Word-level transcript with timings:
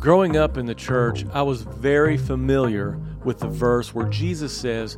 Growing 0.00 0.34
up 0.34 0.56
in 0.56 0.64
the 0.64 0.74
church, 0.74 1.26
I 1.34 1.42
was 1.42 1.60
very 1.60 2.16
familiar 2.16 2.98
with 3.22 3.38
the 3.38 3.48
verse 3.48 3.94
where 3.94 4.08
Jesus 4.08 4.50
says, 4.50 4.96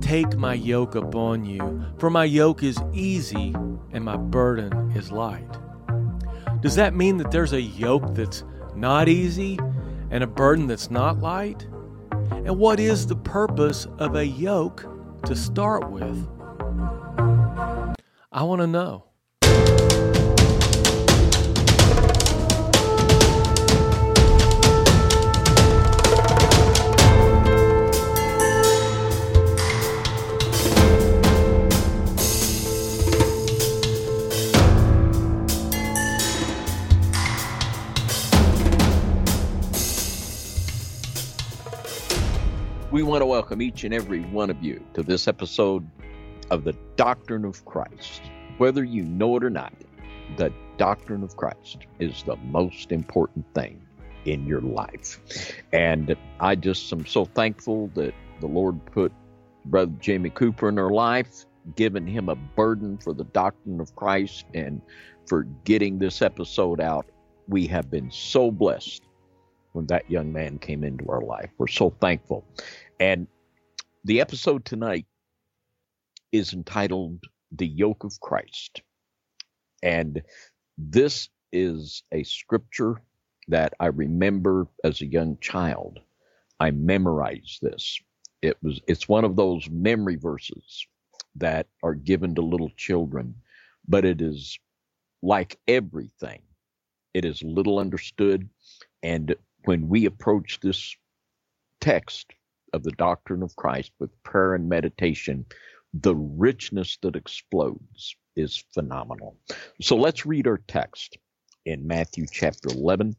Take 0.00 0.38
my 0.38 0.54
yoke 0.54 0.94
upon 0.94 1.44
you, 1.44 1.84
for 1.98 2.08
my 2.08 2.24
yoke 2.24 2.62
is 2.62 2.78
easy 2.94 3.54
and 3.92 4.02
my 4.02 4.16
burden 4.16 4.90
is 4.92 5.12
light. 5.12 5.46
Does 6.62 6.76
that 6.76 6.94
mean 6.94 7.18
that 7.18 7.30
there's 7.30 7.52
a 7.52 7.60
yoke 7.60 8.14
that's 8.14 8.42
not 8.74 9.06
easy 9.06 9.58
and 10.10 10.24
a 10.24 10.26
burden 10.26 10.66
that's 10.66 10.90
not 10.90 11.18
light? 11.18 11.66
And 12.30 12.58
what 12.58 12.80
is 12.80 13.06
the 13.06 13.16
purpose 13.16 13.86
of 13.98 14.14
a 14.14 14.24
yoke 14.24 14.86
to 15.26 15.36
start 15.36 15.90
with? 15.90 16.26
I 18.32 18.42
want 18.44 18.62
to 18.62 18.66
know. 18.66 19.07
We 42.98 43.04
want 43.04 43.22
to 43.22 43.26
welcome 43.26 43.62
each 43.62 43.84
and 43.84 43.94
every 43.94 44.22
one 44.22 44.50
of 44.50 44.60
you 44.60 44.84
to 44.94 45.04
this 45.04 45.28
episode 45.28 45.88
of 46.50 46.64
the 46.64 46.72
Doctrine 46.96 47.44
of 47.44 47.64
Christ. 47.64 48.22
Whether 48.56 48.82
you 48.82 49.04
know 49.04 49.36
it 49.36 49.44
or 49.44 49.50
not, 49.50 49.72
the 50.36 50.52
doctrine 50.78 51.22
of 51.22 51.36
Christ 51.36 51.86
is 52.00 52.24
the 52.24 52.34
most 52.38 52.90
important 52.90 53.46
thing 53.54 53.80
in 54.24 54.44
your 54.48 54.60
life. 54.60 55.54
And 55.72 56.16
I 56.40 56.56
just 56.56 56.92
am 56.92 57.06
so 57.06 57.24
thankful 57.24 57.86
that 57.94 58.14
the 58.40 58.48
Lord 58.48 58.84
put 58.86 59.12
Brother 59.66 59.94
Jimmy 60.00 60.30
Cooper 60.30 60.68
in 60.68 60.76
our 60.76 60.90
life, 60.90 61.44
giving 61.76 62.04
him 62.04 62.28
a 62.28 62.34
burden 62.34 62.98
for 62.98 63.14
the 63.14 63.26
doctrine 63.26 63.80
of 63.80 63.94
Christ 63.94 64.44
and 64.54 64.82
for 65.24 65.44
getting 65.62 66.00
this 66.00 66.20
episode 66.20 66.80
out. 66.80 67.06
We 67.46 67.68
have 67.68 67.92
been 67.92 68.10
so 68.10 68.50
blessed 68.50 69.02
when 69.72 69.86
that 69.86 70.10
young 70.10 70.32
man 70.32 70.58
came 70.58 70.82
into 70.82 71.08
our 71.08 71.20
life. 71.20 71.50
We're 71.58 71.68
so 71.68 71.90
thankful. 72.00 72.44
And 73.00 73.28
the 74.04 74.20
episode 74.20 74.64
tonight 74.64 75.06
is 76.32 76.52
entitled 76.52 77.22
The 77.52 77.66
Yoke 77.66 78.04
of 78.04 78.18
Christ. 78.20 78.82
And 79.82 80.22
this 80.76 81.28
is 81.52 82.02
a 82.12 82.24
scripture 82.24 83.00
that 83.48 83.74
I 83.80 83.86
remember 83.86 84.66
as 84.84 85.00
a 85.00 85.06
young 85.06 85.38
child. 85.40 86.00
I 86.60 86.72
memorized 86.72 87.62
this. 87.62 87.98
It 88.42 88.56
was 88.62 88.80
it's 88.88 89.08
one 89.08 89.24
of 89.24 89.36
those 89.36 89.68
memory 89.70 90.16
verses 90.16 90.86
that 91.36 91.66
are 91.82 91.94
given 91.94 92.34
to 92.34 92.42
little 92.42 92.70
children, 92.76 93.34
but 93.86 94.04
it 94.04 94.20
is 94.20 94.58
like 95.22 95.58
everything. 95.68 96.42
It 97.14 97.24
is 97.24 97.42
little 97.42 97.78
understood 97.78 98.48
and 99.02 99.34
when 99.64 99.88
we 99.88 100.06
approach 100.06 100.60
this 100.60 100.96
text 101.80 102.32
of 102.72 102.82
the 102.82 102.92
doctrine 102.92 103.42
of 103.42 103.56
Christ 103.56 103.92
with 103.98 104.22
prayer 104.22 104.54
and 104.54 104.68
meditation, 104.68 105.46
the 105.94 106.14
richness 106.14 106.98
that 107.02 107.16
explodes 107.16 108.16
is 108.36 108.64
phenomenal. 108.72 109.36
So 109.80 109.96
let's 109.96 110.26
read 110.26 110.46
our 110.46 110.60
text 110.68 111.18
in 111.64 111.86
Matthew 111.86 112.26
chapter 112.30 112.68
11. 112.70 113.16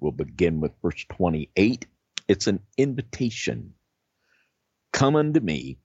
We'll 0.00 0.12
begin 0.12 0.60
with 0.60 0.72
verse 0.82 1.04
28. 1.10 1.86
It's 2.28 2.46
an 2.46 2.60
invitation. 2.78 3.74
Come 4.92 5.16
unto 5.16 5.40
me, 5.40 5.78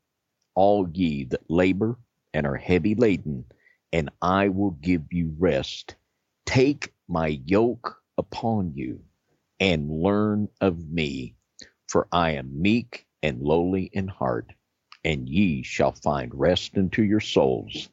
all 0.55 0.87
ye 0.89 1.25
that 1.25 1.49
labor 1.49 1.97
and 2.33 2.45
are 2.45 2.55
heavy 2.55 2.95
laden, 2.95 3.45
and 3.91 4.09
I 4.21 4.49
will 4.49 4.71
give 4.71 5.11
you 5.11 5.33
rest. 5.39 5.95
Take 6.45 6.93
my 7.07 7.39
yoke 7.45 7.97
upon 8.17 8.73
you 8.75 9.01
and 9.59 9.89
learn 9.89 10.49
of 10.61 10.89
me, 10.89 11.35
for 11.87 12.07
I 12.11 12.31
am 12.31 12.61
meek 12.61 13.06
and 13.23 13.41
lowly 13.41 13.89
in 13.93 14.07
heart, 14.07 14.53
and 15.03 15.27
ye 15.27 15.63
shall 15.63 15.91
find 15.91 16.31
rest 16.33 16.77
unto 16.77 17.01
your 17.01 17.19
souls. 17.19 17.89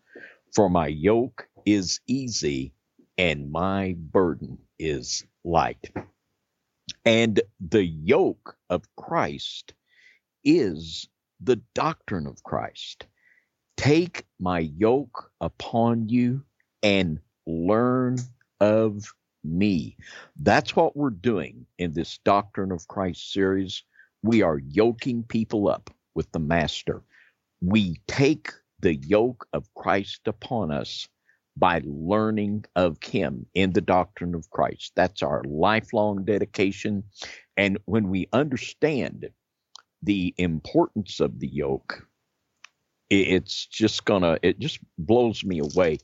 For 0.55 0.69
my 0.69 0.87
yoke 0.87 1.49
is 1.65 2.01
easy 2.07 2.73
and 3.17 3.51
my 3.51 3.95
burden 3.99 4.59
is 4.79 5.25
light. 5.45 5.91
And 7.05 7.41
the 7.61 7.85
yoke 7.85 8.57
of 8.71 8.83
Christ 8.97 9.75
is 10.45 11.09
the 11.41 11.61
doctrine 11.75 12.27
of 12.27 12.43
Christ. 12.43 13.07
Take 13.77 14.25
my 14.39 14.61
yoke 14.61 15.31
upon 15.41 16.09
you 16.09 16.45
and 16.83 17.19
learn 17.47 18.19
of 18.61 19.05
me. 19.43 19.97
That's 20.41 20.75
what 20.77 20.97
we're 20.97 21.11
doing 21.11 21.67
in 21.79 21.93
this 21.93 22.19
Doctrine 22.25 22.73
of 22.73 22.87
Christ 22.89 23.33
series. 23.33 23.83
We 24.25 24.41
are 24.41 24.59
yoking 24.59 25.23
people 25.23 25.69
up 25.69 25.91
with 26.15 26.33
the 26.33 26.39
Master. 26.39 27.03
We 27.61 28.01
take 28.09 28.53
the 28.81 28.95
yoke 28.95 29.47
of 29.53 29.69
Christ 29.75 30.23
upon 30.27 30.71
us 30.71 31.07
by 31.59 31.83
learning 31.85 32.65
of 32.75 32.97
Him 33.03 33.45
in 33.53 33.75
the 33.75 33.83
doctrine 33.83 34.35
of 34.35 34.49
Christ. 34.49 34.93
That's 34.97 35.23
our 35.23 35.43
lifelong 35.45 36.25
dedication. 36.25 37.05
And 37.59 37.77
when 37.85 38.09
we 38.09 38.31
understand 38.33 39.29
the 40.03 40.35
importance 40.39 41.21
of 41.21 41.39
the 41.39 41.49
yoke, 41.49 42.09
it's 43.11 43.67
just 43.67 44.07
gonna, 44.07 44.39
it 44.43 44.59
just 44.59 44.79
blows 44.97 45.45
me 45.45 45.59
away. 45.59 45.99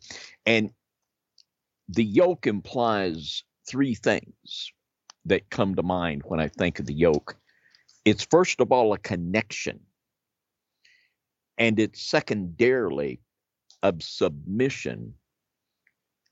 And 0.44 0.72
the 1.88 2.04
yoke 2.04 2.47
implies 2.47 3.44
three 3.66 3.94
things 3.94 4.72
that 5.25 5.48
come 5.48 5.75
to 5.76 5.82
mind 5.82 6.20
when 6.26 6.38
I 6.38 6.48
think 6.48 6.81
of 6.81 6.84
the 6.84 6.92
yoke. 6.92 7.39
It's 8.05 8.27
first 8.31 8.61
of 8.61 8.72
all 8.72 8.93
a 8.93 8.99
connection, 8.99 9.81
and 11.59 11.78
it's 11.78 12.03
secondarily 12.03 13.21
of 13.83 14.03
submission, 14.03 15.15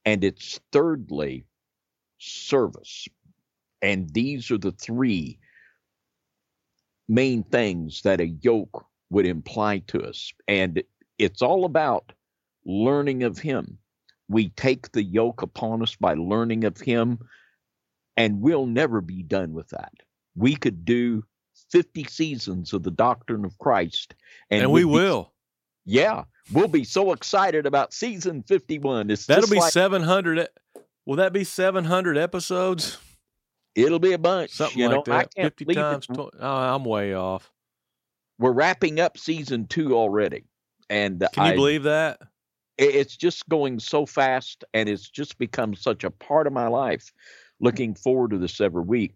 and 0.05 0.25
it's 0.25 0.61
thirdly 0.73 1.47
service. 2.19 3.09
And 3.81 4.13
these 4.13 4.51
are 4.51 4.59
the 4.59 4.73
three 4.73 5.39
main 7.09 7.45
things 7.45 8.03
that 8.03 8.21
a 8.21 8.27
yoke 8.27 8.85
would 9.11 9.27
imply 9.27 9.79
to 9.89 10.03
us. 10.03 10.33
And 10.49 10.83
it's 11.19 11.43
all 11.43 11.65
about 11.65 12.13
learning 12.65 13.23
of 13.23 13.39
Him 13.39 13.79
we 14.29 14.51
take 14.51 14.93
the 14.93 15.03
yoke 15.03 15.43
upon 15.43 15.83
us 15.83 15.97
by 15.97 16.15
learning 16.15 16.65
of 16.65 16.79
him, 16.79 17.19
and 18.17 18.41
we'll 18.41 18.67
never 18.67 19.01
be 19.01 19.23
done 19.23 19.53
with 19.53 19.69
that. 19.71 19.93
We 20.37 20.55
could 20.55 20.85
do 20.85 21.25
50 21.71 22.05
seasons 22.05 22.73
of 22.73 22.83
the 22.83 22.91
doctrine 22.91 23.45
of 23.45 23.57
Christ, 23.59 24.15
and, 24.51 24.63
and 24.63 24.73
we 24.73 24.81
be, 24.81 24.87
will. 24.87 25.33
Yeah, 25.85 26.25
we'll 26.53 26.69
be 26.69 26.85
so 26.85 27.13
excited 27.13 27.67
about 27.67 27.93
season 27.93 28.43
51. 28.43 29.11
It's 29.11 29.27
That'll 29.27 29.49
be 29.49 29.59
like, 29.59 29.73
700. 29.73 30.49
Will 31.07 31.17
that 31.17 31.33
be 31.33 31.45
700 31.45 32.19
episodes? 32.19 32.99
It'll 33.75 33.99
be 33.99 34.13
a 34.13 34.19
bunch. 34.19 34.51
Something 34.51 34.83
like 34.83 35.07
know, 35.07 35.13
that. 35.13 35.33
50 35.35 35.65
times. 35.67 36.07
oh, 36.11 36.31
I'm 36.41 36.85
way 36.85 37.15
off. 37.15 37.51
We're 38.39 38.53
wrapping 38.53 39.01
up 39.01 39.17
season 39.19 39.67
two 39.67 39.97
already. 39.97 40.45
And 40.91 41.27
can 41.33 41.47
you 41.47 41.53
I, 41.53 41.55
believe 41.55 41.85
that? 41.85 42.21
it's 42.79 43.17
just 43.17 43.49
going 43.49 43.81
so 43.81 44.07
fast 44.07 44.65
and 44.73 44.89
it's 44.89 45.11
just 45.11 45.37
become 45.39 45.75
such 45.75 46.05
a 46.05 46.11
part 46.11 46.47
of 46.47 46.53
my 46.53 46.69
life 46.69 47.13
looking 47.61 47.95
forward 47.95 48.31
to 48.31 48.39
this 48.39 48.61
every 48.61 48.83
week 48.83 49.15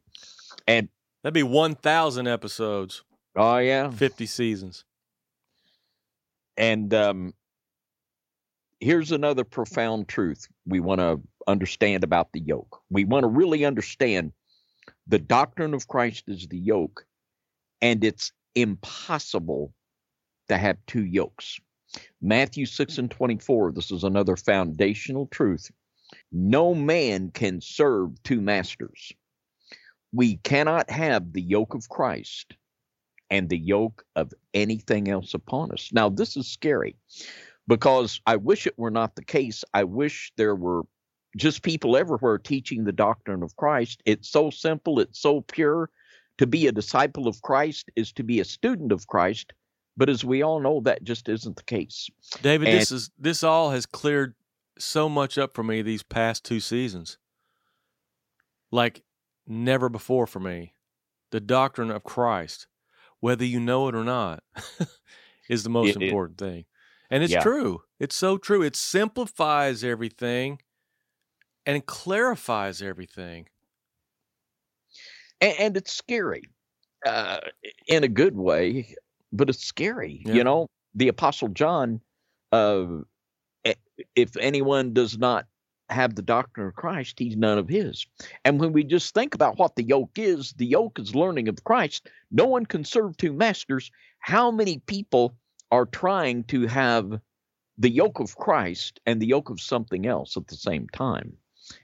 and 0.67 0.89
that'd 1.22 1.34
be 1.34 1.42
1000 1.42 2.27
episodes. 2.27 3.03
Oh 3.36 3.59
yeah. 3.59 3.91
50 3.91 4.27
seasons. 4.27 4.84
And 6.57 6.92
um 6.95 7.34
here's 8.80 9.13
another 9.13 9.45
profound 9.45 10.09
truth 10.09 10.48
we 10.66 10.80
want 10.80 11.01
to 11.01 11.21
understand 11.47 12.04
about 12.04 12.33
the 12.33 12.41
yoke. 12.41 12.80
We 12.91 13.04
want 13.04 13.24
to 13.24 13.28
really 13.28 13.65
understand 13.65 14.33
the 15.07 15.19
doctrine 15.19 15.74
of 15.74 15.89
christ 15.89 16.24
is 16.28 16.47
the 16.48 16.59
yoke 16.59 17.04
and 17.80 18.04
it's 18.04 18.33
impossible 18.54 19.72
to 20.48 20.57
have 20.57 20.77
two 20.86 21.04
yokes. 21.04 21.59
Matthew 22.21 22.66
6 22.66 22.98
and 22.98 23.10
24, 23.10 23.72
this 23.72 23.91
is 23.91 24.04
another 24.04 24.36
foundational 24.36 25.27
truth. 25.27 25.71
No 26.30 26.74
man 26.74 27.30
can 27.30 27.60
serve 27.60 28.22
two 28.22 28.41
masters. 28.41 29.13
We 30.12 30.36
cannot 30.38 30.91
have 30.91 31.32
the 31.32 31.42
yoke 31.42 31.74
of 31.74 31.88
Christ 31.88 32.54
and 33.30 33.48
the 33.48 33.59
yoke 33.59 34.04
of 34.14 34.32
anything 34.53 35.09
else 35.09 35.32
upon 35.32 35.72
us. 35.72 35.91
Now, 35.92 36.09
this 36.09 36.36
is 36.36 36.47
scary 36.47 36.97
because 37.66 38.20
I 38.26 38.36
wish 38.36 38.66
it 38.66 38.78
were 38.78 38.91
not 38.91 39.16
the 39.16 39.24
case. 39.24 39.64
I 39.72 39.84
wish 39.84 40.32
there 40.36 40.54
were 40.54 40.82
just 41.36 41.62
people 41.62 41.97
everywhere 41.97 42.38
teaching 42.38 42.84
the 42.84 42.92
doctrine 42.92 43.42
of 43.42 43.56
Christ. 43.56 44.03
It's 44.04 44.28
so 44.28 44.50
simple, 44.50 45.00
it's 45.00 45.20
so 45.20 45.41
pure. 45.42 45.88
To 46.38 46.47
be 46.47 46.66
a 46.66 46.72
disciple 46.72 47.28
of 47.28 47.41
Christ 47.42 47.91
is 47.94 48.12
to 48.14 48.22
be 48.22 48.41
a 48.41 48.44
student 48.44 48.91
of 48.91 49.06
Christ, 49.06 49.53
but 49.97 50.09
as 50.09 50.24
we 50.24 50.42
all 50.42 50.60
know, 50.60 50.80
that 50.80 51.04
just 51.04 51.28
isn't 51.28 51.56
the 51.56 51.62
case. 51.62 52.09
David, 52.42 52.68
and, 52.68 52.80
this 52.80 52.91
is 52.91 53.10
this 53.18 53.42
all 53.42 53.70
has 53.70 53.86
cleared 53.86 54.34
so 54.78 55.09
much 55.09 55.38
up 55.38 55.54
for 55.54 55.62
me 55.62 55.82
these 55.82 56.03
past 56.03 56.44
two 56.44 56.59
seasons. 56.59 57.18
Like 58.70 59.03
never 59.47 59.89
before 59.89 60.27
for 60.27 60.41
me. 60.41 60.74
The 61.30 61.41
doctrine 61.41 61.91
of 61.91 62.04
Christ, 62.04 62.66
whether 63.21 63.44
you 63.44 63.60
know 63.60 63.89
it 63.89 63.94
or 63.94 64.04
not, 64.04 64.42
is 65.48 65.62
the 65.62 65.71
most 65.71 65.97
it, 65.97 66.03
important 66.03 66.41
it, 66.41 66.44
thing. 66.44 66.65
And 67.10 67.22
it's 67.22 67.33
yeah. 67.33 67.41
true. 67.41 67.83
It's 68.00 68.16
so 68.16 68.39
true. 68.39 68.62
It 68.62 68.77
simplifies 68.77 69.84
everything 69.84 70.60
and 71.66 71.84
clarifies 71.84 72.83
everything. 72.83 73.47
And, 75.41 75.54
and 75.59 75.77
it's 75.77 75.92
scary 75.92 76.45
uh, 77.04 77.41
in 77.86 78.04
a 78.04 78.09
good 78.09 78.36
way, 78.36 78.95
but 79.33 79.48
it's 79.50 79.65
scary. 79.65 80.22
Yeah. 80.24 80.34
You 80.34 80.45
know, 80.45 80.66
the 80.95 81.09
Apostle 81.09 81.48
John, 81.48 82.00
uh, 82.50 82.86
if 84.16 84.36
anyone 84.38 84.92
does 84.92 85.18
not 85.18 85.47
have 85.92 86.15
the 86.15 86.22
doctrine 86.22 86.66
of 86.66 86.74
Christ, 86.74 87.18
he's 87.18 87.36
none 87.36 87.59
of 87.59 87.68
his. 87.68 88.06
And 88.44 88.60
when 88.60 88.72
we 88.72 88.84
just 88.84 89.15
think 89.15 89.34
about 89.34 89.59
what 89.59 89.77
the 89.77 89.84
yoke 89.84 90.18
is, 90.18 90.53
the 90.53 90.66
yoke 90.66 90.98
is 90.98 91.15
learning 91.15 91.48
of 91.48 91.65
Christ. 91.65 92.09
No 92.30 92.47
one 92.47 92.66
can 92.66 92.84
serve 92.84 93.16
two 93.16 93.33
masters. 93.33 93.91
How 94.18 94.50
many 94.50 94.78
people 94.78 95.34
are 95.71 95.86
trying 95.86 96.44
to 96.44 96.66
have 96.66 97.21
the 97.78 97.91
yoke 97.91 98.21
of 98.21 98.36
Christ 98.36 99.00
and 99.06 99.21
the 99.21 99.27
yoke 99.27 99.50
of 99.50 99.60
something 99.60 100.06
else 100.06 100.36
at 100.36 100.47
the 100.48 100.56
same 100.56 100.89
time? 100.89 101.34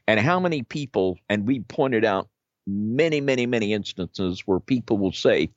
And 0.07 0.21
how 0.21 0.41
many 0.41 0.63
people, 0.63 1.19
and 1.29 1.47
we 1.47 1.61
pointed 1.61 2.05
out 2.05 2.29
many, 2.67 3.21
many, 3.21 3.47
many 3.47 3.73
instances 3.73 4.43
where 4.45 4.61
people 4.61 4.99
will 4.99 5.13
say, 5.13 5.51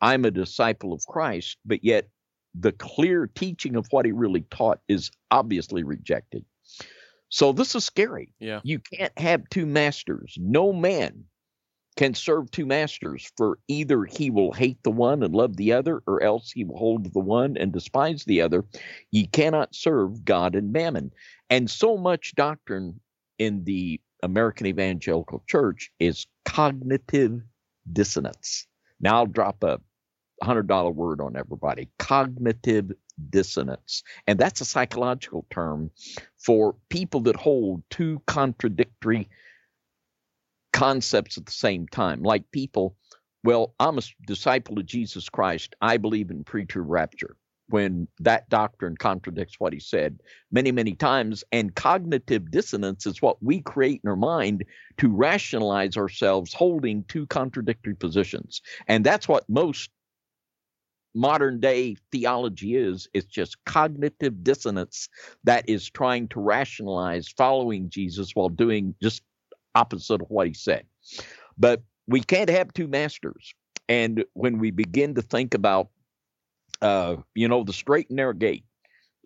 I'm 0.00 0.24
a 0.24 0.30
disciple 0.30 0.92
of 0.92 1.06
Christ, 1.06 1.58
but 1.64 1.82
yet 1.82 2.08
the 2.54 2.72
clear 2.72 3.26
teaching 3.26 3.74
of 3.74 3.86
what 3.90 4.04
he 4.04 4.12
really 4.12 4.42
taught 4.50 4.80
is 4.88 5.10
obviously 5.30 5.82
rejected. 5.82 6.44
So 7.34 7.50
this 7.50 7.74
is 7.74 7.84
scary. 7.84 8.32
Yeah. 8.38 8.60
You 8.62 8.78
can't 8.78 9.18
have 9.18 9.48
two 9.50 9.66
masters. 9.66 10.38
No 10.38 10.72
man 10.72 11.24
can 11.96 12.14
serve 12.14 12.48
two 12.52 12.64
masters, 12.64 13.28
for 13.36 13.58
either 13.66 14.04
he 14.04 14.30
will 14.30 14.52
hate 14.52 14.80
the 14.84 14.92
one 14.92 15.20
and 15.24 15.34
love 15.34 15.56
the 15.56 15.72
other, 15.72 16.00
or 16.06 16.22
else 16.22 16.52
he 16.52 16.62
will 16.62 16.78
hold 16.78 17.12
the 17.12 17.18
one 17.18 17.56
and 17.56 17.72
despise 17.72 18.22
the 18.22 18.40
other. 18.40 18.64
Ye 19.10 19.26
cannot 19.26 19.74
serve 19.74 20.24
God 20.24 20.54
and 20.54 20.72
mammon. 20.72 21.10
And 21.50 21.68
so 21.68 21.96
much 21.96 22.36
doctrine 22.36 23.00
in 23.40 23.64
the 23.64 24.00
American 24.22 24.68
Evangelical 24.68 25.42
Church 25.48 25.90
is 25.98 26.28
cognitive 26.44 27.40
dissonance. 27.92 28.68
Now 29.00 29.16
I'll 29.16 29.26
drop 29.26 29.64
a 29.64 29.80
hundred 30.44 30.66
dollar 30.66 30.90
word 30.90 31.20
on 31.20 31.36
everybody. 31.36 31.88
Cognitive 31.98 32.92
dissonance. 33.30 34.02
And 34.26 34.38
that's 34.38 34.60
a 34.60 34.64
psychological 34.64 35.46
term 35.50 35.90
for 36.38 36.76
people 36.88 37.20
that 37.20 37.36
hold 37.36 37.82
two 37.90 38.22
contradictory 38.26 39.28
concepts 40.72 41.38
at 41.38 41.46
the 41.46 41.52
same 41.52 41.86
time. 41.88 42.22
Like 42.22 42.50
people, 42.50 42.96
well, 43.44 43.74
I'm 43.78 43.98
a 43.98 44.02
disciple 44.26 44.78
of 44.78 44.86
Jesus 44.86 45.28
Christ. 45.28 45.74
I 45.80 45.96
believe 45.96 46.30
in 46.30 46.44
pre 46.44 46.66
trib 46.66 46.86
rapture 46.88 47.36
when 47.68 48.06
that 48.20 48.48
doctrine 48.50 48.96
contradicts 48.96 49.58
what 49.58 49.72
he 49.72 49.80
said 49.80 50.20
many, 50.52 50.70
many 50.70 50.94
times. 50.94 51.44
And 51.50 51.74
cognitive 51.74 52.50
dissonance 52.50 53.06
is 53.06 53.22
what 53.22 53.42
we 53.42 53.60
create 53.60 54.00
in 54.04 54.10
our 54.10 54.16
mind 54.16 54.64
to 54.98 55.08
rationalize 55.08 55.96
ourselves 55.96 56.52
holding 56.52 57.04
two 57.04 57.26
contradictory 57.26 57.94
positions. 57.94 58.60
And 58.86 59.04
that's 59.04 59.28
what 59.28 59.48
most 59.48 59.90
modern 61.14 61.60
day 61.60 61.96
theology 62.12 62.76
is. 62.76 63.08
It's 63.14 63.26
just 63.26 63.62
cognitive 63.64 64.42
dissonance 64.42 65.08
that 65.44 65.68
is 65.68 65.88
trying 65.90 66.28
to 66.28 66.40
rationalize 66.40 67.28
following 67.28 67.90
Jesus 67.90 68.32
while 68.34 68.48
doing 68.48 68.94
just 69.02 69.22
opposite 69.74 70.22
of 70.22 70.28
what 70.28 70.46
he 70.46 70.54
said. 70.54 70.84
But 71.58 71.82
we 72.06 72.20
can't 72.20 72.50
have 72.50 72.72
two 72.72 72.88
masters. 72.88 73.54
And 73.88 74.24
when 74.32 74.58
we 74.58 74.70
begin 74.70 75.14
to 75.14 75.22
think 75.22 75.54
about 75.54 75.88
uh, 76.84 77.16
you 77.34 77.48
know, 77.48 77.64
the 77.64 77.72
straight 77.72 78.08
and 78.10 78.16
narrow 78.16 78.34
gate. 78.34 78.64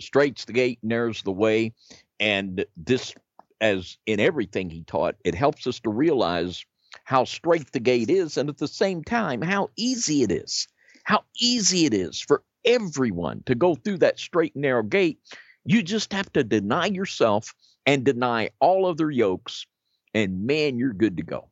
Straight's 0.00 0.44
the 0.44 0.52
gate, 0.52 0.78
narrow's 0.82 1.22
the 1.22 1.32
way. 1.32 1.72
And 2.20 2.64
this, 2.76 3.14
as 3.60 3.98
in 4.06 4.20
everything 4.20 4.70
he 4.70 4.84
taught, 4.84 5.16
it 5.24 5.34
helps 5.34 5.66
us 5.66 5.80
to 5.80 5.90
realize 5.90 6.64
how 7.04 7.24
straight 7.24 7.72
the 7.72 7.80
gate 7.80 8.10
is 8.10 8.36
and 8.36 8.48
at 8.48 8.58
the 8.58 8.68
same 8.68 9.02
time 9.02 9.42
how 9.42 9.70
easy 9.76 10.22
it 10.22 10.30
is. 10.30 10.68
How 11.08 11.24
easy 11.40 11.86
it 11.86 11.94
is 11.94 12.20
for 12.20 12.42
everyone 12.66 13.42
to 13.46 13.54
go 13.54 13.74
through 13.74 13.96
that 13.98 14.18
straight 14.18 14.54
and 14.54 14.60
narrow 14.60 14.82
gate. 14.82 15.18
You 15.64 15.82
just 15.82 16.12
have 16.12 16.30
to 16.34 16.44
deny 16.44 16.84
yourself 16.84 17.54
and 17.86 18.04
deny 18.04 18.50
all 18.60 18.84
other 18.84 19.10
yokes, 19.10 19.64
and 20.12 20.44
man, 20.46 20.76
you're 20.76 20.92
good 20.92 21.16
to 21.16 21.22
go. 21.22 21.48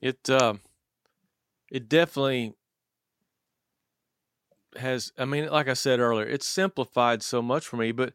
It 0.00 0.30
uh, 0.30 0.54
it 1.70 1.90
definitely 1.90 2.54
has 4.76 5.12
I 5.18 5.26
mean, 5.26 5.50
like 5.50 5.68
I 5.68 5.74
said 5.74 6.00
earlier, 6.00 6.26
it's 6.26 6.46
simplified 6.46 7.22
so 7.22 7.42
much 7.42 7.66
for 7.66 7.76
me, 7.76 7.92
but 7.92 8.14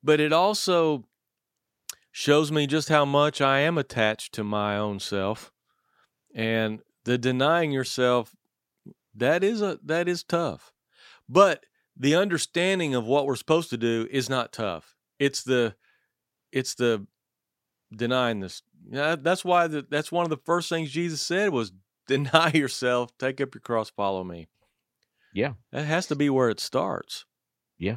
but 0.00 0.20
it 0.20 0.32
also 0.32 1.08
shows 2.12 2.52
me 2.52 2.68
just 2.68 2.88
how 2.88 3.04
much 3.04 3.40
I 3.40 3.58
am 3.58 3.78
attached 3.78 4.32
to 4.34 4.44
my 4.44 4.78
own 4.78 5.00
self. 5.00 5.50
And 6.32 6.82
the 7.02 7.18
denying 7.18 7.72
yourself 7.72 8.36
that 9.16 9.42
is 9.42 9.62
a 9.62 9.78
that 9.84 10.08
is 10.08 10.22
tough. 10.22 10.72
But 11.28 11.66
the 11.96 12.14
understanding 12.14 12.94
of 12.94 13.04
what 13.04 13.26
we're 13.26 13.36
supposed 13.36 13.70
to 13.70 13.76
do 13.76 14.06
is 14.10 14.28
not 14.28 14.52
tough. 14.52 14.94
It's 15.18 15.42
the 15.42 15.74
it's 16.52 16.74
the 16.74 17.06
denying 17.94 18.40
this. 18.40 18.62
Yeah, 18.88 19.16
that's 19.16 19.44
why 19.44 19.66
the, 19.66 19.86
that's 19.88 20.12
one 20.12 20.24
of 20.24 20.30
the 20.30 20.36
first 20.44 20.68
things 20.68 20.90
Jesus 20.90 21.20
said 21.20 21.50
was 21.50 21.72
deny 22.06 22.52
yourself, 22.52 23.16
take 23.18 23.40
up 23.40 23.54
your 23.54 23.60
cross, 23.60 23.90
follow 23.90 24.24
me. 24.24 24.46
Yeah. 25.34 25.52
That 25.72 25.84
has 25.84 26.06
to 26.06 26.16
be 26.16 26.30
where 26.30 26.48
it 26.50 26.60
starts. 26.60 27.24
Yeah. 27.78 27.96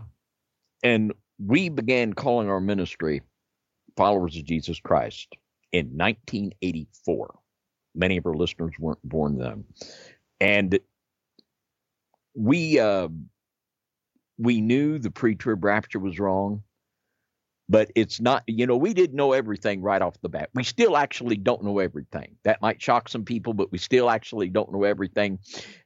And 0.84 1.14
we 1.40 1.70
began 1.70 2.14
calling 2.14 2.50
our 2.50 2.60
ministry 2.60 3.22
Followers 3.96 4.36
of 4.38 4.46
Jesus 4.46 4.80
Christ 4.80 5.36
in 5.72 5.86
1984. 5.88 7.40
Many 7.96 8.18
of 8.18 8.26
our 8.26 8.34
listeners 8.34 8.74
weren't 8.80 9.04
born 9.04 9.38
then. 9.38 9.66
And 10.40 10.80
we 12.40 12.80
uh, 12.80 13.10
we 14.38 14.62
knew 14.62 14.98
the 14.98 15.12
pre-trib 15.12 15.64
rapture 15.64 16.00
was 16.00 16.20
wrong 16.20 16.64
but 17.70 17.92
it's 17.96 18.20
not 18.20 18.44
you 18.48 18.66
know 18.66 18.76
we 18.76 18.94
didn't 18.94 19.16
know 19.16 19.34
everything 19.34 19.82
right 19.82 20.02
off 20.02 20.20
the 20.22 20.30
bat. 20.30 20.50
We 20.54 20.64
still 20.64 20.98
actually 20.98 21.38
don't 21.38 21.64
know 21.64 21.80
everything. 21.80 22.36
That 22.44 22.62
might 22.62 22.82
shock 22.82 23.08
some 23.08 23.24
people 23.24 23.54
but 23.54 23.72
we 23.72 23.78
still 23.78 24.10
actually 24.10 24.50
don't 24.50 24.74
know 24.74 24.84
everything 24.84 25.40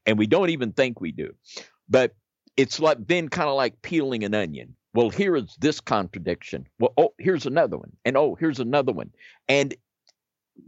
and 0.05 0.17
we 0.17 0.25
don't 0.25 0.49
even 0.49 0.71
think 0.71 1.01
we 1.01 1.11
do. 1.11 1.33
But 1.89 2.15
it's 2.55 2.79
like 2.79 3.05
been 3.05 3.29
kind 3.29 3.49
of 3.49 3.55
like 3.55 3.81
peeling 3.81 4.23
an 4.23 4.33
onion. 4.33 4.75
Well 4.93 5.09
here 5.09 5.35
is 5.35 5.55
this 5.59 5.81
contradiction. 5.81 6.67
Well 6.79 6.93
oh 6.97 7.13
here's 7.19 7.45
another 7.45 7.77
one 7.77 7.91
and 8.05 8.15
oh 8.15 8.35
here's 8.35 8.59
another 8.59 8.93
one. 8.93 9.11
And 9.49 9.75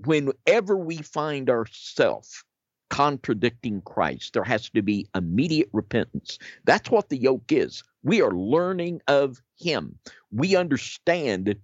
whenever 0.04 0.76
we 0.76 0.98
find 0.98 1.50
ourselves 1.50 2.44
contradicting 2.90 3.82
Christ. 3.82 4.34
There 4.34 4.44
has 4.44 4.70
to 4.70 4.82
be 4.82 5.08
immediate 5.16 5.70
repentance. 5.74 6.38
That's 6.66 6.90
what 6.90 7.10
the 7.10 7.18
yoke 7.18 7.52
is. 7.52 7.84
We 8.04 8.22
are 8.22 8.32
learning 8.32 9.02
of 9.08 9.42
Him. 9.58 9.98
We 10.32 10.56
understand 10.56 11.56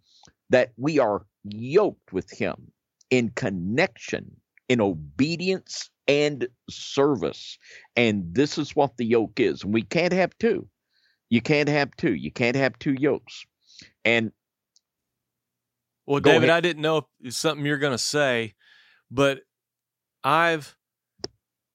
that 0.49 0.73
we 0.77 0.99
are 0.99 1.25
yoked 1.43 2.11
with 2.13 2.29
Him 2.31 2.71
in 3.09 3.29
connection, 3.29 4.35
in 4.69 4.81
obedience, 4.81 5.89
and 6.07 6.47
service. 6.69 7.57
And 7.95 8.33
this 8.33 8.57
is 8.57 8.75
what 8.75 8.97
the 8.97 9.05
yoke 9.05 9.39
is. 9.39 9.63
And 9.63 9.73
we 9.73 9.83
can't 9.83 10.13
have 10.13 10.37
two. 10.39 10.67
You 11.29 11.41
can't 11.41 11.69
have 11.69 11.95
two. 11.97 12.13
You 12.13 12.31
can't 12.31 12.57
have 12.57 12.77
two 12.79 12.93
yokes. 12.93 13.45
And 14.03 14.31
well, 16.05 16.19
David, 16.19 16.49
ahead. 16.49 16.57
I 16.57 16.59
didn't 16.61 16.81
know 16.81 16.97
if 16.97 17.05
it's 17.21 17.37
something 17.37 17.65
you're 17.65 17.77
going 17.77 17.93
to 17.93 17.97
say, 17.97 18.55
but 19.09 19.41
I've 20.23 20.75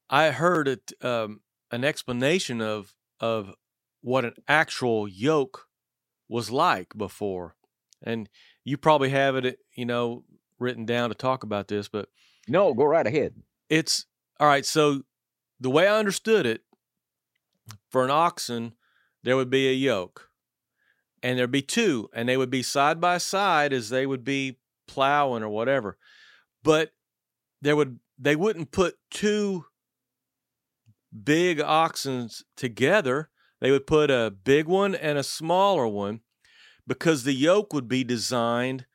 I 0.09 0.31
heard 0.31 0.69
it, 0.69 0.93
um, 1.03 1.41
an 1.71 1.85
explanation 1.85 2.61
of 2.61 2.95
of 3.21 3.55
what 4.03 4.25
an 4.25 4.35
actual 4.47 5.09
yoke 5.09 5.67
was 6.29 6.51
like 6.51 6.97
before, 6.97 7.57
and 8.03 8.29
you 8.65 8.77
probably 8.77 9.11
have 9.11 9.37
it, 9.37 9.59
you 9.75 9.85
know, 9.85 10.25
written 10.59 10.85
down 10.85 11.09
to 11.09 11.15
talk 11.15 11.43
about 11.43 11.69
this. 11.69 11.89
But 11.89 12.09
no, 12.49 12.75
go 12.75 12.85
right 12.85 13.07
ahead. 13.07 13.35
It's 13.69 14.07
all 14.39 14.47
right. 14.47 14.65
So 14.65 15.03
the 15.61 15.71
way 15.71 15.89
I 15.89 15.99
understood 15.99 16.47
it, 16.47 16.63
for 17.91 18.05
an 18.05 18.11
oxen, 18.11 18.75
there 19.23 19.37
would 19.37 19.51
be 19.51 19.69
a 19.69 19.73
yoke, 19.73 20.31
and 21.23 21.39
there'd 21.39 21.51
be 21.51 21.63
two, 21.63 22.09
and 22.13 22.29
they 22.29 22.37
would 22.37 22.51
be 22.51 22.63
side 22.63 23.01
by 23.01 23.19
side 23.19 23.73
as 23.73 23.89
they 23.89 24.07
would 24.07 24.25
be 24.25 24.59
plowing 24.87 25.43
or 25.43 25.49
whatever. 25.49 25.99
But 26.63 26.93
there 27.61 27.75
would 27.77 27.99
they 28.19 28.37
wouldn't 28.37 28.71
put 28.71 28.97
two 29.11 29.67
big 31.25 31.61
oxen 31.61 32.29
together. 32.57 33.31
They 33.61 33.71
would 33.71 33.87
put 33.87 34.11
a 34.11 34.31
big 34.31 34.67
one 34.67 34.95
and 34.95 35.19
a 35.19 35.23
smaller 35.23 35.87
one 35.87 36.21
because 36.87 37.25
the 37.25 37.35
yoke 37.35 37.73
would 37.73 37.89
be 37.89 38.05
designed 38.05 38.87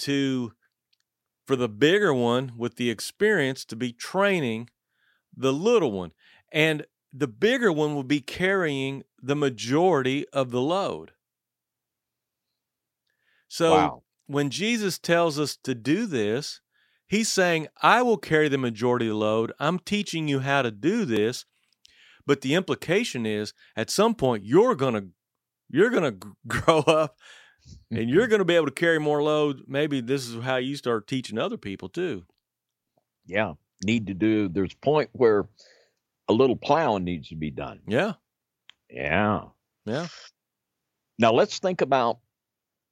to 0.00 0.52
for 1.46 1.56
the 1.56 1.68
bigger 1.68 2.12
one 2.14 2.52
with 2.56 2.76
the 2.76 2.90
experience 2.90 3.64
to 3.66 3.76
be 3.76 3.92
training 3.92 4.68
the 5.36 5.52
little 5.52 5.92
one. 5.92 6.12
And 6.52 6.86
the 7.12 7.28
bigger 7.28 7.72
one 7.72 7.94
will 7.94 8.04
be 8.04 8.20
carrying 8.20 9.04
the 9.22 9.36
majority 9.36 10.28
of 10.30 10.50
the 10.50 10.60
load. 10.62 11.12
So 13.48 13.90
Wow. 13.90 14.02
when 14.26 14.50
Jesus 14.50 14.98
tells 14.98 15.38
us 15.38 15.56
to 15.58 15.74
do 15.74 16.06
this, 16.06 16.60
he's 17.06 17.28
saying, 17.30 17.68
I 17.82 18.02
will 18.02 18.18
carry 18.18 18.48
the 18.48 18.58
majority 18.58 19.06
of 19.06 19.10
the 19.10 19.16
load. 19.18 19.52
I'm 19.58 19.78
teaching 19.78 20.28
you 20.28 20.40
how 20.40 20.62
to 20.62 20.70
do 20.70 21.04
this. 21.04 21.44
But 22.28 22.42
the 22.42 22.54
implication 22.54 23.24
is 23.24 23.54
at 23.74 23.88
some 23.88 24.14
point 24.14 24.44
you're 24.44 24.74
gonna 24.74 25.06
you're 25.70 25.88
gonna 25.88 26.12
grow 26.46 26.80
up 26.80 27.16
and 27.90 28.10
you're 28.10 28.24
mm-hmm. 28.24 28.32
gonna 28.32 28.44
be 28.44 28.54
able 28.54 28.66
to 28.66 28.72
carry 28.72 29.00
more 29.00 29.22
load. 29.22 29.62
Maybe 29.66 30.02
this 30.02 30.28
is 30.28 30.42
how 30.42 30.56
you 30.56 30.76
start 30.76 31.06
teaching 31.06 31.38
other 31.38 31.56
people 31.56 31.88
too. 31.88 32.24
Yeah. 33.26 33.54
Need 33.82 34.08
to 34.08 34.14
do, 34.14 34.48
there's 34.48 34.74
a 34.74 34.84
point 34.84 35.08
where 35.12 35.48
a 36.28 36.34
little 36.34 36.56
plowing 36.56 37.04
needs 37.04 37.28
to 37.30 37.36
be 37.36 37.50
done. 37.50 37.80
Yeah. 37.88 38.14
Yeah. 38.90 39.44
Yeah. 39.86 40.08
Now 41.18 41.32
let's 41.32 41.58
think 41.58 41.80
about 41.80 42.18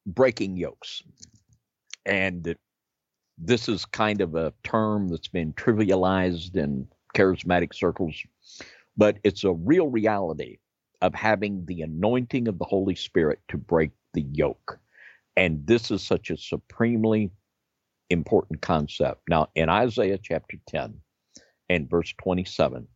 breaking 0.06 0.56
yokes. 0.56 1.02
And 2.06 2.56
this 3.36 3.68
is 3.68 3.84
kind 3.84 4.22
of 4.22 4.34
a 4.34 4.54
term 4.64 5.08
that's 5.08 5.28
been 5.28 5.52
trivialized 5.52 6.56
in 6.56 6.88
charismatic 7.14 7.74
circles, 7.74 8.14
but 8.96 9.18
it's 9.24 9.44
a 9.44 9.52
real 9.52 9.88
reality 9.88 10.58
of 11.02 11.14
having 11.14 11.64
the 11.66 11.82
anointing 11.82 12.48
of 12.48 12.58
the 12.58 12.64
Holy 12.64 12.94
Spirit 12.94 13.40
to 13.48 13.58
break 13.58 13.90
the 14.14 14.22
yoke. 14.22 14.78
And 15.36 15.66
this 15.66 15.90
is 15.90 16.02
such 16.02 16.30
a 16.30 16.36
supremely 16.36 17.30
important 18.08 18.62
concept. 18.62 19.22
Now, 19.28 19.48
in 19.54 19.68
Isaiah 19.68 20.18
chapter 20.18 20.56
10 20.66 20.94
and 21.68 21.90
verse 21.90 22.14
27, 22.18 22.86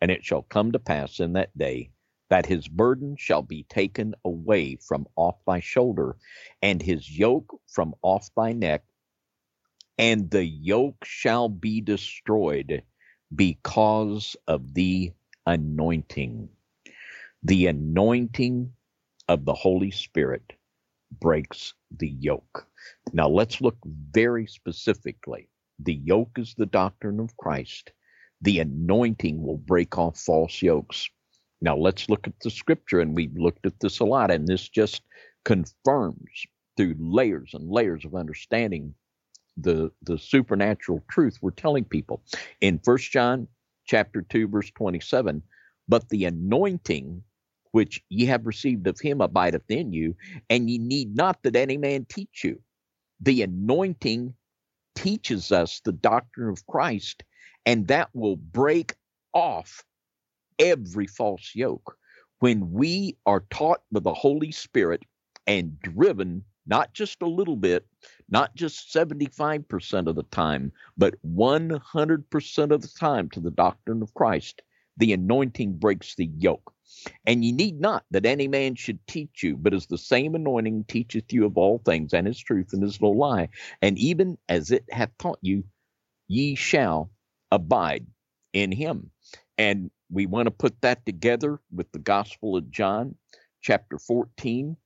and 0.00 0.10
it 0.10 0.24
shall 0.24 0.42
come 0.42 0.72
to 0.72 0.78
pass 0.78 1.20
in 1.20 1.34
that 1.34 1.56
day 1.56 1.90
that 2.28 2.46
his 2.46 2.66
burden 2.66 3.16
shall 3.18 3.42
be 3.42 3.64
taken 3.64 4.14
away 4.24 4.76
from 4.76 5.06
off 5.16 5.36
thy 5.46 5.60
shoulder, 5.60 6.16
and 6.62 6.82
his 6.82 7.16
yoke 7.16 7.60
from 7.68 7.94
off 8.02 8.28
thy 8.36 8.52
neck, 8.52 8.82
and 9.98 10.30
the 10.30 10.44
yoke 10.44 11.04
shall 11.04 11.48
be 11.48 11.80
destroyed 11.80 12.82
because 13.34 14.36
of 14.48 14.74
the 14.74 15.12
anointing. 15.46 16.48
The 17.42 17.66
anointing 17.66 18.72
of 19.28 19.44
the 19.44 19.54
Holy 19.54 19.90
Spirit 19.90 20.52
breaks 21.20 21.74
the 21.96 22.08
yoke. 22.08 22.66
Now 23.12 23.28
let's 23.28 23.60
look 23.60 23.76
very 23.84 24.46
specifically. 24.46 25.48
The 25.78 25.94
yoke 25.94 26.38
is 26.38 26.54
the 26.54 26.66
doctrine 26.66 27.20
of 27.20 27.36
Christ. 27.36 27.92
The 28.42 28.60
anointing 28.60 29.42
will 29.42 29.58
break 29.58 29.96
off 29.98 30.18
false 30.18 30.60
yokes. 30.62 31.08
Now 31.60 31.76
let's 31.76 32.08
look 32.08 32.26
at 32.26 32.38
the 32.42 32.50
scripture, 32.50 33.00
and 33.00 33.14
we've 33.14 33.36
looked 33.36 33.66
at 33.66 33.80
this 33.80 34.00
a 34.00 34.04
lot, 34.04 34.30
and 34.30 34.46
this 34.46 34.68
just 34.68 35.02
confirms 35.44 36.46
through 36.76 36.96
layers 36.98 37.54
and 37.54 37.70
layers 37.70 38.04
of 38.04 38.14
understanding 38.14 38.94
the 39.56 39.90
the 40.02 40.18
supernatural 40.18 41.02
truth 41.10 41.38
we're 41.40 41.50
telling 41.50 41.84
people. 41.84 42.22
In 42.60 42.78
First 42.78 43.10
John 43.10 43.48
chapter 43.86 44.22
2, 44.22 44.48
verse 44.48 44.70
27, 44.72 45.42
but 45.88 46.08
the 46.08 46.24
anointing 46.24 47.22
which 47.72 48.02
ye 48.08 48.26
have 48.26 48.46
received 48.46 48.86
of 48.86 48.98
him 49.00 49.20
abideth 49.20 49.70
in 49.70 49.92
you, 49.92 50.16
and 50.48 50.70
ye 50.70 50.78
need 50.78 51.14
not 51.14 51.42
that 51.42 51.56
any 51.56 51.76
man 51.76 52.06
teach 52.08 52.42
you. 52.44 52.60
The 53.20 53.42
anointing 53.42 54.34
teaches 54.94 55.52
us 55.52 55.80
the 55.80 55.92
doctrine 55.92 56.48
of 56.48 56.66
Christ, 56.66 57.22
and 57.66 57.86
that 57.88 58.08
will 58.14 58.36
break 58.36 58.94
off 59.34 59.84
every 60.58 61.06
false 61.06 61.52
yoke. 61.54 61.96
When 62.38 62.72
we 62.72 63.16
are 63.26 63.44
taught 63.50 63.82
by 63.92 64.00
the 64.00 64.14
Holy 64.14 64.52
Spirit 64.52 65.02
and 65.46 65.80
driven 65.80 66.44
not 66.66 66.92
just 66.92 67.22
a 67.22 67.28
little 67.28 67.56
bit, 67.56 67.86
not 68.28 68.54
just 68.54 68.92
75% 68.92 70.06
of 70.08 70.16
the 70.16 70.22
time, 70.24 70.72
but 70.96 71.14
100% 71.24 72.70
of 72.70 72.82
the 72.82 72.92
time 72.98 73.28
to 73.30 73.40
the 73.40 73.50
doctrine 73.50 74.02
of 74.02 74.14
Christ, 74.14 74.62
the 74.96 75.12
anointing 75.12 75.74
breaks 75.74 76.14
the 76.14 76.26
yoke. 76.26 76.72
And 77.26 77.44
ye 77.44 77.52
need 77.52 77.80
not 77.80 78.04
that 78.10 78.26
any 78.26 78.48
man 78.48 78.74
should 78.74 79.04
teach 79.06 79.42
you, 79.42 79.56
but 79.56 79.74
as 79.74 79.86
the 79.86 79.98
same 79.98 80.34
anointing 80.34 80.84
teacheth 80.84 81.32
you 81.32 81.44
of 81.44 81.58
all 81.58 81.78
things, 81.84 82.14
and 82.14 82.26
is 82.26 82.38
truth 82.38 82.72
and 82.72 82.82
is 82.82 83.00
no 83.00 83.10
lie. 83.10 83.48
And 83.82 83.98
even 83.98 84.38
as 84.48 84.70
it 84.70 84.84
hath 84.90 85.10
taught 85.18 85.38
you, 85.42 85.64
ye 86.28 86.54
shall 86.54 87.10
abide 87.50 88.06
in 88.52 88.72
him. 88.72 89.10
And 89.58 89.90
we 90.10 90.26
want 90.26 90.46
to 90.46 90.52
put 90.52 90.80
that 90.82 91.04
together 91.04 91.60
with 91.72 91.90
the 91.92 91.98
Gospel 91.98 92.56
of 92.56 92.70
John, 92.70 93.16
chapter 93.60 93.98
14 93.98 94.76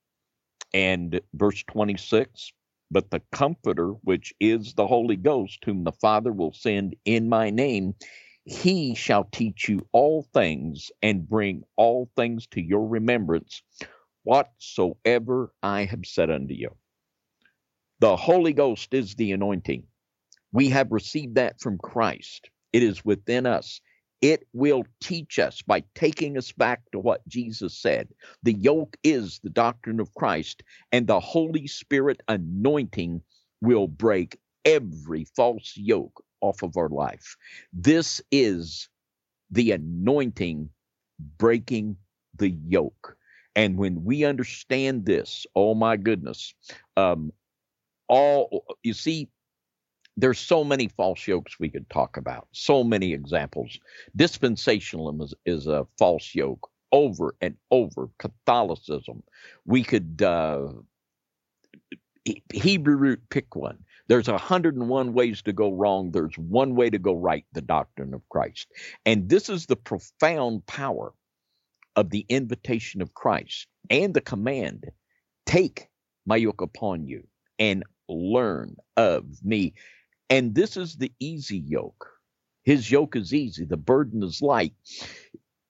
and 0.74 1.20
verse 1.34 1.62
26. 1.68 2.52
But 2.90 3.10
the 3.10 3.22
Comforter, 3.32 3.90
which 4.04 4.34
is 4.40 4.74
the 4.74 4.86
Holy 4.86 5.16
Ghost, 5.16 5.64
whom 5.64 5.84
the 5.84 5.92
Father 5.92 6.32
will 6.32 6.52
send 6.52 6.96
in 7.04 7.28
my 7.28 7.50
name, 7.50 7.94
he 8.44 8.94
shall 8.94 9.24
teach 9.24 9.68
you 9.68 9.86
all 9.92 10.24
things 10.34 10.90
and 11.02 11.28
bring 11.28 11.64
all 11.76 12.10
things 12.16 12.46
to 12.48 12.62
your 12.62 12.86
remembrance, 12.88 13.62
whatsoever 14.24 15.52
I 15.62 15.84
have 15.84 16.06
said 16.06 16.30
unto 16.30 16.54
you. 16.54 16.74
The 18.00 18.16
Holy 18.16 18.52
Ghost 18.52 18.94
is 18.94 19.14
the 19.16 19.32
anointing. 19.32 19.84
We 20.52 20.70
have 20.70 20.92
received 20.92 21.36
that 21.36 21.60
from 21.60 21.78
Christ. 21.78 22.50
It 22.72 22.82
is 22.82 23.04
within 23.04 23.46
us. 23.46 23.80
It 24.22 24.46
will 24.52 24.84
teach 25.00 25.38
us 25.38 25.62
by 25.62 25.82
taking 25.94 26.36
us 26.36 26.52
back 26.52 26.82
to 26.92 26.98
what 26.98 27.26
Jesus 27.26 27.74
said. 27.74 28.08
The 28.42 28.52
yoke 28.52 28.96
is 29.02 29.40
the 29.42 29.50
doctrine 29.50 30.00
of 30.00 30.14
Christ, 30.14 30.62
and 30.92 31.06
the 31.06 31.20
Holy 31.20 31.66
Spirit 31.66 32.22
anointing 32.28 33.22
will 33.62 33.88
break 33.88 34.38
every 34.64 35.24
false 35.36 35.72
yoke 35.76 36.22
off 36.40 36.62
of 36.62 36.76
our 36.76 36.88
life. 36.88 37.36
This 37.72 38.20
is 38.30 38.88
the 39.50 39.72
anointing 39.72 40.70
breaking 41.38 41.96
the 42.36 42.50
yoke. 42.50 43.16
And 43.56 43.76
when 43.76 44.04
we 44.04 44.24
understand 44.24 45.06
this, 45.06 45.46
oh 45.56 45.74
my 45.74 45.96
goodness, 45.96 46.54
um, 46.96 47.32
all 48.08 48.64
you 48.82 48.94
see, 48.94 49.28
there's 50.16 50.38
so 50.38 50.64
many 50.64 50.88
false 50.88 51.26
yokes 51.26 51.58
we 51.58 51.70
could 51.70 51.88
talk 51.90 52.16
about, 52.16 52.48
so 52.52 52.84
many 52.84 53.12
examples. 53.12 53.78
Dispensationalism 54.16 55.22
is, 55.22 55.34
is 55.46 55.66
a 55.66 55.86
false 55.98 56.34
yoke 56.34 56.68
over 56.92 57.34
and 57.40 57.56
over. 57.70 58.08
Catholicism, 58.18 59.22
we 59.64 59.82
could 59.82 60.22
uh, 60.22 60.68
Hebrew 62.52 62.96
root 62.96 63.20
pick 63.30 63.56
one. 63.56 63.78
There's 64.08 64.28
a 64.28 64.38
hundred 64.38 64.76
and 64.76 64.88
one 64.88 65.12
ways 65.12 65.42
to 65.42 65.52
go 65.52 65.72
wrong. 65.72 66.10
There's 66.10 66.36
one 66.36 66.74
way 66.74 66.90
to 66.90 66.98
go 66.98 67.14
right, 67.14 67.44
the 67.52 67.62
doctrine 67.62 68.12
of 68.12 68.28
Christ. 68.28 68.66
And 69.06 69.28
this 69.28 69.48
is 69.48 69.66
the 69.66 69.76
profound 69.76 70.66
power 70.66 71.12
of 71.96 72.10
the 72.10 72.26
invitation 72.28 73.02
of 73.02 73.14
Christ 73.14 73.68
and 73.88 74.14
the 74.14 74.20
command 74.20 74.90
take 75.46 75.88
my 76.26 76.36
yoke 76.36 76.60
upon 76.60 77.06
you 77.06 77.26
and 77.58 77.84
learn 78.08 78.76
of 78.96 79.24
me. 79.44 79.74
And 80.30 80.54
this 80.54 80.76
is 80.76 80.96
the 80.96 81.12
easy 81.20 81.58
yoke. 81.58 82.08
His 82.64 82.90
yoke 82.90 83.16
is 83.16 83.34
easy, 83.34 83.64
the 83.64 83.76
burden 83.76 84.22
is 84.22 84.40
light. 84.40 84.74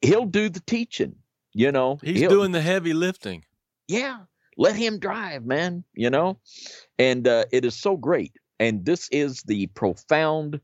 He'll 0.02 0.26
do 0.26 0.48
the 0.48 0.60
teaching, 0.60 1.16
you 1.54 1.72
know. 1.72 1.98
He's 2.02 2.20
doing 2.28 2.52
the 2.52 2.60
heavy 2.60 2.92
lifting. 2.92 3.44
yeah 3.88 4.18
let 4.56 4.76
him 4.76 4.98
drive 4.98 5.44
man 5.46 5.82
you 5.94 6.10
know 6.10 6.38
and 6.98 7.26
uh, 7.26 7.44
it 7.50 7.64
is 7.64 7.74
so 7.74 7.96
great 7.96 8.32
and 8.58 8.84
this 8.84 9.08
is 9.10 9.42
the 9.42 9.66
profound 9.68 10.60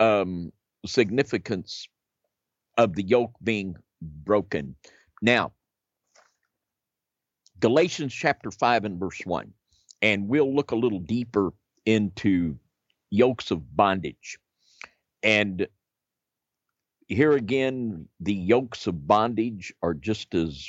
um 0.00 0.52
significance 0.84 1.88
of 2.76 2.94
the 2.94 3.02
yoke 3.02 3.32
being 3.42 3.74
broken 4.02 4.76
now 5.22 5.52
galatians 7.60 8.12
chapter 8.12 8.50
5 8.50 8.84
and 8.84 9.00
verse 9.00 9.20
1 9.24 9.52
and 10.02 10.28
we'll 10.28 10.54
look 10.54 10.72
a 10.72 10.76
little 10.76 11.00
deeper 11.00 11.52
into 11.86 12.58
yokes 13.10 13.50
of 13.50 13.76
bondage 13.76 14.38
and 15.22 15.66
here 17.08 17.32
again, 17.32 18.08
the 18.20 18.34
yokes 18.34 18.86
of 18.86 19.06
bondage 19.06 19.72
are 19.82 19.94
just 19.94 20.34
as, 20.34 20.68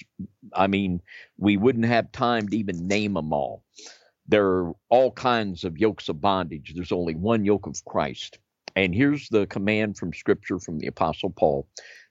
I 0.54 0.68
mean, 0.68 1.02
we 1.38 1.58
wouldn't 1.58 1.86
have 1.86 2.12
time 2.12 2.48
to 2.50 2.58
even 2.58 2.88
name 2.88 3.14
them 3.14 3.34
all. 3.34 3.64
There 4.28 4.46
are 4.46 4.74
all 4.90 5.12
kinds 5.12 5.64
of 5.64 5.78
yokes 5.78 6.10
of 6.10 6.22
bondage. 6.22 6.74
There's 6.76 6.92
only 6.92 7.16
one 7.16 7.46
yoke 7.46 7.66
of 7.66 7.84
Christ. 7.86 8.40
And 8.76 8.94
here's 8.94 9.30
the 9.30 9.48
command 9.48 9.98
from 9.98 10.14
Scripture 10.14 10.60
from 10.60 10.80
the 10.80 10.88
Apostle 10.88 11.32
Paul 11.32 11.68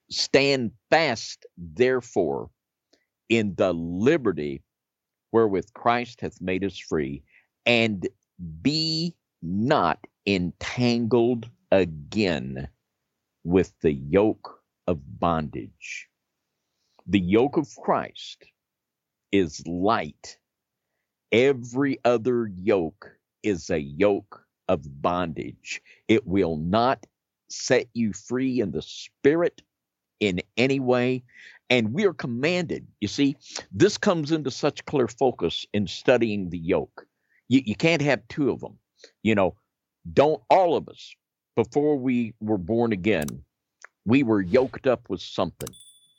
Stand 0.09 0.71
fast, 0.89 1.47
therefore, 1.59 2.49
in 3.29 3.55
the 3.57 3.73
liberty 3.73 4.63
wherewith 5.33 5.73
Christ 5.75 6.21
hath 6.21 6.41
made 6.41 6.65
us 6.65 6.79
free, 6.79 7.25
and 7.65 8.09
be 8.63 9.17
not 9.43 9.99
entangled 10.27 11.49
again 11.71 12.69
with 13.45 13.73
the 13.81 13.93
yoke 13.93 14.61
of 14.87 14.99
bondage. 15.21 16.09
The 17.07 17.21
yoke 17.21 17.57
of 17.57 17.69
Christ 17.77 18.45
is 19.31 19.65
light. 19.67 20.39
Every 21.33 21.99
other 22.05 22.47
yoke 22.47 23.11
is 23.43 23.71
a 23.71 23.79
yoke 23.79 24.45
of 24.69 25.03
bondage. 25.03 25.81
It 26.09 26.27
will 26.27 26.57
not 26.57 27.07
set 27.49 27.89
you 27.95 28.13
free 28.13 28.61
in 28.61 28.73
the 28.73 28.83
spirit 28.83 29.63
in 30.21 30.41
any 30.57 30.81
way. 30.81 31.23
And 31.69 31.93
we 31.93 32.07
are 32.07 32.15
commanded, 32.15 32.87
you 33.01 33.09
see, 33.09 33.37
this 33.73 33.99
comes 33.99 34.31
into 34.31 34.51
such 34.51 34.85
clear 34.85 35.09
focus 35.09 35.67
in 35.73 35.87
studying 35.87 36.51
the 36.51 36.59
yoke. 36.59 37.07
You, 37.49 37.63
you 37.65 37.75
can't 37.75 38.03
have 38.03 38.27
two 38.29 38.51
of 38.51 38.61
them. 38.61 38.79
You 39.23 39.35
know, 39.35 39.57
don't 40.13 40.43
all 40.51 40.77
of 40.77 40.89
us, 40.89 41.15
before 41.57 41.97
we 41.97 42.35
were 42.41 42.59
born 42.59 42.93
again, 42.93 43.27
we 44.05 44.23
were 44.23 44.41
yoked 44.41 44.87
up 44.87 45.09
with 45.09 45.21
something, 45.21 45.75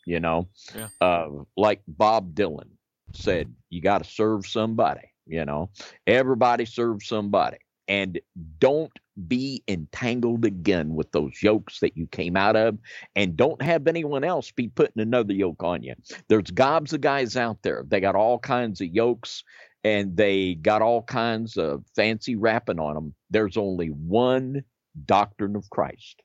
you 0.05 0.19
know, 0.19 0.47
yeah. 0.75 0.87
uh, 1.01 1.29
like 1.55 1.81
Bob 1.87 2.33
Dylan 2.33 2.69
said, 3.13 3.53
you 3.69 3.81
got 3.81 4.03
to 4.03 4.09
serve 4.09 4.45
somebody, 4.45 5.11
you 5.25 5.45
know, 5.45 5.69
everybody 6.05 6.65
serves 6.65 7.07
somebody. 7.07 7.57
And 7.89 8.19
don't 8.59 8.91
be 9.29 9.63
entangled 9.69 10.43
again 10.43 10.93
with 10.93 11.09
those 11.13 11.41
yokes 11.41 11.79
that 11.79 11.95
you 11.95 12.05
came 12.07 12.35
out 12.35 12.57
of, 12.57 12.77
and 13.15 13.37
don't 13.37 13.61
have 13.61 13.87
anyone 13.87 14.25
else 14.25 14.51
be 14.51 14.67
putting 14.67 15.01
another 15.01 15.33
yoke 15.33 15.63
on 15.63 15.83
you. 15.83 15.95
There's 16.27 16.51
gobs 16.51 16.91
of 16.91 16.99
guys 16.99 17.37
out 17.37 17.61
there. 17.63 17.85
They 17.87 18.01
got 18.01 18.15
all 18.15 18.39
kinds 18.39 18.81
of 18.81 18.87
yokes 18.87 19.43
and 19.87 20.17
they 20.17 20.55
got 20.55 20.81
all 20.81 21.01
kinds 21.01 21.55
of 21.55 21.85
fancy 21.95 22.35
wrapping 22.35 22.77
on 22.77 22.93
them. 22.93 23.13
There's 23.29 23.55
only 23.55 23.87
one 23.87 24.63
doctrine 25.05 25.55
of 25.55 25.69
Christ. 25.69 26.21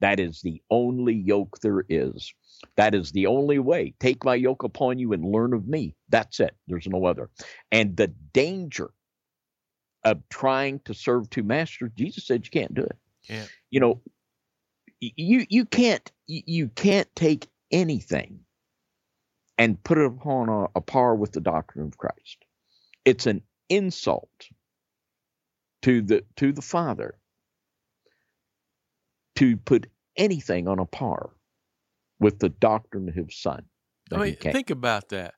That 0.00 0.18
is 0.18 0.40
the 0.40 0.62
only 0.70 1.14
yoke 1.14 1.58
there 1.60 1.84
is. 1.90 2.32
That 2.76 2.94
is 2.94 3.12
the 3.12 3.26
only 3.26 3.58
way. 3.58 3.92
Take 4.00 4.24
my 4.24 4.34
yoke 4.34 4.62
upon 4.62 4.98
you 4.98 5.12
and 5.12 5.30
learn 5.30 5.52
of 5.52 5.68
me. 5.68 5.94
That's 6.08 6.40
it. 6.40 6.56
There's 6.68 6.86
no 6.86 7.04
other. 7.04 7.28
And 7.70 7.98
the 7.98 8.08
danger 8.32 8.90
of 10.04 10.26
trying 10.30 10.80
to 10.86 10.94
serve 10.94 11.28
two 11.28 11.42
masters, 11.42 11.90
Jesus 11.94 12.26
said 12.26 12.46
you 12.46 12.50
can't 12.50 12.74
do 12.74 12.82
it. 12.82 12.96
Yeah. 13.28 13.44
You 13.70 13.80
know, 13.80 14.00
you 15.00 15.44
you 15.50 15.66
can't 15.66 16.10
you 16.26 16.68
can't 16.68 17.14
take 17.14 17.46
anything 17.70 18.40
and 19.58 19.82
put 19.84 19.98
it 19.98 20.06
upon 20.06 20.48
a, 20.48 20.64
a 20.74 20.80
par 20.80 21.14
with 21.14 21.32
the 21.32 21.40
doctrine 21.40 21.86
of 21.86 21.98
Christ. 21.98 22.46
It's 23.04 23.26
an 23.26 23.42
insult 23.68 24.48
to 25.82 26.02
the 26.02 26.24
to 26.36 26.52
the 26.52 26.62
Father 26.62 27.18
to 29.36 29.56
put 29.56 29.88
anything 30.16 30.68
on 30.68 30.78
a 30.78 30.84
par 30.84 31.30
with 32.20 32.38
the 32.38 32.48
doctrine 32.48 33.08
of 33.08 33.14
his 33.14 33.36
Son. 33.36 33.64
I 34.12 34.16
mean, 34.18 34.36
think 34.36 34.70
about 34.70 35.08
that. 35.08 35.34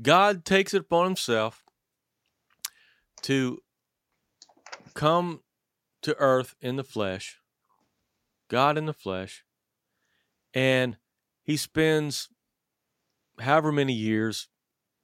God 0.00 0.44
takes 0.44 0.74
it 0.74 0.82
upon 0.82 1.06
himself 1.06 1.64
to 3.22 3.62
come 4.94 5.40
to 6.02 6.16
earth 6.18 6.54
in 6.60 6.76
the 6.76 6.84
flesh, 6.84 7.40
God 8.48 8.76
in 8.76 8.86
the 8.86 8.92
flesh, 8.92 9.44
and 10.54 10.96
he 11.42 11.56
spends 11.56 12.28
however 13.40 13.72
many 13.72 13.92
years. 13.92 14.48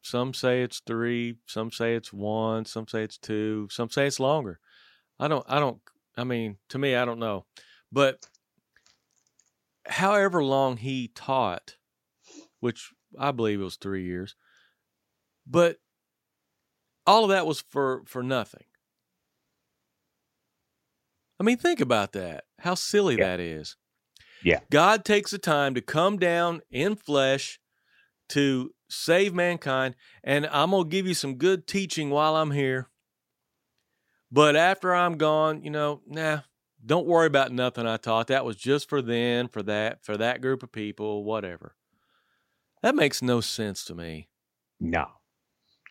Some 0.02 0.32
say 0.32 0.62
it's 0.62 0.80
three, 0.87 1.37
some 1.46 1.70
say 1.70 1.94
it's 1.94 2.12
one, 2.12 2.64
some 2.64 2.87
say 2.88 3.02
it's 3.02 3.18
two, 3.18 3.68
some 3.70 3.90
say 3.90 4.06
it's 4.06 4.20
longer. 4.20 4.61
I 5.18 5.28
don't, 5.28 5.44
I 5.48 5.58
don't, 5.58 5.80
I 6.16 6.24
mean, 6.24 6.56
to 6.70 6.78
me, 6.78 6.94
I 6.94 7.04
don't 7.04 7.18
know. 7.18 7.44
But 7.90 8.26
however 9.87 10.42
long 10.44 10.76
he 10.76 11.11
taught, 11.14 11.76
which 12.61 12.90
I 13.18 13.32
believe 13.32 13.61
it 13.61 13.64
was 13.64 13.76
three 13.76 14.04
years, 14.04 14.34
but 15.46 15.78
all 17.06 17.24
of 17.24 17.30
that 17.30 17.46
was 17.46 17.64
for 17.68 18.02
for 18.06 18.22
nothing. 18.22 18.64
I 21.40 21.44
mean, 21.44 21.56
think 21.56 21.80
about 21.80 22.12
that. 22.12 22.44
How 22.58 22.74
silly 22.74 23.16
yeah. 23.16 23.24
that 23.24 23.40
is. 23.40 23.76
Yeah. 24.42 24.61
God 24.70 25.04
takes 25.04 25.30
the 25.30 25.38
time 25.38 25.74
to 25.74 25.80
come 25.80 26.18
down 26.18 26.61
in 26.70 26.96
flesh 26.96 27.61
to 28.30 28.72
save 28.88 29.35
mankind, 29.35 29.94
and 30.24 30.46
I'm 30.46 30.70
going 30.70 30.85
to 30.85 30.88
give 30.88 31.07
you 31.07 31.14
some 31.14 31.35
good 31.37 31.66
teaching 31.66 32.11
while 32.11 32.37
I'm 32.37 32.51
here. 32.51 32.88
But 34.31 34.57
after 34.57 34.94
I'm 34.94 35.16
gone, 35.16 35.62
you 35.62 35.70
know, 35.70 36.03
nah, 36.07 36.40
don't 36.85 37.07
worry 37.07 37.27
about 37.27 37.53
nothing 37.53 37.87
I 37.87 37.96
taught. 37.96 38.29
That 38.29 38.44
was 38.44 38.57
just 38.57 38.88
for 38.88 39.01
then, 39.01 39.48
for 39.48 39.62
that, 39.62 40.05
for 40.05 40.16
that 40.16 40.40
group 40.40 40.62
of 40.62 40.72
people, 40.72 41.24
whatever. 41.24 41.74
That 42.83 42.94
makes 42.94 43.22
no 43.22 43.40
sense 43.40 43.85
to 43.87 43.94
me. 43.94 44.29
No. 44.81 45.07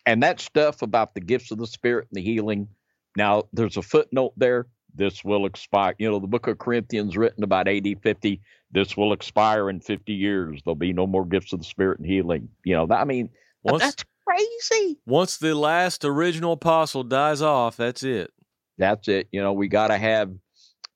And 0.06 0.22
that 0.22 0.40
stuff 0.40 0.82
about 0.82 1.14
the 1.14 1.20
gifts 1.20 1.50
of 1.50 1.58
the 1.58 1.66
Spirit 1.66 2.08
and 2.10 2.16
the 2.16 2.22
healing. 2.24 2.68
Now, 3.16 3.44
there's 3.52 3.76
a 3.76 3.82
footnote 3.82 4.32
there 4.36 4.66
this 4.98 5.24
will 5.24 5.46
expire. 5.46 5.94
You 5.98 6.10
know, 6.10 6.18
the 6.18 6.26
book 6.26 6.46
of 6.46 6.58
Corinthians 6.58 7.16
written 7.16 7.44
about 7.44 7.68
AD 7.68 7.86
50, 8.02 8.40
this 8.70 8.96
will 8.96 9.12
expire 9.12 9.70
in 9.70 9.80
50 9.80 10.12
years. 10.12 10.60
There'll 10.64 10.74
be 10.74 10.92
no 10.92 11.06
more 11.06 11.24
gifts 11.24 11.52
of 11.52 11.60
the 11.60 11.64
Spirit 11.64 11.98
and 11.98 12.06
healing. 12.06 12.48
You 12.64 12.74
know, 12.74 12.86
that, 12.86 13.00
I 13.00 13.04
mean, 13.04 13.30
once, 13.62 13.82
that's 13.82 14.04
crazy. 14.26 14.98
Once 15.06 15.38
the 15.38 15.54
last 15.54 16.04
original 16.04 16.52
apostle 16.52 17.04
dies 17.04 17.40
off, 17.40 17.76
that's 17.76 18.02
it. 18.02 18.32
That's 18.76 19.08
it. 19.08 19.28
You 19.32 19.40
know, 19.40 19.52
we 19.52 19.68
got 19.68 19.88
to 19.88 19.96
have 19.96 20.32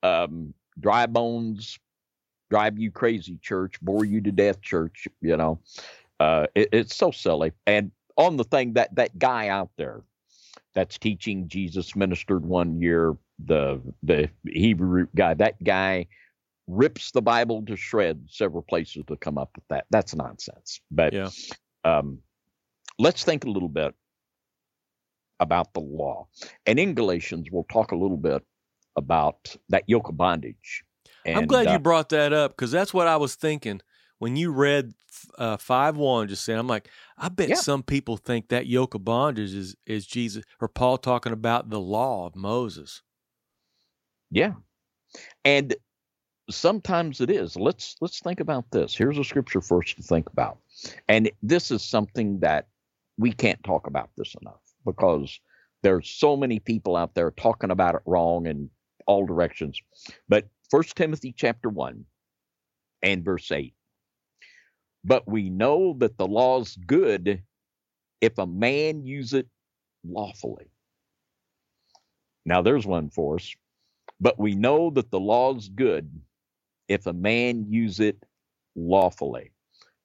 um, 0.03 0.53
dry 0.79 1.07
bones 1.07 1.79
drive 2.49 2.77
you 2.77 2.91
crazy, 2.91 3.39
church, 3.41 3.81
bore 3.81 4.05
you 4.05 4.21
to 4.21 4.31
death, 4.31 4.61
church. 4.61 5.07
You 5.21 5.37
know, 5.37 5.59
uh, 6.19 6.45
it, 6.53 6.69
it's 6.71 6.95
so 6.95 7.09
silly. 7.09 7.51
And 7.65 7.91
on 8.15 8.37
the 8.37 8.43
thing 8.43 8.73
that 8.73 8.93
that 8.95 9.17
guy 9.17 9.47
out 9.47 9.71
there 9.75 10.01
that's 10.75 10.97
teaching 10.99 11.47
Jesus 11.47 11.95
ministered 11.95 12.45
one 12.45 12.79
year 12.79 13.15
the 13.39 13.81
the 14.03 14.29
Hebrew 14.45 15.07
guy. 15.15 15.33
That 15.33 15.63
guy 15.63 16.07
rips 16.67 17.11
the 17.11 17.21
Bible 17.21 17.63
to 17.65 17.75
shreds 17.75 18.37
several 18.37 18.63
places 18.63 19.03
to 19.07 19.17
come 19.17 19.37
up 19.37 19.51
with 19.55 19.67
that. 19.69 19.85
That's 19.89 20.15
nonsense. 20.15 20.79
But 20.91 21.13
yeah. 21.13 21.29
um, 21.83 22.19
let's 22.99 23.23
think 23.23 23.43
a 23.43 23.49
little 23.49 23.69
bit 23.69 23.93
about 25.39 25.73
the 25.73 25.81
law. 25.81 26.27
And 26.65 26.79
in 26.79 26.93
Galatians, 26.93 27.49
we'll 27.51 27.65
talk 27.65 27.91
a 27.91 27.95
little 27.95 28.17
bit 28.17 28.43
about 28.95 29.55
that 29.69 29.83
yoke 29.87 30.09
of 30.09 30.17
bondage. 30.17 30.83
And, 31.25 31.37
I'm 31.37 31.47
glad 31.47 31.67
uh, 31.67 31.73
you 31.73 31.79
brought 31.79 32.09
that 32.09 32.33
up 32.33 32.51
because 32.51 32.71
that's 32.71 32.93
what 32.93 33.07
I 33.07 33.17
was 33.17 33.35
thinking 33.35 33.81
when 34.19 34.35
you 34.35 34.51
read 34.51 34.93
uh, 35.37 35.57
five 35.57 35.95
one. 35.95 36.27
Just 36.27 36.43
saying, 36.43 36.59
I'm 36.59 36.67
like, 36.67 36.89
I 37.17 37.29
bet 37.29 37.49
yeah. 37.49 37.55
some 37.55 37.83
people 37.83 38.17
think 38.17 38.49
that 38.49 38.67
yoke 38.67 38.93
of 38.93 39.05
bondage 39.05 39.53
is 39.53 39.75
is 39.85 40.05
Jesus 40.05 40.43
or 40.59 40.67
Paul 40.67 40.97
talking 40.97 41.33
about 41.33 41.69
the 41.69 41.79
law 41.79 42.27
of 42.27 42.35
Moses. 42.35 43.01
Yeah. 44.33 44.53
And 45.45 45.75
sometimes 46.49 47.21
it 47.21 47.29
is. 47.29 47.55
Let's 47.55 47.95
let's 48.01 48.19
think 48.19 48.39
about 48.39 48.65
this. 48.71 48.95
Here's 48.95 49.19
a 49.19 49.23
scripture 49.23 49.61
for 49.61 49.83
us 49.83 49.93
to 49.93 50.01
think 50.01 50.27
about. 50.31 50.57
And 51.07 51.31
this 51.43 51.69
is 51.69 51.83
something 51.83 52.39
that 52.39 52.67
we 53.17 53.31
can't 53.31 53.63
talk 53.63 53.85
about 53.85 54.09
this 54.17 54.35
enough 54.41 54.61
because 54.85 55.39
there's 55.83 56.09
so 56.09 56.35
many 56.35 56.59
people 56.59 56.95
out 56.95 57.13
there 57.13 57.29
talking 57.29 57.69
about 57.69 57.93
it 57.93 58.01
wrong 58.07 58.47
in 58.47 58.71
all 59.05 59.23
directions. 59.23 59.79
But 60.27 60.47
First 60.71 60.95
Timothy 60.95 61.31
chapter 61.37 61.69
1 61.69 62.03
and 63.03 63.23
verse 63.23 63.51
8. 63.51 63.75
But 65.03 65.27
we 65.27 65.51
know 65.51 65.95
that 65.99 66.17
the 66.17 66.27
law's 66.27 66.75
good 66.87 67.43
if 68.19 68.39
a 68.39 68.47
man 68.47 69.05
use 69.05 69.33
it 69.33 69.47
lawfully. 70.03 70.71
Now 72.45 72.63
there's 72.63 72.87
one 72.87 73.11
for 73.11 73.35
us. 73.35 73.53
But 74.19 74.39
we 74.39 74.55
know 74.55 74.89
that 74.91 75.11
the 75.11 75.19
law 75.19 75.55
is 75.55 75.69
good 75.69 76.09
if 76.87 77.05
a 77.05 77.13
man 77.13 77.65
use 77.69 77.99
it 77.99 78.23
lawfully. 78.75 79.51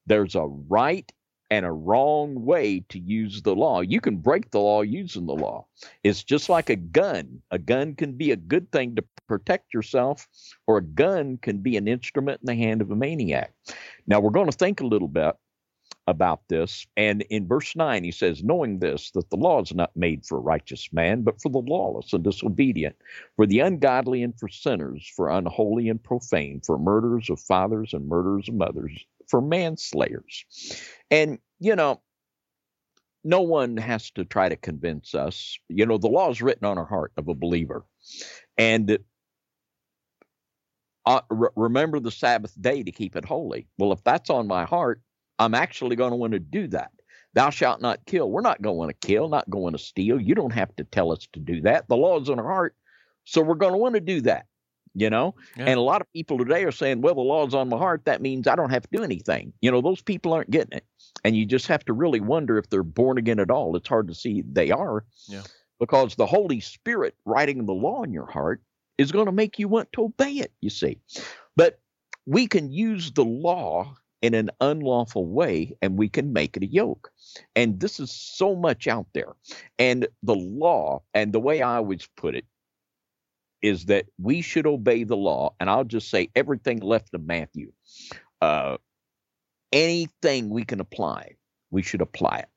There's 0.07 0.35
a 0.35 0.47
right 0.47 1.11
and 1.51 1.64
a 1.64 1.73
wrong 1.73 2.44
way 2.44 2.85
to 2.90 2.99
use 2.99 3.42
the 3.42 3.55
law. 3.55 3.81
You 3.81 4.01
can 4.01 4.16
break 4.16 4.51
the 4.51 4.61
law 4.61 4.83
using 4.83 5.27
the 5.27 5.35
law. 5.35 5.66
It's 6.05 6.23
just 6.23 6.49
like 6.49 6.68
a 6.68 6.77
gun. 6.77 7.42
A 7.51 7.59
gun 7.59 7.94
can 7.94 8.12
be 8.12 8.33
a 8.33 8.37
good 8.37 8.71
thing 8.71 8.97
to 8.97 9.05
protect 9.27 9.73
yourself, 9.73 10.29
or 10.66 10.79
a 10.79 10.83
gun 10.83 11.38
can 11.40 11.59
be 11.59 11.77
an 11.77 11.88
instrument 11.88 12.40
in 12.42 12.47
the 12.47 12.55
hand 12.55 12.83
of 12.83 12.90
a 12.90 12.97
maniac. 12.97 13.53
Now, 14.07 14.21
we're 14.21 14.31
going 14.31 14.51
to 14.51 14.57
think 14.57 14.81
a 14.81 14.87
little 14.87 15.09
bit 15.09 15.35
about 16.09 16.40
this. 16.49 16.87
And 16.97 17.23
in 17.29 17.47
verse 17.47 17.77
9, 17.77 18.03
he 18.03 18.11
says, 18.11 18.42
Knowing 18.42 18.79
this, 18.79 19.11
that 19.11 19.29
the 19.29 19.37
law 19.37 19.61
is 19.61 19.75
not 19.75 19.94
made 19.94 20.25
for 20.25 20.38
a 20.38 20.40
righteous 20.40 20.90
man, 20.90 21.23
but 21.23 21.40
for 21.40 21.51
the 21.51 21.59
lawless 21.59 22.14
and 22.14 22.25
disobedient, 22.25 22.97
for 23.37 23.47
the 23.47 23.61
ungodly 23.61 24.23
and 24.23 24.37
for 24.38 24.49
sinners, 24.49 25.07
for 25.14 25.29
unholy 25.29 25.90
and 25.90 26.03
profane, 26.03 26.62
for 26.64 26.79
murderers 26.79 27.29
of 27.29 27.38
fathers 27.38 27.92
and 27.92 28.09
murderers 28.09 28.49
of 28.49 28.55
mothers, 28.55 29.05
for 29.29 29.42
manslayers. 29.42 30.44
And, 31.11 31.38
you 31.61 31.77
know, 31.77 32.01
no 33.23 33.42
one 33.42 33.77
has 33.77 34.11
to 34.12 34.25
try 34.25 34.49
to 34.49 34.57
convince 34.57 35.14
us. 35.14 35.59
You 35.68 35.85
know, 35.85 35.99
the 35.99 36.09
law 36.09 36.31
is 36.31 36.40
written 36.40 36.64
on 36.64 36.79
our 36.79 36.87
heart 36.87 37.12
of 37.18 37.29
a 37.29 37.35
believer. 37.35 37.85
And 38.57 38.99
uh, 41.05 41.21
re- 41.29 41.51
remember 41.55 42.01
the 42.01 42.11
Sabbath 42.11 42.59
day 42.61 42.83
to 42.83 42.90
keep 42.90 43.16
it 43.16 43.27
holy. 43.27 43.66
Well, 43.77 43.92
if 43.92 44.03
that's 44.05 44.31
on 44.31 44.47
my 44.47 44.64
heart, 44.64 45.03
I'm 45.38 45.55
actually 45.55 45.96
going 45.96 46.11
to 46.11 46.16
want 46.16 46.33
to 46.33 46.38
do 46.38 46.66
that. 46.68 46.90
Thou 47.35 47.51
shalt 47.51 47.81
not 47.81 48.05
kill. 48.07 48.31
We're 48.31 48.40
not 48.40 48.62
going 48.62 48.88
to 48.88 48.94
kill, 48.94 49.29
not 49.29 49.48
going 49.48 49.72
to 49.72 49.79
steal. 49.79 50.20
You 50.20 50.35
don't 50.35 50.53
have 50.53 50.74
to 50.77 50.85
tell 50.85 51.12
us 51.12 51.29
to 51.35 51.40
do 51.40 51.61
that. 51.62 51.88
The 51.88 51.96
law 51.96 52.20
is 52.20 52.29
in 52.29 52.38
our 52.38 52.44
heart. 52.44 52.74
So 53.24 53.42
we're 53.42 53.55
going 53.55 53.72
to 53.72 53.79
want 53.79 53.94
to 53.94 54.01
do 54.01 54.22
that, 54.22 54.46
you 54.94 55.11
know? 55.11 55.35
Yeah. 55.57 55.66
And 55.66 55.79
a 55.79 55.83
lot 55.83 56.01
of 56.01 56.12
people 56.14 56.38
today 56.38 56.64
are 56.64 56.72
saying, 56.72 57.03
well, 57.03 57.14
the 57.14 57.20
law 57.20 57.46
is 57.46 57.55
on 57.55 57.68
my 57.68 57.77
heart. 57.77 58.07
That 58.07 58.22
means 58.22 58.48
I 58.48 58.57
don't 58.57 58.70
have 58.70 58.83
to 58.83 58.96
do 58.96 59.05
anything. 59.05 59.53
You 59.61 59.70
know, 59.70 59.83
those 59.83 60.01
people 60.01 60.33
aren't 60.33 60.51
getting 60.51 60.79
it. 60.79 60.87
And 61.24 61.37
you 61.37 61.44
just 61.44 61.66
have 61.66 61.85
to 61.85 61.92
really 61.92 62.20
wonder 62.20 62.57
if 62.57 62.70
they're 62.70 62.83
born 62.83 63.18
again 63.18 63.38
at 63.38 63.51
all. 63.51 63.77
It's 63.77 63.88
hard 63.88 64.09
to 64.09 64.14
see 64.14 64.42
they 64.51 64.70
are. 64.70 65.05
Yeah. 65.27 65.42
Because 65.79 66.14
the 66.14 66.27
Holy 66.27 66.61
Spirit 66.61 67.14
writing 67.24 67.66
the 67.66 67.74
law 67.74 68.03
in 68.03 68.12
your 68.12 68.27
heart 68.27 68.62
is 68.96 69.12
going 69.12 69.27
to 69.27 69.33
make 69.33 69.59
you 69.59 69.68
want 69.68 69.92
to 69.92 70.05
obey 70.05 70.33
it, 70.33 70.53
you 70.61 70.70
see. 70.70 70.98
But 71.55 71.79
we 72.27 72.46
can 72.46 72.72
use 72.72 73.12
the 73.12 73.24
law 73.24 73.94
in 74.23 74.35
an 74.35 74.51
unlawful 74.61 75.27
way 75.27 75.77
and 75.81 75.97
we 75.97 76.09
can 76.09 76.33
make 76.33 76.57
it 76.57 76.63
a 76.63 76.67
yoke. 76.67 77.11
And 77.55 77.81
this 77.81 78.01
is 78.01 78.11
so 78.11 78.55
much 78.55 78.89
out 78.89 79.07
there. 79.15 79.35
And 79.79 80.09
the 80.23 80.35
law, 80.35 81.03
and 81.15 81.33
the 81.33 81.41
way 81.41 81.63
I 81.63 81.77
always 81.77 82.09
put 82.17 82.35
it, 82.35 82.45
is 83.63 83.87
that 83.87 84.07
we 84.19 84.41
should 84.41 84.67
obey 84.67 85.05
the 85.05 85.17
law. 85.17 85.55
And 85.61 85.69
I'll 85.69 85.85
just 85.85 86.11
say 86.11 86.31
everything 86.37 86.81
left 86.81 87.15
of 87.15 87.25
Matthew. 87.25 87.73
Uh, 88.41 88.77
anything 89.73 90.49
we 90.51 90.65
can 90.65 90.81
apply, 90.81 91.37
we 91.71 91.83
should 91.83 92.01
apply 92.01 92.39
it. 92.39 92.49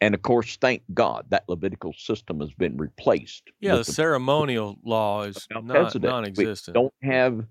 And 0.00 0.14
of 0.14 0.22
course, 0.22 0.56
thank 0.56 0.82
God 0.92 1.26
that 1.30 1.44
Levitical 1.48 1.92
system 1.92 2.40
has 2.40 2.52
been 2.52 2.76
replaced. 2.76 3.50
Yeah, 3.60 3.72
the, 3.72 3.78
the 3.78 3.92
ceremonial 3.92 4.76
law 4.84 5.22
is 5.22 5.46
non-existent. 5.50 6.76
We 6.76 6.80
don't 6.80 6.94
have 7.02 7.44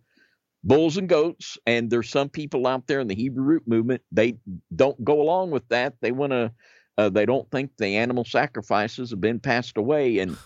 bulls 0.63 0.97
and 0.97 1.10
goats 1.10 1.58
and 1.65 1.89
there's 1.89 2.10
some 2.10 2.30
people 2.30 2.67
out 2.67 2.86
there 2.88 3.00
in 3.00 3.08
the 3.08 3.15
hebrew 3.15 3.43
root 3.43 3.63
movement 3.67 4.02
they 4.12 4.38
don't 4.76 5.04
go 5.04 5.21
along 5.21 5.52
with 5.52 5.67
that. 5.69 5.95
They 6.02 6.12
want 6.12 6.32
to 6.32 6.52
uh, 6.97 7.10
they 7.10 7.26
don't 7.26 7.50
think 7.50 7.71
the 7.78 7.97
animal 7.97 8.26
sacrifices 8.26 9.10
have 9.10 9.21
been 9.21 9.39
passed 9.39 9.78
away 9.78 10.19
and 10.19 10.38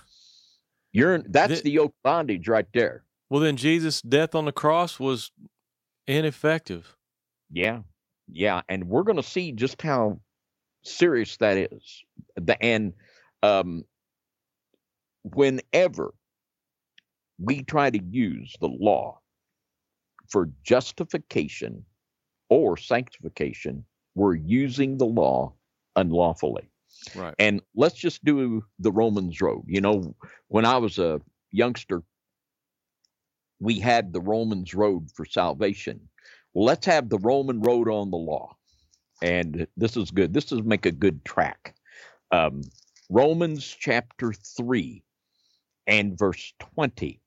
you're 0.93 1.21
that's 1.29 1.57
the, 1.57 1.63
the 1.63 1.71
yoke 1.71 1.95
bondage 2.03 2.47
right 2.47 2.67
there. 2.73 3.03
Well 3.29 3.41
then 3.41 3.57
jesus 3.57 4.01
death 4.01 4.35
on 4.35 4.45
the 4.45 4.51
cross 4.53 4.99
was 4.99 5.31
ineffective. 6.07 6.95
Yeah. 7.51 7.81
Yeah 8.31 8.61
and 8.69 8.87
we're 8.87 9.03
going 9.03 9.17
to 9.17 9.23
see 9.23 9.51
just 9.51 9.81
how 9.81 10.19
serious 10.83 11.35
that 11.37 11.57
is. 11.57 12.03
And 12.61 12.93
um 13.43 13.83
whenever 15.23 16.13
we 17.37 17.63
try 17.63 17.89
to 17.89 17.99
use 18.01 18.55
the 18.61 18.67
law 18.67 19.19
for 20.29 20.49
justification 20.63 21.85
or 22.49 22.77
sanctification, 22.77 23.85
we're 24.15 24.35
using 24.35 24.97
the 24.97 25.05
law 25.05 25.53
unlawfully. 25.95 26.69
Right. 27.15 27.35
And 27.39 27.61
let's 27.75 27.95
just 27.95 28.23
do 28.23 28.63
the 28.79 28.91
Romans 28.91 29.41
road. 29.41 29.65
You 29.67 29.81
know, 29.81 30.15
when 30.47 30.65
I 30.65 30.77
was 30.77 30.97
a 30.99 31.21
youngster, 31.51 32.03
we 33.59 33.79
had 33.79 34.13
the 34.13 34.21
Romans 34.21 34.73
road 34.73 35.09
for 35.13 35.25
salvation. 35.25 35.99
Well, 36.53 36.65
let's 36.65 36.85
have 36.85 37.09
the 37.09 37.19
Roman 37.19 37.61
road 37.61 37.89
on 37.89 38.11
the 38.11 38.17
law. 38.17 38.55
And 39.21 39.67
this 39.77 39.97
is 39.97 40.11
good. 40.11 40.33
This 40.33 40.51
is 40.51 40.61
make 40.63 40.85
a 40.85 40.91
good 40.91 41.23
track. 41.25 41.75
Um, 42.31 42.61
Romans 43.09 43.65
chapter 43.65 44.33
3 44.33 45.03
and 45.87 46.17
verse 46.17 46.53
20. 46.75 47.21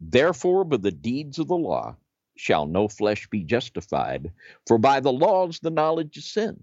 Therefore, 0.00 0.64
by 0.64 0.76
the 0.76 0.92
deeds 0.92 1.38
of 1.38 1.48
the 1.48 1.56
law 1.56 1.96
shall 2.36 2.66
no 2.66 2.88
flesh 2.88 3.28
be 3.28 3.42
justified, 3.42 4.32
for 4.66 4.78
by 4.78 5.00
the 5.00 5.12
laws 5.12 5.60
the 5.60 5.70
knowledge 5.70 6.16
of 6.16 6.24
sin. 6.24 6.62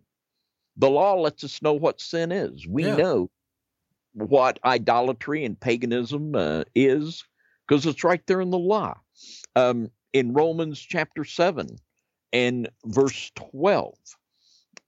The 0.77 0.89
law 0.89 1.15
lets 1.15 1.43
us 1.43 1.61
know 1.61 1.73
what 1.73 2.01
sin 2.01 2.31
is. 2.31 2.67
We 2.67 2.85
yeah. 2.85 2.95
know 2.95 3.29
what 4.13 4.59
idolatry 4.65 5.45
and 5.45 5.59
paganism 5.59 6.35
uh, 6.35 6.63
is 6.75 7.23
because 7.67 7.85
it's 7.85 8.03
right 8.03 8.25
there 8.27 8.41
in 8.41 8.49
the 8.49 8.59
law. 8.59 8.97
Um, 9.55 9.89
in 10.13 10.33
Romans 10.33 10.79
chapter 10.79 11.23
7 11.23 11.67
and 12.33 12.69
verse 12.85 13.31
12, 13.35 13.93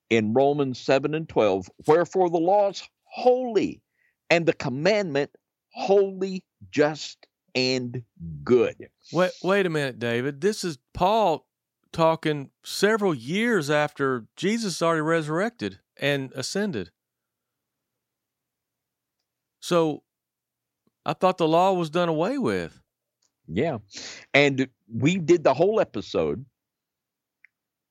in 0.09 0.33
Romans 0.33 0.79
7 0.79 1.15
and 1.15 1.27
12, 1.29 1.69
wherefore 1.87 2.29
the 2.29 2.37
law 2.37 2.69
is 2.69 2.87
holy 3.03 3.81
and 4.29 4.45
the 4.45 4.53
commandment 4.53 5.31
holy, 5.71 6.43
just, 6.71 7.25
and 7.55 8.03
good. 8.43 8.89
Wait, 9.11 9.31
wait 9.43 9.65
a 9.65 9.69
minute, 9.69 9.99
David. 9.99 10.41
This 10.41 10.63
is 10.63 10.77
Paul 10.93 11.47
talking 11.91 12.49
several 12.63 13.13
years 13.13 13.69
after 13.69 14.25
Jesus 14.35 14.81
already 14.81 15.01
resurrected 15.01 15.79
and 15.97 16.31
ascended. 16.33 16.91
So 19.59 20.03
I 21.05 21.13
thought 21.13 21.37
the 21.37 21.47
law 21.47 21.73
was 21.73 21.89
done 21.89 22.09
away 22.09 22.37
with. 22.37 22.81
Yeah. 23.47 23.77
And 24.33 24.67
we 24.91 25.17
did 25.17 25.43
the 25.43 25.53
whole 25.53 25.79
episode 25.79 26.45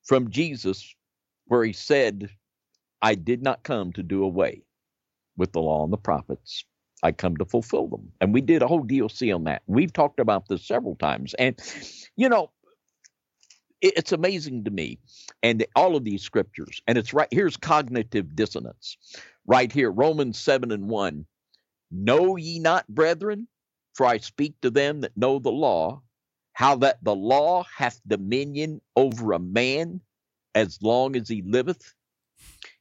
from 0.04 0.30
Jesus 0.30 0.94
where 1.46 1.64
he 1.64 1.72
said, 1.72 2.30
I 3.00 3.14
did 3.14 3.42
not 3.42 3.62
come 3.62 3.92
to 3.94 4.02
do 4.02 4.24
away 4.24 4.62
with 5.36 5.52
the 5.52 5.60
law 5.60 5.84
and 5.84 5.92
the 5.92 5.98
prophets, 5.98 6.64
I 7.02 7.12
come 7.12 7.36
to 7.38 7.44
fulfill 7.44 7.88
them. 7.88 8.12
And 8.20 8.32
we 8.32 8.40
did 8.40 8.62
a 8.62 8.68
whole 8.68 8.84
DLC 8.84 9.34
on 9.34 9.44
that. 9.44 9.62
We've 9.66 9.92
talked 9.92 10.20
about 10.20 10.48
this 10.48 10.66
several 10.66 10.94
times. 10.96 11.34
And, 11.34 11.58
you 12.16 12.28
know, 12.28 12.50
it's 13.82 14.12
amazing 14.12 14.64
to 14.64 14.70
me 14.70 14.98
and 15.42 15.66
all 15.74 15.96
of 15.96 16.04
these 16.04 16.22
scriptures 16.22 16.80
and 16.86 16.96
it's 16.96 17.12
right 17.12 17.28
here's 17.30 17.56
cognitive 17.56 18.34
dissonance 18.36 18.96
right 19.46 19.72
here 19.72 19.90
romans 19.90 20.38
7 20.38 20.70
and 20.70 20.88
1 20.88 21.26
know 21.90 22.36
ye 22.36 22.60
not 22.60 22.86
brethren 22.86 23.48
for 23.94 24.06
i 24.06 24.18
speak 24.18 24.54
to 24.62 24.70
them 24.70 25.00
that 25.00 25.16
know 25.16 25.38
the 25.38 25.50
law 25.50 26.00
how 26.52 26.76
that 26.76 27.02
the 27.02 27.14
law 27.14 27.64
hath 27.76 28.00
dominion 28.06 28.80
over 28.94 29.32
a 29.32 29.40
man 29.40 30.00
as 30.54 30.78
long 30.80 31.16
as 31.16 31.28
he 31.28 31.42
liveth 31.42 31.92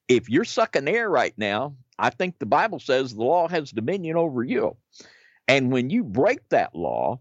if 0.07 0.29
you're 0.29 0.45
sucking 0.45 0.87
air 0.87 1.09
right 1.09 1.33
now 1.37 1.75
I 2.01 2.09
think 2.09 2.39
the 2.39 2.47
Bible 2.47 2.79
says 2.79 3.13
the 3.13 3.23
law 3.23 3.47
has 3.47 3.71
dominion 3.71 4.17
over 4.17 4.43
you. 4.43 4.75
And 5.47 5.71
when 5.71 5.91
you 5.91 6.03
break 6.03 6.39
that 6.49 6.73
law, 6.73 7.19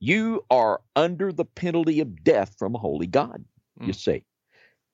you 0.00 0.44
are 0.50 0.80
under 0.96 1.32
the 1.32 1.44
penalty 1.44 2.00
of 2.00 2.24
death 2.24 2.56
from 2.58 2.74
a 2.74 2.78
holy 2.78 3.06
God, 3.06 3.44
mm. 3.80 3.86
you 3.86 3.92
see. 3.92 4.24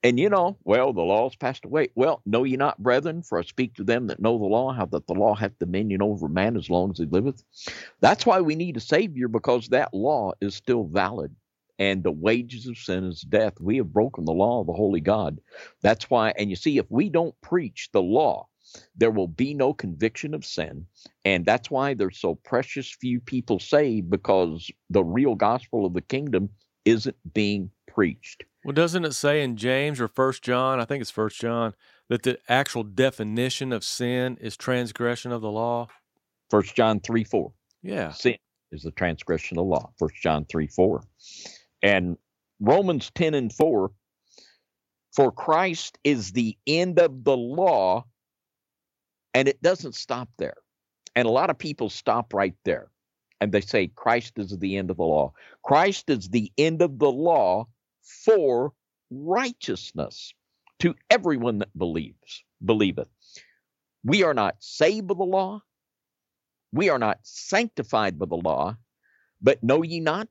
And 0.05 0.19
you 0.19 0.29
know, 0.29 0.59
well, 0.65 0.93
the 0.93 1.01
law's 1.01 1.37
passed 1.37 1.65
away. 1.65 1.89
Well, 1.95 2.21
know 2.27 2.45
ye 2.45 2.57
not, 2.57 2.83
brethren, 2.83 3.23
for 3.23 3.39
I 3.39 3.43
speak 3.43 3.75
to 3.77 3.85
them 3.85 4.09
that 4.09 4.21
know 4.21 4.37
the 4.37 4.45
law, 4.45 4.73
how 4.73 4.85
that 4.87 5.07
the 5.07 5.15
law 5.15 5.35
hath 5.35 5.59
dominion 5.59 6.03
over 6.03 6.29
man 6.29 6.57
as 6.57 6.69
long 6.69 6.91
as 6.91 6.99
he 6.99 7.07
liveth. 7.07 7.43
That's 8.01 8.27
why 8.27 8.41
we 8.41 8.55
need 8.55 8.77
a 8.77 8.81
Savior, 8.81 9.29
because 9.29 9.69
that 9.69 9.95
law 9.95 10.33
is 10.41 10.55
still 10.55 10.85
valid. 10.85 11.35
And 11.79 12.03
the 12.03 12.13
wages 12.13 12.67
of 12.67 12.77
sin 12.77 13.05
is 13.05 13.23
death. 13.23 13.55
We 13.61 13.79
have 13.79 13.93
broken 13.93 14.25
the 14.25 14.33
law 14.33 14.61
of 14.61 14.67
the 14.67 14.73
holy 14.73 15.01
God. 15.01 15.41
That's 15.81 16.11
why, 16.11 16.35
and 16.37 16.51
you 16.51 16.57
see, 16.57 16.79
if 16.79 16.87
we 16.91 17.09
don't 17.09 17.41
preach 17.41 17.89
the 17.93 18.03
law, 18.03 18.49
there 18.97 19.11
will 19.11 19.29
be 19.29 19.55
no 19.55 19.73
conviction 19.73 20.35
of 20.35 20.45
sin. 20.45 20.87
And 21.25 21.45
that's 21.45 21.71
why 21.71 21.95
there's 21.95 22.19
so 22.19 22.35
precious 22.37 22.91
few 22.91 23.21
people 23.21 23.59
saved 23.59 24.11
because 24.11 24.71
the 24.91 25.05
real 25.05 25.35
gospel 25.35 25.87
of 25.87 25.95
the 25.95 26.01
kingdom 26.01 26.51
isn't 26.85 27.17
being 27.33 27.71
preached. 27.87 28.45
Well, 28.65 28.73
doesn't 28.73 29.05
it 29.05 29.13
say 29.13 29.43
in 29.43 29.57
James 29.57 30.01
or 30.01 30.09
First 30.09 30.43
John, 30.43 30.81
I 30.81 30.85
think 30.85 31.01
it's 31.01 31.11
First 31.11 31.41
John, 31.41 31.75
that 32.09 32.23
the 32.23 32.39
actual 32.49 32.85
definition 32.85 33.73
of 33.73 33.83
sin 33.85 34.37
is 34.41 34.57
transgression 34.57 35.33
of 35.33 35.41
the 35.41 35.51
law? 35.51 35.89
First 36.51 36.77
John 36.77 37.01
3 37.01 37.25
4. 37.25 37.53
Yeah. 37.83 38.13
Sin 38.13 38.37
is 38.71 38.83
the 38.83 38.93
transgression 38.93 39.59
of 39.59 39.65
the 39.65 39.71
law. 39.71 39.91
First 39.99 40.17
John 40.23 40.45
3 40.45 40.67
4. 40.69 41.03
And 41.83 42.17
Romans 42.61 43.11
10 43.15 43.35
and 43.35 43.53
4 43.53 43.91
For 45.15 45.33
Christ 45.33 45.99
is 46.05 46.33
the 46.33 46.57
end 46.67 47.01
of 47.01 47.25
the 47.25 47.37
law 47.37 48.05
and 49.35 49.49
it 49.49 49.63
doesn't 49.63 49.95
stop 49.95 50.29
there. 50.39 50.57
And 51.17 51.27
a 51.29 51.31
lot 51.33 51.51
of 51.51 51.59
people 51.59 51.91
stop 51.91 52.35
right 52.35 52.57
there. 52.65 52.91
and 53.41 53.53
they 53.53 53.63
say 53.63 53.89
Christ 53.89 54.39
is 54.39 54.59
the 54.59 54.79
end 54.79 54.91
of 54.91 54.99
the 54.99 55.05
law. 55.05 55.35
Christ 55.65 56.11
is 56.11 56.31
the 56.31 56.53
end 56.59 56.83
of 56.83 56.99
the 57.01 57.13
law 57.13 57.69
for 58.03 58.75
righteousness 59.11 60.35
to 60.81 60.97
everyone 61.11 61.61
that 61.61 61.77
believes, 61.79 62.45
believeth. 62.65 63.09
We 64.05 64.25
are 64.25 64.35
not 64.35 64.57
saved 64.61 65.09
by 65.09 65.15
the 65.15 65.25
law. 65.25 65.63
We 66.73 66.91
are 66.91 66.99
not 66.99 67.21
sanctified 67.23 68.19
by 68.19 68.27
the 68.27 68.37
law. 68.37 68.77
But 69.43 69.63
know 69.63 69.83
ye 69.83 70.01
not 70.01 70.29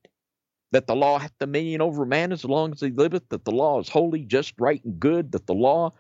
that 0.72 0.88
the 0.88 0.96
law 0.96 1.20
hath 1.20 1.34
dominion 1.40 1.82
over 1.82 2.06
man 2.06 2.32
as 2.34 2.46
long 2.46 2.74
as 2.74 2.82
he 2.82 2.92
liveth, 2.92 3.30
that 3.30 3.46
the 3.46 3.52
law 3.52 3.80
is 3.80 3.90
holy, 3.90 4.26
just, 4.26 4.54
right, 4.60 4.84
and 4.86 5.00
good, 5.00 5.34
that 5.34 5.48
the 5.48 5.54
law 5.56 5.94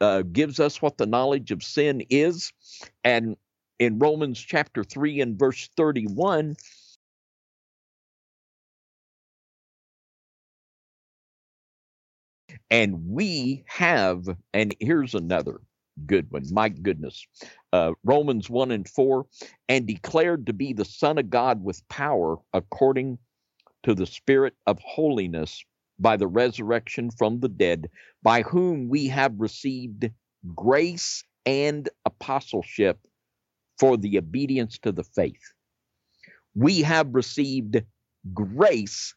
uh, 0.00 0.22
gives 0.22 0.60
us 0.60 0.80
what 0.82 0.98
the 0.98 1.06
knowledge 1.06 1.50
of 1.50 1.62
sin 1.62 2.02
is. 2.10 2.52
And 3.04 3.36
in 3.78 3.98
Romans 3.98 4.38
chapter 4.38 4.84
3 4.84 5.20
and 5.20 5.38
verse 5.38 5.68
31, 5.76 6.56
and 12.70 13.08
we 13.08 13.64
have, 13.66 14.26
and 14.52 14.74
here's 14.80 15.14
another 15.14 15.60
good 16.06 16.30
one, 16.30 16.44
my 16.52 16.68
goodness. 16.68 17.26
Uh, 17.72 17.92
Romans 18.04 18.50
1 18.50 18.70
and 18.70 18.88
4, 18.88 19.26
and 19.68 19.86
declared 19.86 20.46
to 20.46 20.52
be 20.52 20.72
the 20.72 20.84
Son 20.84 21.18
of 21.18 21.30
God 21.30 21.62
with 21.62 21.86
power 21.88 22.36
according 22.52 23.18
to 23.84 23.94
the 23.94 24.06
Spirit 24.06 24.54
of 24.66 24.78
holiness 24.80 25.64
by 25.98 26.16
the 26.16 26.26
resurrection 26.26 27.10
from 27.10 27.40
the 27.40 27.48
dead, 27.48 27.88
by 28.22 28.42
whom 28.42 28.88
we 28.88 29.08
have 29.08 29.32
received 29.38 30.10
grace 30.54 31.24
and 31.44 31.88
apostleship 32.04 32.98
for 33.78 33.96
the 33.96 34.18
obedience 34.18 34.78
to 34.78 34.92
the 34.92 35.04
faith. 35.04 35.52
We 36.54 36.82
have 36.82 37.14
received 37.14 37.82
grace 38.32 39.14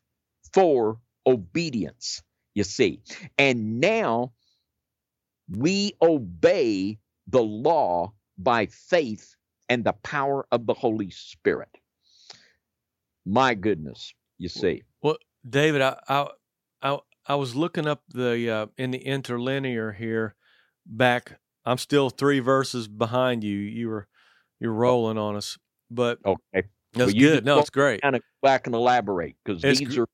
for 0.53 0.99
obedience, 1.25 2.21
you 2.53 2.63
see. 2.63 3.01
And 3.37 3.79
now 3.79 4.33
we 5.49 5.93
obey 6.01 6.99
the 7.27 7.41
law 7.41 8.13
by 8.37 8.67
faith 8.67 9.35
and 9.69 9.83
the 9.83 9.93
power 9.93 10.47
of 10.51 10.65
the 10.65 10.73
Holy 10.73 11.11
Spirit. 11.11 11.69
My 13.25 13.53
goodness, 13.53 14.13
you 14.37 14.49
see. 14.49 14.83
Well, 15.01 15.17
David, 15.47 15.81
I 15.81 15.97
I 16.07 16.27
I, 16.81 16.99
I 17.25 17.35
was 17.35 17.55
looking 17.55 17.87
up 17.87 18.03
the 18.09 18.49
uh, 18.49 18.65
in 18.77 18.91
the 18.91 18.99
interlinear 18.99 19.91
here 19.93 20.35
back. 20.85 21.39
I'm 21.65 21.77
still 21.77 22.09
three 22.09 22.39
verses 22.39 22.87
behind 22.87 23.43
you. 23.43 23.57
You 23.57 23.89
were 23.89 24.07
you're 24.59 24.73
rolling 24.73 25.17
on 25.17 25.35
us, 25.35 25.57
but 25.91 26.19
okay, 26.25 26.67
that's 26.93 27.13
well, 27.13 27.19
good. 27.19 27.45
No, 27.45 27.59
it's 27.59 27.69
great. 27.69 28.01
Kind 28.01 28.15
of 28.15 28.21
back 28.41 28.65
and 28.65 28.75
elaborate 28.75 29.35
because 29.43 29.61
these 29.61 29.95
gr- 29.95 30.03
are, 30.03 30.07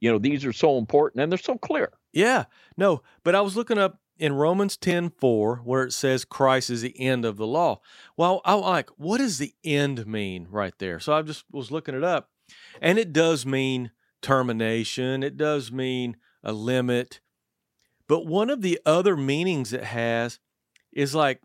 you 0.00 0.10
know, 0.10 0.18
these 0.18 0.44
are 0.44 0.52
so 0.52 0.78
important 0.78 1.22
and 1.22 1.30
they're 1.30 1.38
so 1.38 1.56
clear. 1.56 1.92
Yeah, 2.12 2.44
no, 2.76 3.02
but 3.24 3.34
I 3.34 3.40
was 3.42 3.56
looking 3.56 3.78
up 3.78 4.00
in 4.18 4.32
Romans 4.32 4.76
10 4.76 5.10
4, 5.10 5.56
where 5.58 5.84
it 5.84 5.92
says 5.92 6.24
Christ 6.24 6.70
is 6.70 6.82
the 6.82 6.98
end 6.98 7.24
of 7.24 7.36
the 7.36 7.46
law. 7.46 7.80
Well, 8.16 8.40
I 8.44 8.54
like, 8.54 8.90
what 8.96 9.18
does 9.18 9.38
the 9.38 9.54
end 9.62 10.06
mean 10.06 10.46
right 10.50 10.74
there? 10.78 10.98
So 10.98 11.12
I 11.12 11.22
just 11.22 11.44
was 11.50 11.70
looking 11.70 11.94
it 11.94 12.04
up, 12.04 12.30
and 12.80 12.98
it 12.98 13.12
does 13.12 13.44
mean 13.44 13.90
termination, 14.26 15.22
it 15.22 15.36
does 15.36 15.70
mean 15.70 16.16
a 16.42 16.52
limit. 16.52 17.20
But 18.08 18.26
one 18.26 18.50
of 18.50 18.60
the 18.60 18.80
other 18.84 19.16
meanings 19.16 19.72
it 19.72 19.84
has 19.84 20.40
is 20.92 21.14
like 21.14 21.40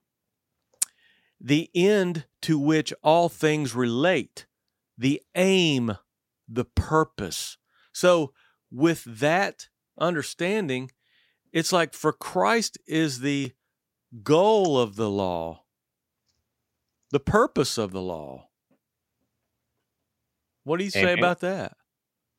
the 1.40 1.70
end 1.76 2.26
to 2.42 2.58
which 2.58 2.92
all 3.04 3.30
things 3.30 3.76
relate, 3.76 4.48
the 4.98 5.22
aim, 5.36 5.96
the 6.50 6.66
purpose. 6.66 7.58
So, 7.94 8.34
with 8.72 9.04
that 9.04 9.68
understanding, 10.00 10.90
it's 11.54 11.72
like 11.72 11.94
for 11.94 12.12
Christ 12.12 12.80
is 12.88 13.20
the 13.20 13.52
goal 14.24 14.80
of 14.80 14.96
the 14.96 15.10
law, 15.10 15.66
the 17.12 17.20
purpose 17.20 17.78
of 17.78 17.92
the 17.92 18.02
law. 18.02 18.48
What 20.64 20.78
do 20.78 20.84
you 20.84 20.92
say 20.92 21.12
and, 21.12 21.20
about 21.20 21.42
that? 21.42 21.76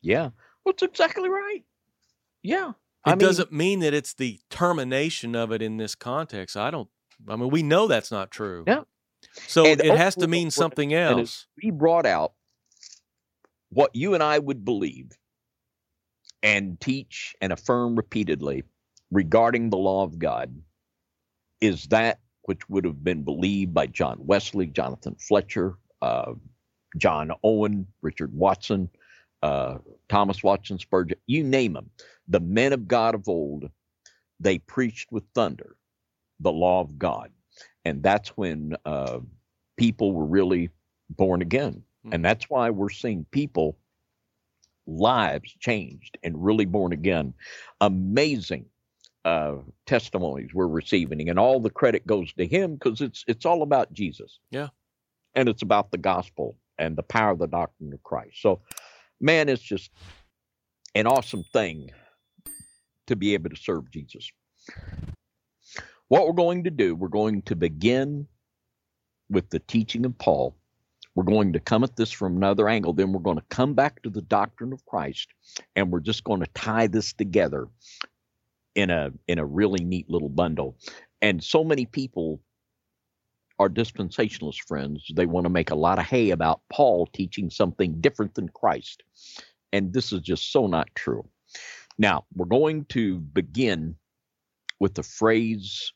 Yeah, 0.03 0.31
well, 0.65 0.73
that's 0.73 0.83
exactly 0.83 1.29
right. 1.29 1.65
Yeah. 2.43 2.71
It 2.71 2.75
I 3.05 3.11
mean, 3.11 3.19
doesn't 3.19 3.53
mean 3.53 3.81
that 3.81 3.95
it's 3.95 4.15
the 4.15 4.39
termination 4.49 5.35
of 5.35 5.51
it 5.51 5.61
in 5.61 5.77
this 5.77 5.95
context. 5.95 6.57
I 6.57 6.71
don't, 6.71 6.89
I 7.29 7.37
mean, 7.37 7.51
we 7.51 7.63
know 7.63 7.89
that's 7.89 8.13
not 8.13 8.31
true. 8.31 8.65
Yeah. 8.67 8.83
So 9.47 9.67
and 9.67 9.81
it 9.81 9.97
has 9.97 10.15
to 10.17 10.29
mean 10.29 10.51
something 10.51 10.95
else. 10.95 11.47
We 11.63 11.71
brought 11.71 12.07
out 12.07 12.35
what 13.71 13.95
you 13.95 14.15
and 14.15 14.23
I 14.23 14.39
would 14.39 14.65
believe 14.65 15.11
and 16.43 16.81
teach 16.81 17.35
and 17.41 17.53
affirm 17.53 17.97
repeatedly 17.97 18.65
regarding 19.11 19.71
the 19.71 19.79
law 19.79 20.05
of 20.05 20.19
God 20.19 20.55
is 21.61 21.87
that 21.87 22.21
which 22.43 22.69
would 22.69 22.85
have 22.85 23.05
been 23.05 23.23
believed 23.23 23.73
by 23.73 23.87
John 23.87 24.19
Wesley, 24.21 24.67
Jonathan 24.67 25.15
Fletcher, 25.17 25.79
uh, 26.03 26.33
John 26.99 27.31
Owen, 27.45 27.87
Richard 28.03 28.35
Watson, 28.35 28.91
uh, 29.43 29.79
Thomas 30.09 30.43
Watson 30.43 30.79
Spurgeon, 30.79 31.19
you 31.27 31.43
name 31.43 31.73
them. 31.73 31.91
The 32.29 32.41
men 32.41 32.73
of 32.73 32.89
God 32.89 33.15
of 33.15 33.29
old, 33.29 33.71
they 34.41 34.59
preached 34.59 35.11
with 35.11 35.25
thunder 35.35 35.77
the 36.41 36.53
law 36.53 36.81
of 36.81 36.99
God. 36.99 37.31
And 37.85 38.03
that's 38.03 38.31
when 38.31 38.77
uh, 38.85 39.21
people 39.77 40.13
were 40.13 40.27
really 40.27 40.71
born 41.11 41.43
again. 41.43 41.83
Mm-hmm. 42.05 42.15
And 42.15 42.25
that's 42.25 42.49
why 42.49 42.71
we're 42.71 42.91
seeing 42.91 43.27
people 43.31 43.77
lives 44.87 45.55
changed 45.61 46.19
and 46.23 46.45
really 46.45 46.65
born 46.65 46.93
again. 46.93 47.35
Amazing 47.81 48.67
uh, 49.25 49.55
testimonies 49.87 50.51
we're 50.53 50.67
receiving, 50.67 51.29
and 51.29 51.39
all 51.39 51.61
the 51.61 51.71
credit 51.71 52.07
goes 52.07 52.33
to 52.35 52.47
him 52.47 52.75
because 52.75 53.01
it's 53.01 53.25
it's 53.29 53.47
all 53.47 53.63
about 53.63 53.93
Jesus. 53.93 54.41
Yeah, 54.51 54.69
and 55.35 55.49
it's 55.49 55.63
about 55.63 55.91
the 55.91 55.99
gospel 55.99 56.57
and 56.79 56.97
the 56.97 57.03
power 57.03 57.31
of 57.31 57.39
the 57.39 57.47
doctrine 57.47 57.93
of 57.93 58.03
Christ. 58.03 58.41
So, 58.41 58.61
man, 59.23 59.49
it's 59.49 59.63
just 59.63 59.91
an 60.95 61.07
awesome 61.07 61.45
thing 61.53 61.91
to 63.07 63.17
be 63.17 63.35
able 63.35 63.49
to 63.51 63.57
serve 63.57 63.91
Jesus. 63.91 64.31
What 66.09 66.27
we're 66.27 66.35
going 66.35 66.65
to 66.65 66.71
do, 66.71 66.95
we're 66.95 67.09
going 67.09 67.43
to 67.43 67.57
begin 67.57 68.27
with 69.31 69.49
the 69.49 69.61
teaching 69.61 70.05
of 70.05 70.19
Paul. 70.19 70.55
We're 71.15 71.25
going 71.25 71.53
to 71.55 71.61
come 71.61 71.85
at 71.85 71.97
this 71.97 72.11
from 72.11 72.37
another 72.37 72.69
angle. 72.69 72.93
Then 72.93 73.13
we're 73.13 73.21
going 73.21 73.39
to 73.39 73.45
come 73.49 73.75
back 73.75 74.03
to 74.03 74.11
the 74.11 74.23
doctrine 74.23 74.73
of 74.73 74.85
Christ, 74.87 75.29
and 75.77 75.91
we're 75.91 76.01
just 76.01 76.25
going 76.25 76.41
to 76.41 76.47
tie 76.55 76.87
this 76.87 77.13
together 77.13 77.69
in 78.75 78.91
a 78.91 79.11
in 79.29 79.39
a 79.39 79.45
really 79.45 79.85
neat 79.85 80.09
little 80.09 80.31
bundle. 80.31 80.77
And 81.21 81.43
so 81.45 81.65
many 81.65 81.87
people 81.87 82.41
are 83.59 83.69
dispensationalist 83.69 84.67
friends. 84.67 85.05
They 85.15 85.27
want 85.27 85.45
to 85.45 85.51
make 85.51 85.71
a 85.71 85.77
lot 85.77 85.99
of 85.99 86.07
hay 86.07 86.31
about 86.31 86.61
Paul 86.71 87.07
teaching 87.13 87.51
something 87.51 88.01
different 88.01 88.35
than 88.35 88.49
Christ. 88.49 89.03
And 89.73 89.93
this 89.93 90.13
is 90.13 90.21
just 90.21 90.53
so 90.53 90.67
not 90.67 90.89
true. 90.95 91.29
Now, 91.99 92.25
we're 92.35 92.47
going 92.47 92.85
to 92.87 93.19
begin 93.19 93.97
with 94.81 94.95
the 94.95 95.03
phrase 95.03 95.93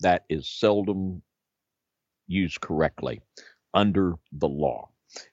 that 0.00 0.24
is 0.28 0.48
seldom 0.48 1.22
used 2.26 2.60
correctly 2.60 3.20
under 3.72 4.14
the 4.32 4.48
law. 4.48 4.88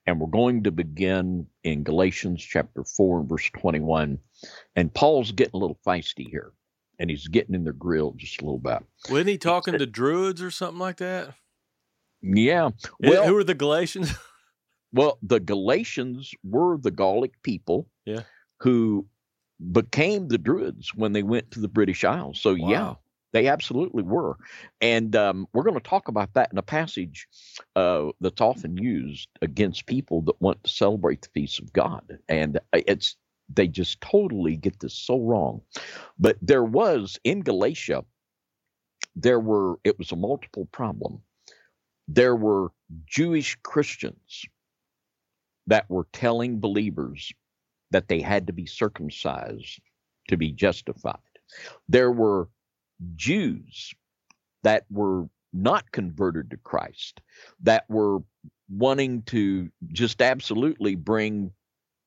And 0.06 0.20
we're 0.20 0.28
going 0.28 0.64
to 0.64 0.72
begin 0.72 1.48
in 1.64 1.84
Galatians 1.84 2.44
chapter 2.44 2.84
4 2.84 3.22
and 3.22 3.30
verse 3.30 3.50
21. 3.58 4.20
And 4.76 4.94
Paul's 4.94 5.32
getting 5.32 5.56
a 5.56 5.58
little 5.58 5.80
feisty 5.86 6.30
here 6.30 6.52
and 7.00 7.10
he's 7.10 7.28
getting 7.28 7.56
in 7.56 7.64
their 7.64 7.74
grill 7.74 8.14
just 8.16 8.42
a 8.42 8.46
little 8.46 8.60
bit. 8.60 8.84
Wasn't 9.10 9.28
he 9.28 9.38
talking 9.38 9.78
to 9.78 9.86
Druids 9.88 10.42
or 10.42 10.52
something 10.52 10.80
like 10.80 10.98
that? 10.98 11.34
Yeah. 12.22 12.70
Well, 13.00 13.26
who 13.26 13.38
are 13.38 13.44
the 13.44 13.56
Galatians? 13.56 14.14
well, 14.94 15.18
the 15.22 15.40
Galatians 15.40 16.34
were 16.44 16.78
the 16.78 16.92
Gallic 16.92 17.42
people. 17.44 17.88
Yeah. 18.06 18.22
Who 18.60 19.08
became 19.72 20.28
the 20.28 20.38
Druids 20.38 20.94
when 20.96 21.14
they 21.14 21.24
went 21.24 21.52
to 21.52 21.60
the 21.60 21.68
British 21.68 22.04
Isles. 22.04 22.40
So 22.40 22.56
wow. 22.56 22.70
yeah, 22.70 22.94
they 23.34 23.48
absolutely 23.48 24.04
were. 24.04 24.38
And 24.82 25.16
um, 25.16 25.48
we're 25.54 25.64
going 25.64 25.76
to 25.76 25.82
talk 25.82 26.08
about 26.08 26.34
that 26.34 26.50
in 26.52 26.58
a 26.58 26.64
passage 26.64 27.28
uh, 27.76 28.08
that's 28.20 28.42
often 28.42 28.78
used 28.78 29.30
against 29.42 29.86
people 29.86 30.22
that 30.24 30.42
want 30.42 30.64
to 30.64 30.70
celebrate 30.70 31.22
the 31.22 31.30
feast 31.34 31.60
of 31.60 31.74
God. 31.74 32.20
And 32.28 32.58
uh, 32.58 32.82
it's 32.86 33.16
they 33.54 33.68
just 33.68 34.00
totally 34.02 34.56
get 34.56 34.80
this 34.80 34.94
so 34.94 35.20
wrong. 35.20 35.62
But 36.18 36.38
there 36.42 36.64
was 36.64 37.20
in 37.24 37.42
Galatia, 37.42 38.06
there 39.16 39.40
were, 39.40 39.78
it 39.84 39.98
was 40.00 40.12
a 40.12 40.16
multiple 40.16 40.68
problem. 40.72 41.22
There 42.14 42.36
were 42.36 42.72
Jewish 43.06 43.58
Christians 43.64 44.46
that 45.68 45.90
were 45.90 46.08
telling 46.12 46.60
believers 46.60 47.32
that 47.92 48.10
they 48.10 48.20
had 48.20 48.48
to 48.48 48.54
be 48.54 48.66
circumcised 48.66 49.80
to 50.28 50.36
be 50.36 50.52
justified. 50.52 51.16
There 51.88 52.12
were 52.12 52.50
Jews 53.16 53.94
that 54.64 54.86
were 54.90 55.30
not 55.54 55.92
converted 55.92 56.52
to 56.52 56.58
Christ, 56.58 57.22
that 57.62 57.90
were 57.90 58.20
wanting 58.70 59.22
to 59.24 59.70
just 59.94 60.22
absolutely 60.22 60.96
bring 60.96 61.52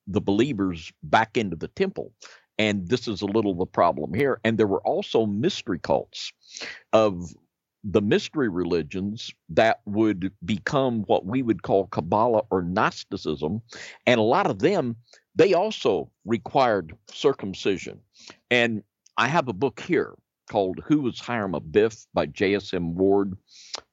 the 0.06 0.20
believers 0.20 0.92
back 1.02 1.38
into 1.38 1.56
the 1.56 1.68
temple. 1.68 2.12
And 2.58 2.88
this 2.88 3.08
is 3.08 3.22
a 3.22 3.26
little 3.26 3.54
the 3.54 3.66
problem 3.66 4.12
here. 4.12 4.38
And 4.44 4.58
there 4.58 4.66
were 4.66 4.82
also 4.82 5.24
mystery 5.24 5.78
cults 5.78 6.32
of 6.92 7.32
the 7.84 8.00
mystery 8.00 8.48
religions 8.48 9.32
that 9.50 9.80
would 9.84 10.32
become 10.44 11.02
what 11.02 11.26
we 11.26 11.42
would 11.42 11.62
call 11.62 11.86
Kabbalah 11.88 12.42
or 12.50 12.62
Gnosticism. 12.62 13.60
And 14.06 14.18
a 14.18 14.24
lot 14.24 14.50
of 14.50 14.60
them, 14.60 14.96
they 15.36 15.52
also 15.52 16.10
required 16.24 16.96
circumcision. 17.12 18.00
And 18.50 18.82
I 19.18 19.28
have 19.28 19.48
a 19.48 19.52
book 19.52 19.80
here 19.80 20.14
called 20.50 20.80
Who 20.86 21.02
Was 21.02 21.20
Hiram 21.20 21.52
Abiff 21.52 22.06
by 22.14 22.26
J.S.M. 22.26 22.94
Ward, 22.94 23.36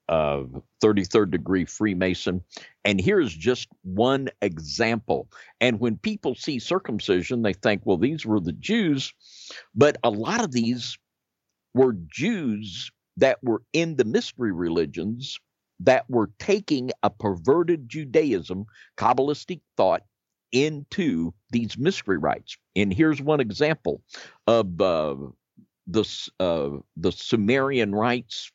uh, 0.07 0.43
33rd 0.81 1.31
degree 1.31 1.65
Freemason. 1.65 2.41
And 2.85 2.99
here's 2.99 3.35
just 3.35 3.67
one 3.83 4.29
example. 4.41 5.29
And 5.59 5.79
when 5.79 5.97
people 5.97 6.35
see 6.35 6.59
circumcision, 6.59 7.41
they 7.41 7.53
think, 7.53 7.81
well, 7.85 7.97
these 7.97 8.25
were 8.25 8.39
the 8.39 8.53
Jews. 8.53 9.13
But 9.75 9.97
a 10.03 10.09
lot 10.09 10.43
of 10.43 10.51
these 10.51 10.97
were 11.73 11.95
Jews 12.07 12.91
that 13.17 13.37
were 13.43 13.61
in 13.73 13.95
the 13.95 14.05
mystery 14.05 14.51
religions 14.51 15.39
that 15.79 16.09
were 16.09 16.29
taking 16.39 16.91
a 17.03 17.09
perverted 17.09 17.89
Judaism, 17.89 18.65
Kabbalistic 18.97 19.61
thought, 19.77 20.03
into 20.51 21.33
these 21.51 21.77
mystery 21.77 22.17
rites. 22.17 22.57
And 22.75 22.93
here's 22.93 23.21
one 23.21 23.39
example 23.39 24.01
of 24.47 24.79
uh, 24.81 25.15
the 25.87 26.31
uh, 26.39 26.69
the 26.97 27.11
Sumerian 27.11 27.95
rites 27.95 28.51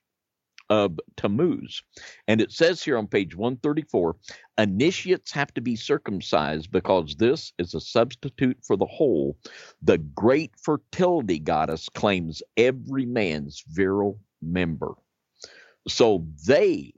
of 0.68 0.98
Tammuz. 1.16 1.82
And 2.26 2.40
it 2.40 2.50
says 2.50 2.82
here 2.82 2.98
on 2.98 3.06
page 3.06 3.36
134 3.36 4.16
initiates 4.58 5.30
have 5.32 5.54
to 5.54 5.60
be 5.60 5.76
circumcised 5.76 6.70
because 6.72 7.14
this 7.16 7.52
is 7.58 7.74
a 7.74 7.80
substitute 7.80 8.58
for 8.62 8.76
the 8.76 8.86
whole. 8.86 9.36
The 9.82 9.98
great 9.98 10.52
fertility 10.60 11.38
goddess 11.38 11.88
claims 11.88 12.42
every 12.56 13.06
man's 13.06 13.62
virile 13.68 14.18
member. 14.42 14.92
So 15.88 16.26
they 16.46 16.94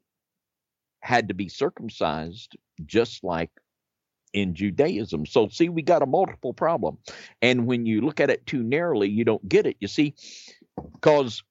had 1.00 1.28
to 1.28 1.34
be 1.34 1.48
circumcised 1.48 2.56
just 2.84 3.24
like 3.24 3.50
in 4.32 4.54
Judaism. 4.54 5.26
So, 5.26 5.48
see, 5.48 5.68
we 5.68 5.82
got 5.82 6.02
a 6.02 6.06
multiple 6.06 6.52
problem. 6.52 6.98
And 7.40 7.66
when 7.66 7.86
you 7.86 8.00
look 8.00 8.20
at 8.20 8.30
it 8.30 8.46
too 8.46 8.62
narrowly, 8.62 9.08
you 9.08 9.24
don't 9.24 9.46
get 9.48 9.66
it. 9.66 9.76
You 9.80 9.88
see, 9.88 10.14
because 10.92 11.42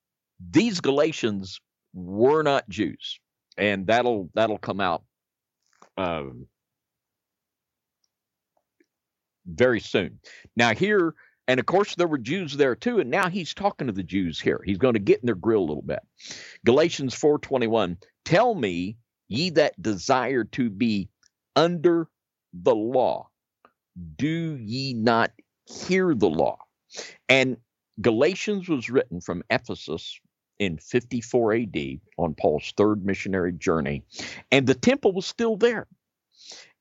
these 0.52 0.80
Galatians 0.80 1.60
were 1.94 2.44
not 2.44 2.70
Jews, 2.70 3.20
and 3.58 3.88
that'll 3.88 4.30
that'll 4.36 4.60
come 4.60 4.80
out 4.80 5.04
um, 5.98 6.46
very 9.46 9.80
soon. 9.80 10.20
Now, 10.56 10.74
here 10.74 11.16
and 11.48 11.60
of 11.60 11.66
course, 11.66 11.96
there 11.96 12.08
were 12.08 12.18
Jews 12.18 12.58
there 12.58 12.76
too. 12.76 13.00
And 13.00 13.10
now 13.10 13.30
he's 13.30 13.54
talking 13.54 13.88
to 13.88 13.94
the 13.94 14.04
Jews 14.04 14.40
here. 14.40 14.62
He's 14.66 14.78
going 14.78 14.96
to 14.96 15.00
get 15.00 15.22
in 15.22 15.26
their 15.26 15.36
grill 15.36 15.62
a 15.62 15.66
little 15.66 15.82
bit. 15.82 16.00
Galatians 16.66 17.16
4:21. 17.16 17.98
Tell 18.26 18.54
me, 18.54 18.98
ye 19.30 19.50
that 19.52 19.82
desire 19.82 20.44
to 20.44 20.70
be 20.70 21.10
under 21.56 22.08
the 22.54 22.76
law, 22.76 23.30
do 24.18 24.58
ye 24.62 24.94
not 24.94 25.32
hear 25.66 26.14
the 26.14 26.30
law? 26.30 26.58
And 27.30 27.58
Galatians 28.02 28.70
was 28.70 28.90
written 28.90 29.22
from 29.22 29.44
Ephesus 29.50 30.20
in 30.60 30.78
54 30.78 31.54
AD 31.54 32.00
on 32.18 32.34
Paul's 32.34 32.74
third 32.76 33.06
missionary 33.06 33.54
journey, 33.54 34.04
and 34.52 34.68
the 34.68 34.76
temple 34.76 35.14
was 35.14 35.26
still 35.26 35.56
there 35.56 35.88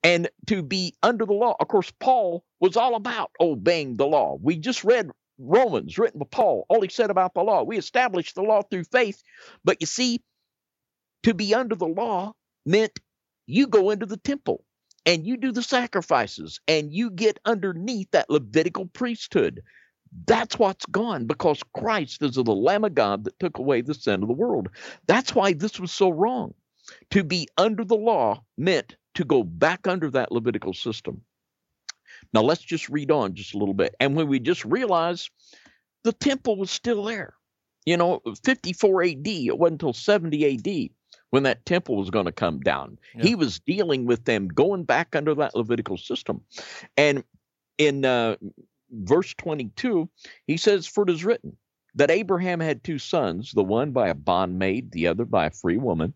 and 0.03 0.29
to 0.47 0.63
be 0.63 0.95
under 1.03 1.27
the 1.27 1.33
law. 1.33 1.57
Of 1.61 1.69
course, 1.69 1.93
Paul 2.01 2.45
was 2.61 2.77
all 2.77 2.95
about 2.95 3.31
obeying 3.41 3.97
the 3.97 4.07
law. 4.07 4.39
We 4.41 4.57
just 4.57 4.85
read 4.85 5.11
Romans, 5.39 5.99
written 5.99 6.21
by 6.21 6.27
Paul, 6.31 6.67
all 6.69 6.81
he 6.83 6.89
said 6.89 7.11
about 7.11 7.35
the 7.35 7.43
law. 7.43 7.63
We 7.63 7.79
established 7.79 8.35
the 8.35 8.43
law 8.43 8.63
through 8.63 8.85
faith. 8.85 9.23
But 9.65 9.79
you 9.81 9.87
see, 9.87 10.21
to 11.25 11.35
be 11.35 11.55
under 11.55 11.75
the 11.75 11.87
law 11.89 12.33
meant 12.65 12.99
you 13.47 13.67
go 13.67 13.91
into 13.91 14.07
the 14.07 14.17
temple 14.17 14.65
and 15.05 15.27
you 15.27 15.37
do 15.37 15.53
the 15.53 15.63
sacrifices 15.63 16.61
and 16.69 16.93
you 16.93 17.11
get 17.11 17.39
underneath 17.45 18.11
that 18.13 18.31
Levitical 18.31 18.87
priesthood. 18.87 19.63
That's 20.27 20.59
what's 20.59 20.87
gone 20.87 21.27
because 21.27 21.63
Christ 21.77 22.23
is 22.23 22.37
the 22.37 22.43
Lamb 22.43 22.85
of 22.85 22.95
God 22.95 23.25
that 23.25 23.39
took 23.39 23.59
away 23.59 23.83
the 23.83 23.95
sin 23.95 24.23
of 24.23 24.29
the 24.29 24.35
world. 24.35 24.69
That's 25.07 25.35
why 25.35 25.53
this 25.53 25.79
was 25.81 25.93
so 25.93 26.11
wrong. 26.11 26.55
To 27.11 27.25
be 27.25 27.49
under 27.59 27.85
the 27.85 27.97
law 27.97 28.43
meant 28.57 28.97
to 29.17 29.25
go 29.25 29.43
back 29.43 29.87
under 29.87 30.11
that 30.11 30.31
Levitical 30.31 30.73
system. 30.73 31.23
Now 32.33 32.43
let's 32.43 32.63
just 32.63 32.89
read 32.89 33.11
on 33.11 33.35
just 33.35 33.55
a 33.55 33.59
little 33.59 33.75
bit. 33.75 33.95
And 34.01 34.15
when 34.15 34.29
we 34.29 34.39
just 34.39 34.65
realize 34.65 35.31
the 36.05 36.13
temple 36.13 36.57
was 36.57 36.71
still 36.71 37.05
there, 37.05 37.35
you 37.85 37.97
know, 37.97 38.21
54 38.45 39.03
AD, 39.03 39.27
it 39.27 39.59
wasn't 39.59 39.83
until 39.83 39.93
70 39.93 40.55
AD 40.55 40.91
when 41.31 41.45
that 41.45 41.65
temple 41.67 41.97
was 41.97 42.11
going 42.11 42.27
to 42.27 42.33
come 42.33 42.61
down. 42.61 42.99
Yeah. 43.15 43.23
He 43.23 43.35
was 43.35 43.61
dealing 43.61 44.07
with 44.07 44.25
them 44.25 44.49
going 44.49 44.85
back 44.85 45.17
under 45.17 45.35
that 45.35 45.55
Levitical 45.55 45.97
system. 45.97 46.43
And 46.97 47.25
in 47.79 48.05
uh, 48.05 48.37
verse 48.91 49.35
22, 49.39 50.09
he 50.47 50.57
says, 50.57 50.87
For 50.87 51.05
it 51.05 51.11
is 51.11 51.25
written 51.25 51.57
that 51.95 52.11
Abraham 52.11 52.61
had 52.61 52.85
two 52.85 52.99
sons, 52.99 53.53
the 53.53 53.65
one 53.65 53.93
by 53.93 54.09
a 54.09 54.15
bondmaid, 54.15 54.93
the 54.93 55.07
other 55.07 55.25
by 55.25 55.47
a 55.47 55.51
free 55.51 55.79
woman. 55.79 56.13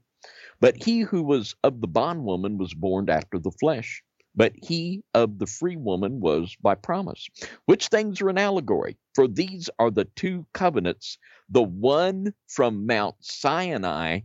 But 0.60 0.82
he 0.82 1.00
who 1.00 1.22
was 1.22 1.54
of 1.64 1.80
the 1.80 1.88
bondwoman 1.88 2.58
was 2.58 2.74
born 2.74 3.10
after 3.10 3.38
the 3.38 3.52
flesh, 3.52 4.02
but 4.34 4.52
he 4.56 5.02
of 5.14 5.38
the 5.38 5.46
free 5.46 5.76
woman 5.76 6.20
was 6.20 6.56
by 6.62 6.74
promise. 6.74 7.28
Which 7.66 7.88
things 7.88 8.20
are 8.20 8.28
an 8.28 8.38
allegory? 8.38 8.96
For 9.14 9.26
these 9.26 9.70
are 9.78 9.90
the 9.90 10.04
two 10.04 10.46
covenants, 10.52 11.18
the 11.48 11.62
one 11.62 12.34
from 12.46 12.86
Mount 12.86 13.16
Sinai, 13.20 14.20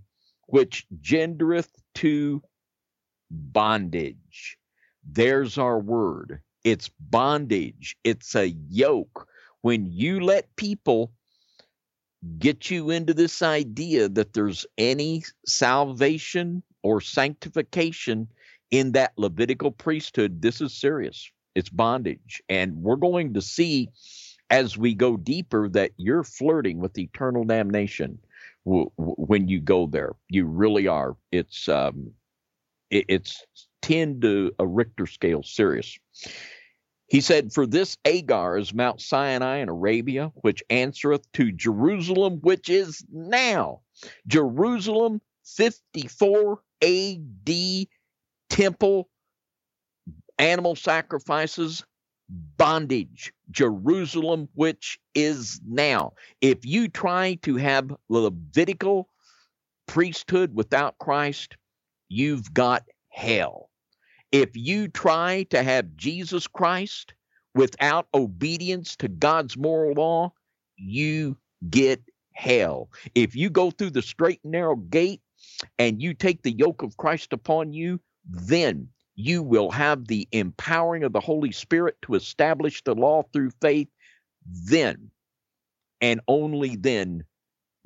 which 0.47 0.85
gendereth 1.01 1.71
to 1.95 2.43
bondage. 3.31 4.57
There's 5.03 5.57
our 5.57 5.79
word. 5.79 6.41
It's 6.63 6.89
bondage, 6.99 7.95
it's 8.03 8.35
a 8.35 8.49
yoke. 8.49 9.27
When 9.61 9.85
you 9.85 10.19
let 10.19 10.55
people 10.57 11.13
get 12.37 12.69
you 12.69 12.89
into 12.89 13.13
this 13.13 13.41
idea 13.41 14.09
that 14.09 14.33
there's 14.33 14.65
any 14.77 15.23
salvation 15.45 16.63
or 16.83 17.01
sanctification 17.01 18.27
in 18.71 18.93
that 18.93 19.13
Levitical 19.17 19.71
priesthood, 19.71 20.41
this 20.41 20.61
is 20.61 20.73
serious. 20.73 21.29
It's 21.55 21.69
bondage. 21.69 22.41
And 22.49 22.77
we're 22.77 22.95
going 22.97 23.33
to 23.35 23.41
see 23.41 23.89
as 24.49 24.77
we 24.77 24.93
go 24.93 25.17
deeper 25.17 25.69
that 25.69 25.91
you're 25.97 26.23
flirting 26.23 26.79
with 26.79 26.97
eternal 26.97 27.43
damnation 27.43 28.19
w- 28.65 28.91
w- 28.97 29.15
when 29.17 29.47
you 29.47 29.59
go 29.61 29.87
there. 29.87 30.13
You 30.29 30.45
really 30.45 30.87
are. 30.87 31.15
It's 31.31 31.67
um, 31.67 32.11
it, 32.89 33.05
it's 33.07 33.45
10 33.81 34.21
to 34.21 34.51
a 34.59 34.67
Richter 34.67 35.07
scale 35.07 35.43
serious. 35.43 35.97
He 37.07 37.21
said, 37.21 37.53
For 37.53 37.67
this 37.67 37.97
Agar 38.05 38.57
is 38.57 38.73
Mount 38.73 38.99
Sinai 38.99 39.57
in 39.57 39.69
Arabia, 39.69 40.31
which 40.35 40.63
answereth 40.69 41.31
to 41.33 41.51
Jerusalem, 41.51 42.39
which 42.41 42.69
is 42.69 43.05
now. 43.11 43.81
Jerusalem, 44.27 45.21
54 45.43 46.61
AD, 46.81 47.87
temple, 48.49 49.09
animal 50.39 50.75
sacrifices, 50.75 51.83
bondage. 52.27 53.33
Jerusalem, 53.51 54.49
which 54.55 54.99
is 55.13 55.61
now. 55.65 56.13
If 56.41 56.65
you 56.65 56.87
try 56.87 57.35
to 57.43 57.57
have 57.57 57.95
Levitical 58.09 59.09
priesthood 59.87 60.55
without 60.55 60.97
Christ, 60.97 61.55
you've 62.09 62.51
got 62.53 62.83
hell. 63.09 63.69
If 64.35 64.49
you 64.57 64.89
try 64.89 65.43
to 65.51 65.63
have 65.63 65.95
Jesus 65.95 66.45
Christ 66.45 67.13
without 67.53 68.09
obedience 68.13 68.97
to 68.97 69.07
God's 69.07 69.55
moral 69.55 69.93
law, 69.93 70.33
you 70.75 71.37
get 71.69 72.01
hell. 72.33 72.89
If 73.15 73.33
you 73.33 73.49
go 73.49 73.71
through 73.71 73.91
the 73.91 74.01
straight 74.01 74.41
and 74.43 74.51
narrow 74.51 74.75
gate 74.75 75.21
and 75.79 76.01
you 76.01 76.13
take 76.13 76.41
the 76.41 76.51
yoke 76.51 76.83
of 76.83 76.97
Christ 76.97 77.31
upon 77.31 77.71
you, 77.71 78.01
then 78.29 78.89
you 79.15 79.41
will 79.41 79.71
have 79.71 80.05
the 80.05 80.27
empowering 80.33 81.05
of 81.05 81.13
the 81.13 81.21
Holy 81.21 81.53
Spirit 81.53 81.95
to 82.01 82.15
establish 82.15 82.83
the 82.83 82.93
law 82.93 83.23
through 83.31 83.51
faith. 83.61 83.87
Then, 84.45 85.11
and 86.01 86.19
only 86.27 86.75
then, 86.75 87.23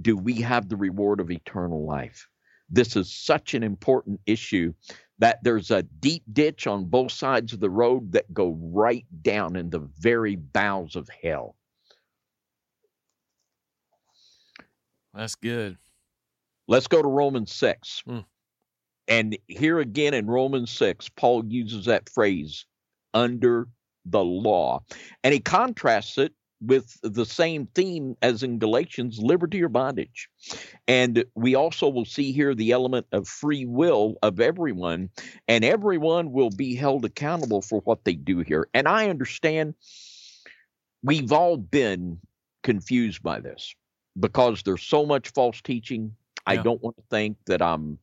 do 0.01 0.17
we 0.17 0.41
have 0.41 0.67
the 0.67 0.77
reward 0.77 1.19
of 1.19 1.29
eternal 1.29 1.85
life. 1.85 2.27
This 2.71 2.95
is 2.95 3.13
such 3.13 3.53
an 3.53 3.61
important 3.61 4.19
issue 4.25 4.73
that 5.19 5.43
there's 5.43 5.69
a 5.69 5.83
deep 5.83 6.23
ditch 6.31 6.65
on 6.65 6.85
both 6.85 7.11
sides 7.11 7.53
of 7.53 7.59
the 7.59 7.69
road 7.69 8.13
that 8.13 8.33
go 8.33 8.57
right 8.61 9.05
down 9.21 9.55
in 9.55 9.69
the 9.69 9.87
very 9.99 10.35
bowels 10.35 10.95
of 10.95 11.09
hell. 11.21 11.55
That's 15.13 15.35
good. 15.35 15.77
Let's 16.67 16.87
go 16.87 17.01
to 17.01 17.07
Romans 17.07 17.51
6. 17.53 18.03
Mm. 18.07 18.25
And 19.07 19.37
here 19.47 19.79
again 19.79 20.13
in 20.13 20.27
Romans 20.27 20.69
6, 20.71 21.09
Paul 21.09 21.43
uses 21.45 21.85
that 21.85 22.09
phrase, 22.09 22.65
under 23.13 23.67
the 24.05 24.23
law. 24.23 24.83
And 25.23 25.33
he 25.33 25.39
contrasts 25.39 26.17
it 26.17 26.33
with 26.61 26.99
the 27.01 27.25
same 27.25 27.67
theme 27.67 28.17
as 28.21 28.43
in 28.43 28.59
Galatians 28.59 29.19
liberty 29.19 29.63
or 29.63 29.69
bondage. 29.69 30.29
And 30.87 31.23
we 31.35 31.55
also 31.55 31.87
will 31.87 32.05
see 32.05 32.31
here 32.31 32.53
the 32.53 32.71
element 32.71 33.07
of 33.11 33.27
free 33.27 33.65
will 33.65 34.17
of 34.21 34.39
everyone, 34.39 35.09
and 35.47 35.63
everyone 35.63 36.31
will 36.31 36.49
be 36.49 36.75
held 36.75 37.05
accountable 37.05 37.61
for 37.61 37.79
what 37.81 38.03
they 38.03 38.13
do 38.13 38.39
here. 38.39 38.67
And 38.73 38.87
I 38.87 39.09
understand 39.09 39.75
we've 41.01 41.31
all 41.31 41.55
been 41.55 42.19
confused 42.63 43.23
by 43.23 43.39
this 43.39 43.73
because 44.19 44.63
there's 44.63 44.83
so 44.83 45.05
much 45.05 45.29
false 45.29 45.61
teaching. 45.61 46.13
Yeah. 46.45 46.53
I 46.53 46.57
don't 46.57 46.81
want 46.81 46.97
to 46.97 47.03
think 47.09 47.37
that 47.45 47.61
I'm 47.61 47.99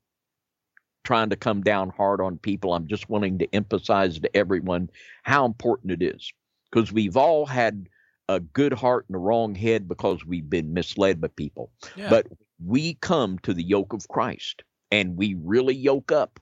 trying 1.04 1.30
to 1.30 1.36
come 1.36 1.62
down 1.62 1.90
hard 1.90 2.20
on 2.20 2.38
people. 2.38 2.72
I'm 2.72 2.88
just 2.88 3.09
wanting 3.09 3.38
to 3.38 3.54
emphasize 3.54 4.18
to 4.18 4.36
everyone 4.36 4.90
how 5.24 5.44
important 5.44 5.92
it 5.92 6.02
is 6.02 6.32
because 6.70 6.90
we've 6.90 7.16
all 7.16 7.46
had 7.46 7.88
a 8.29 8.41
good 8.41 8.72
heart 8.72 9.07
and 9.09 9.16
a 9.16 9.20
wrong 9.20 9.55
head 9.55 9.89
because 9.89 10.24
we've 10.24 10.49
been 10.51 10.74
misled 10.74 11.20
by 11.20 11.29
people. 11.29 11.70
Yeah. 11.97 12.11
But 12.11 12.27
we 12.64 12.95
come 12.95 13.39
to 13.41 13.55
the 13.55 13.62
yoke 13.62 13.93
of 13.93 14.09
Christ 14.09 14.62
and 14.91 15.16
we 15.16 15.37
really 15.43 15.74
yoke 15.74 16.12
up. 16.12 16.41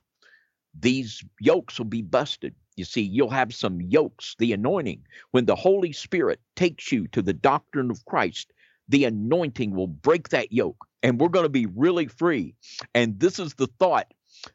These 0.77 1.23
yokes 1.39 1.77
will 1.77 1.85
be 1.85 2.01
busted. 2.01 2.55
You 2.75 2.85
see, 2.85 3.01
you'll 3.01 3.29
have 3.29 3.53
some 3.53 3.81
yokes, 3.81 4.35
the 4.39 4.51
anointing. 4.51 5.03
When 5.31 5.45
the 5.45 5.55
Holy 5.55 5.93
Spirit 5.93 6.41
takes 6.55 6.91
you 6.91 7.07
to 7.09 7.21
the 7.21 7.33
doctrine 7.33 7.89
of 7.89 8.03
Christ, 8.05 8.51
the 8.89 9.05
anointing 9.05 9.73
will 9.73 9.87
break 9.87 10.29
that 10.29 10.51
yoke 10.51 10.85
and 11.01 11.19
we're 11.19 11.29
going 11.29 11.45
to 11.45 11.49
be 11.49 11.67
really 11.67 12.07
free. 12.07 12.55
And 12.93 13.19
this 13.19 13.39
is 13.39 13.53
the 13.53 13.67
thought 13.79 14.13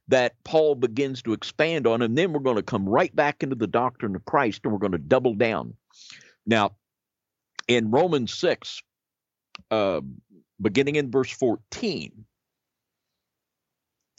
that 0.09 0.35
Paul 0.45 0.74
begins 0.74 1.22
to 1.22 1.33
expand 1.33 1.87
on. 1.87 2.03
And 2.03 2.16
then 2.16 2.33
we're 2.33 2.41
going 2.41 2.57
to 2.57 2.62
come 2.62 2.89
right 2.89 3.14
back 3.14 3.43
into 3.43 3.57
the 3.57 3.66
doctrine 3.66 4.14
of 4.14 4.24
Christ 4.24 4.61
and 4.64 4.72
we're 4.72 4.78
going 4.78 4.93
to 4.93 4.99
double 4.99 5.35
down. 5.35 5.74
Now, 6.47 6.72
in 7.68 7.90
Romans 7.90 8.34
6, 8.34 8.82
uh, 9.70 10.00
beginning 10.61 10.96
in 10.96 11.11
verse 11.11 11.30
14, 11.30 12.24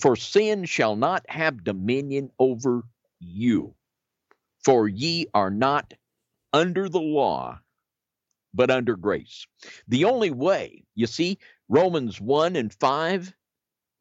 for 0.01 0.15
sin 0.15 0.65
shall 0.65 0.95
not 0.95 1.25
have 1.29 1.63
dominion 1.63 2.31
over 2.39 2.83
you, 3.19 3.75
for 4.63 4.87
ye 4.87 5.27
are 5.33 5.51
not 5.51 5.93
under 6.53 6.89
the 6.89 7.01
law, 7.01 7.59
but 8.53 8.71
under 8.71 8.95
grace. 8.95 9.45
The 9.87 10.05
only 10.05 10.31
way, 10.31 10.83
you 10.95 11.07
see, 11.07 11.37
Romans 11.69 12.19
1 12.19 12.55
and 12.55 12.73
5, 12.73 13.33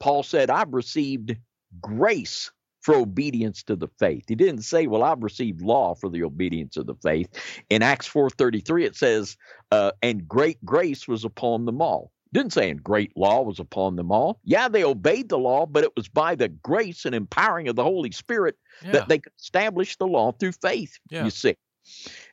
Paul 0.01 0.23
said, 0.23 0.51
I've 0.51 0.73
received 0.73 1.37
grace 1.81 2.51
for 2.81 2.95
obedience 2.95 3.63
to 3.65 3.77
the 3.77 3.89
faith. 3.99 4.25
He 4.29 4.35
didn't 4.35 4.63
say, 4.63 4.87
"Well, 4.87 5.03
I've 5.03 5.23
received 5.23 5.61
law 5.61 5.95
for 5.95 6.09
the 6.09 6.23
obedience 6.25 6.77
of 6.77 6.87
the 6.87 6.95
faith." 6.95 7.29
In 7.69 7.83
Acts 7.83 8.07
4:33 8.07 8.85
it 8.85 8.97
says, 8.97 9.37
uh, 9.71 9.93
"And 10.03 10.27
great 10.27 10.65
grace 10.65 11.07
was 11.07 11.25
upon 11.25 11.67
them 11.67 11.83
all." 11.83 12.13
Didn't 12.33 12.53
say, 12.53 12.71
"And 12.71 12.83
great 12.83 13.17
law 13.17 13.43
was 13.43 13.59
upon 13.59 13.97
them 13.97 14.13
all." 14.13 14.41
Yeah, 14.45 14.69
they 14.69 14.85
obeyed 14.85 15.29
the 15.29 15.39
law, 15.39 15.67
but 15.67 15.85
it 15.85 15.95
was 15.97 16.09
by 16.09 16.35
the 16.35 16.49
grace 16.49 17.05
and 17.05 17.15
empowering 17.15 17.69
of 17.69 17.77
the 17.77 17.85
Holy 17.85 18.13
Spirit 18.13 18.57
yeah. 18.85 18.93
that 18.93 19.09
they 19.09 19.19
could 19.19 19.33
establish 19.39 19.97
the 19.97 20.07
law 20.07 20.33
through 20.33 20.53
faith. 20.53 20.99
Yeah. 21.11 21.25
You 21.25 21.31
see, 21.31 21.57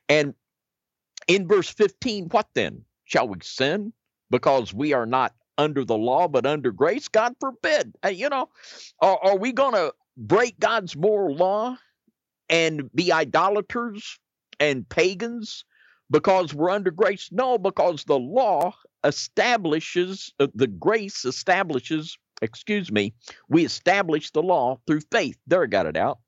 and 0.07 0.33
in 1.27 1.47
verse 1.47 1.69
15, 1.69 2.29
what 2.29 2.47
then? 2.53 2.83
Shall 3.05 3.27
we 3.27 3.37
sin 3.41 3.93
because 4.29 4.73
we 4.73 4.93
are 4.93 5.05
not 5.05 5.33
under 5.57 5.83
the 5.83 5.97
law 5.97 6.27
but 6.27 6.45
under 6.45 6.71
grace? 6.71 7.07
God 7.07 7.35
forbid. 7.39 7.95
Uh, 8.03 8.09
you 8.09 8.29
know, 8.29 8.49
are, 8.99 9.19
are 9.23 9.37
we 9.37 9.51
going 9.51 9.73
to 9.73 9.93
break 10.17 10.59
God's 10.59 10.95
moral 10.95 11.35
law 11.35 11.77
and 12.49 12.89
be 12.93 13.11
idolaters 13.11 14.19
and 14.59 14.87
pagans 14.89 15.63
because 16.09 16.53
we're 16.53 16.69
under 16.71 16.91
grace? 16.91 17.29
No, 17.31 17.57
because 17.57 18.03
the 18.03 18.17
law 18.19 18.73
establishes, 19.03 20.33
uh, 20.39 20.47
the 20.55 20.67
grace 20.67 21.23
establishes, 21.25 22.17
excuse 22.41 22.91
me, 22.91 23.13
we 23.47 23.65
establish 23.65 24.31
the 24.31 24.41
law 24.41 24.79
through 24.87 25.01
faith. 25.11 25.37
There, 25.47 25.63
I 25.63 25.67
got 25.67 25.85
it 25.85 25.97
out. 25.97 26.19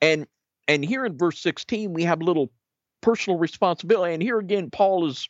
And 0.00 0.26
and 0.68 0.84
here 0.84 1.04
in 1.04 1.18
verse 1.18 1.40
16, 1.40 1.92
we 1.92 2.04
have 2.04 2.20
a 2.20 2.24
little 2.24 2.50
personal 3.00 3.38
responsibility. 3.38 4.14
And 4.14 4.22
here 4.22 4.38
again, 4.38 4.70
Paul 4.70 5.06
is, 5.06 5.28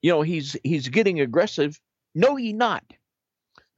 you 0.00 0.10
know, 0.10 0.22
he's 0.22 0.56
he's 0.64 0.88
getting 0.88 1.20
aggressive. 1.20 1.78
Know 2.14 2.36
ye 2.36 2.52
not 2.52 2.84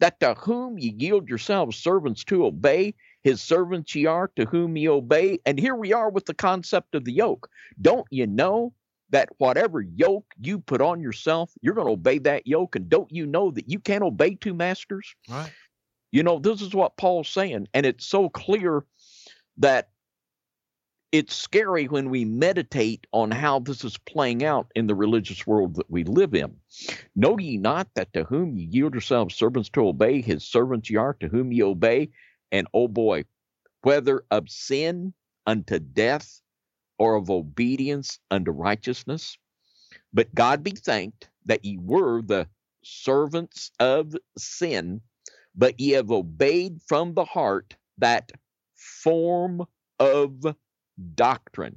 that 0.01 0.21
to 0.21 0.35
whom 0.35 0.79
ye 0.79 0.95
yield 0.99 1.29
yourselves 1.29 1.77
servants 1.77 2.25
to 2.25 2.45
obey, 2.47 2.95
his 3.25 3.41
servants 3.41 3.95
ye 3.95 4.07
are 4.07 4.29
to 4.37 4.45
whom 4.45 4.77
ye 4.77 4.89
obey. 4.89 5.41
And 5.47 5.59
here 5.59 5.75
we 5.75 5.93
are 5.93 6.11
with 6.11 6.27
the 6.27 6.35
concept 6.35 6.95
of 6.95 7.05
the 7.05 7.13
yoke. 7.13 7.49
Don't 7.81 8.07
you 8.11 8.27
know 8.27 8.75
that 9.11 9.31
whatever 9.39 9.81
yoke 9.81 10.27
you 10.41 10.59
put 10.59 10.83
on 10.83 11.01
yourself, 11.01 11.51
you're 11.63 11.75
going 11.75 11.87
to 11.87 11.95
obey 11.95 12.19
that 12.19 12.47
yoke? 12.47 12.77
And 12.77 12.89
don't 12.89 13.11
you 13.11 13.27
know 13.27 13.51
that 13.51 13.69
you 13.69 13.81
can't 13.81 14.05
obey 14.05 14.35
two 14.35 14.55
masters? 14.55 15.15
Right. 15.29 15.51
You 16.13 16.23
know, 16.23 16.39
this 16.39 16.61
is 16.61 16.75
what 16.75 16.99
Paul's 16.99 17.29
saying. 17.29 17.67
And 17.73 17.87
it's 17.87 18.07
so 18.07 18.29
clear 18.29 18.85
that 19.57 19.89
it's 21.11 21.35
scary 21.35 21.87
when 21.87 22.11
we 22.11 22.25
meditate 22.25 23.07
on 23.13 23.31
how 23.31 23.61
this 23.61 23.85
is 23.85 23.97
playing 23.97 24.45
out 24.45 24.67
in 24.75 24.87
the 24.87 24.95
religious 24.97 25.47
world 25.47 25.77
that 25.77 25.91
we 25.91 26.05
live 26.05 26.35
in. 26.35 26.57
Know 27.17 27.39
ye 27.39 27.57
not 27.57 27.89
that 27.95 28.13
to 28.13 28.25
whom 28.25 28.57
ye 28.57 28.65
yield 28.65 28.95
yourselves 28.95 29.35
servants 29.35 29.71
to 29.71 29.87
obey, 29.87 30.21
his 30.21 30.45
servants 30.45 30.91
ye 30.91 30.97
are 30.97 31.15
to 31.15 31.29
whom 31.29 31.53
ye 31.53 31.63
obey, 31.63 32.11
and 32.55 32.69
oh 32.73 32.89
boy, 32.89 33.25
whether 33.83 34.25
of 34.31 34.49
sin 34.49 35.13
unto 35.47 35.81
death 35.81 36.41
or 36.99 37.17
of 37.17 37.31
obedience 37.31 38.21
unto 38.31 38.53
righteousness. 38.53 39.37
But 40.13 40.35
God 40.35 40.63
be 40.63 40.71
thanked 40.71 41.29
that 41.47 41.65
ye 41.65 41.79
were 41.79 42.23
the 42.23 42.49
servants 42.85 43.73
of 43.81 44.15
sin, 44.39 45.01
but 45.57 45.81
ye 45.81 45.91
have 45.91 46.13
obeyed 46.13 46.81
from 46.87 47.15
the 47.15 47.25
heart 47.25 47.77
that 47.99 48.33
form 48.77 49.65
of 49.99 50.57
doctrine 51.17 51.77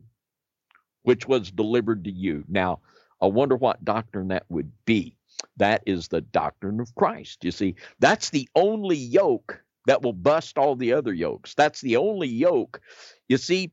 which 1.03 1.27
was 1.27 1.51
delivered 1.51 2.03
to 2.03 2.11
you. 2.11 2.43
Now, 2.49 2.81
I 3.21 3.27
wonder 3.27 3.55
what 3.55 3.85
doctrine 3.85 4.27
that 4.27 4.45
would 4.49 4.71
be. 4.85 5.15
That 5.57 5.83
is 5.87 6.09
the 6.09 6.21
doctrine 6.21 6.81
of 6.81 6.93
Christ. 6.95 7.45
You 7.45 7.51
see, 7.51 7.75
that's 7.99 8.29
the 8.29 8.49
only 8.55 8.97
yoke 8.97 9.63
that 9.87 10.01
will 10.01 10.13
bust 10.13 10.57
all 10.57 10.75
the 10.75 10.93
other 10.93 11.13
yokes. 11.13 11.55
That's 11.55 11.81
the 11.81 11.97
only 11.97 12.27
yoke. 12.27 12.81
You 13.27 13.37
see, 13.37 13.71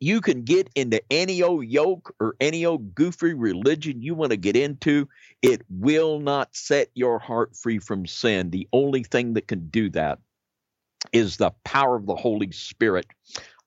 you 0.00 0.20
can 0.20 0.42
get 0.42 0.68
into 0.74 1.00
any 1.10 1.42
old 1.42 1.64
yoke 1.64 2.14
or 2.20 2.34
any 2.40 2.66
old 2.66 2.92
goofy 2.94 3.34
religion 3.34 4.02
you 4.02 4.16
want 4.16 4.32
to 4.32 4.36
get 4.36 4.56
into. 4.56 5.08
It 5.40 5.62
will 5.70 6.18
not 6.18 6.54
set 6.56 6.88
your 6.94 7.20
heart 7.20 7.56
free 7.56 7.78
from 7.78 8.06
sin. 8.06 8.50
The 8.50 8.68
only 8.72 9.04
thing 9.04 9.34
that 9.34 9.46
can 9.46 9.68
do 9.68 9.88
that 9.90 10.18
is 11.12 11.36
the 11.36 11.52
power 11.64 11.96
of 11.96 12.06
the 12.06 12.16
Holy 12.16 12.50
Spirit. 12.50 13.06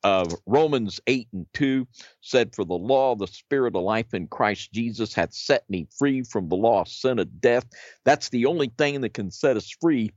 Uh, 0.04 0.26
Romans 0.46 1.00
8 1.08 1.30
and 1.32 1.48
2 1.54 1.88
said, 2.20 2.54
For 2.54 2.66
the 2.66 2.74
law, 2.74 3.16
the 3.16 3.28
spirit 3.28 3.76
of 3.76 3.82
life 3.82 4.14
in 4.14 4.28
Christ 4.28 4.74
Jesus 4.74 5.14
hath 5.14 5.34
set 5.34 5.68
me 5.70 5.88
free 5.98 6.22
from 6.24 6.50
the 6.50 6.58
law 6.58 6.82
of 6.82 6.90
sin 6.90 7.18
and 7.18 7.42
death. 7.42 7.66
That's 8.04 8.30
the 8.30 8.46
only 8.46 8.72
thing 8.78 9.02
that 9.02 9.14
can 9.14 9.32
set 9.32 9.58
us 9.58 9.74
free 9.82 10.12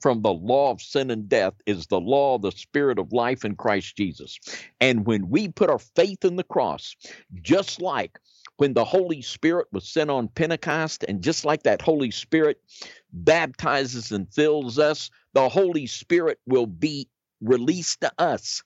from 0.00 0.22
the 0.22 0.32
law 0.32 0.70
of 0.70 0.82
sin 0.82 1.10
and 1.10 1.28
death 1.28 1.54
is 1.66 1.86
the 1.86 2.00
law 2.00 2.36
of 2.36 2.42
the 2.42 2.52
spirit 2.52 2.98
of 2.98 3.12
life 3.12 3.44
in 3.44 3.56
Christ 3.56 3.96
Jesus. 3.96 4.38
And 4.80 5.06
when 5.06 5.30
we 5.30 5.48
put 5.48 5.70
our 5.70 5.78
faith 5.78 6.24
in 6.24 6.36
the 6.36 6.44
cross, 6.44 6.96
just 7.42 7.80
like 7.80 8.18
when 8.56 8.74
the 8.74 8.84
Holy 8.84 9.22
Spirit 9.22 9.66
was 9.72 9.88
sent 9.88 10.10
on 10.10 10.28
Pentecost, 10.28 11.04
and 11.08 11.22
just 11.22 11.44
like 11.44 11.64
that 11.64 11.82
Holy 11.82 12.10
Spirit 12.10 12.60
baptizes 13.12 14.12
and 14.12 14.32
fills 14.32 14.78
us, 14.78 15.10
the 15.34 15.48
Holy 15.48 15.86
Spirit 15.86 16.38
will 16.46 16.66
be 16.66 17.08
released 17.40 18.00
to 18.00 18.12
us 18.18 18.62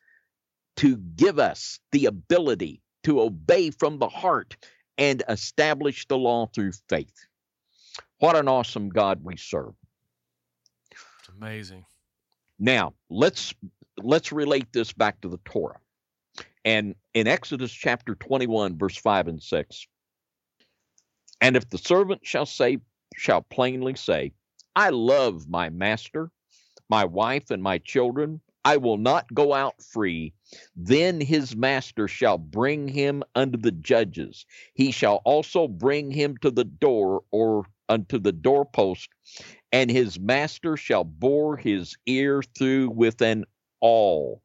to 0.76 0.96
give 0.96 1.38
us 1.38 1.80
the 1.92 2.06
ability 2.06 2.82
to 3.04 3.20
obey 3.20 3.70
from 3.70 3.98
the 3.98 4.08
heart 4.08 4.56
and 4.98 5.22
establish 5.28 6.06
the 6.06 6.18
law 6.18 6.46
through 6.46 6.72
faith. 6.88 7.14
What 8.18 8.36
an 8.36 8.48
awesome 8.48 8.90
God 8.90 9.24
we 9.24 9.36
serve. 9.36 9.74
Amazing. 11.28 11.84
Now, 12.58 12.94
let's 13.08 13.54
let's 13.98 14.32
relate 14.32 14.72
this 14.72 14.92
back 14.92 15.20
to 15.22 15.28
the 15.28 15.40
Torah. 15.44 15.80
And 16.64 16.94
in 17.14 17.26
Exodus 17.26 17.72
chapter 17.72 18.14
21 18.14 18.78
verse 18.78 18.96
5 18.96 19.28
and 19.28 19.42
6, 19.42 19.86
and 21.40 21.56
if 21.56 21.68
the 21.70 21.78
servant 21.78 22.20
shall 22.24 22.46
say 22.46 22.78
shall 23.16 23.42
plainly 23.42 23.94
say, 23.94 24.32
I 24.76 24.90
love 24.90 25.48
my 25.48 25.70
master, 25.70 26.30
my 26.88 27.04
wife 27.04 27.50
and 27.50 27.62
my 27.62 27.78
children, 27.78 28.40
I 28.64 28.76
will 28.76 28.98
not 28.98 29.32
go 29.32 29.54
out 29.54 29.82
free. 29.82 30.34
Then 30.76 31.20
his 31.20 31.56
master 31.56 32.08
shall 32.08 32.36
bring 32.36 32.88
him 32.88 33.22
unto 33.34 33.56
the 33.56 33.72
judges. 33.72 34.44
He 34.74 34.90
shall 34.90 35.22
also 35.24 35.66
bring 35.66 36.10
him 36.10 36.36
to 36.38 36.50
the 36.50 36.64
door 36.64 37.22
or 37.30 37.64
unto 37.88 38.18
the 38.18 38.32
doorpost 38.32 39.08
and 39.72 39.90
his 39.90 40.18
master 40.18 40.76
shall 40.76 41.04
bore 41.04 41.56
his 41.56 41.96
ear 42.06 42.42
through 42.56 42.90
with 42.90 43.20
an 43.22 43.44
awl, 43.80 44.42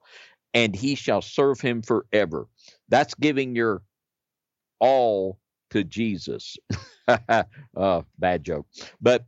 and 0.54 0.76
he 0.76 0.96
shall 0.96 1.22
serve 1.22 1.60
him 1.60 1.82
forever. 1.82 2.48
That's 2.90 3.14
giving 3.16 3.56
your 3.56 3.82
all 4.80 5.40
to 5.72 5.84
Jesus. 5.84 6.58
uh, 7.08 8.02
bad 8.20 8.44
joke. 8.44 8.68
But, 9.02 9.26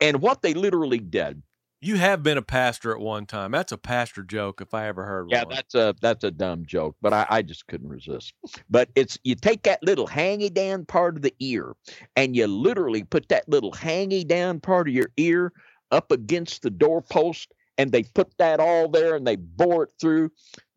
and 0.00 0.22
what 0.22 0.42
they 0.42 0.54
literally 0.54 0.98
did 0.98 1.42
you 1.80 1.96
have 1.96 2.22
been 2.22 2.38
a 2.38 2.42
pastor 2.42 2.92
at 2.92 3.00
one 3.00 3.26
time. 3.26 3.52
That's 3.52 3.72
a 3.72 3.78
pastor 3.78 4.22
joke 4.22 4.60
if 4.60 4.74
I 4.74 4.88
ever 4.88 5.04
heard 5.04 5.28
yeah, 5.30 5.44
one. 5.44 5.54
that's 5.54 5.74
a 5.74 5.94
that's 6.00 6.24
a 6.24 6.30
dumb 6.30 6.64
joke, 6.66 6.96
but 7.00 7.12
I, 7.12 7.26
I 7.28 7.42
just 7.42 7.66
couldn't 7.66 7.88
resist. 7.88 8.34
But 8.68 8.88
it's 8.94 9.18
you 9.22 9.34
take 9.34 9.62
that 9.62 9.82
little 9.82 10.06
hangy 10.06 10.52
down 10.52 10.86
part 10.86 11.16
of 11.16 11.22
the 11.22 11.34
ear 11.38 11.74
and 12.16 12.34
you 12.34 12.46
literally 12.46 13.04
put 13.04 13.28
that 13.28 13.48
little 13.48 13.72
hangy 13.72 14.26
down 14.26 14.60
part 14.60 14.88
of 14.88 14.94
your 14.94 15.10
ear 15.16 15.52
up 15.90 16.10
against 16.10 16.62
the 16.62 16.70
doorpost 16.70 17.52
and 17.78 17.92
they 17.92 18.02
put 18.02 18.36
that 18.38 18.58
awl 18.58 18.88
there 18.88 19.14
and 19.14 19.26
they 19.26 19.36
bore 19.36 19.84
it 19.84 19.90
through. 20.00 20.30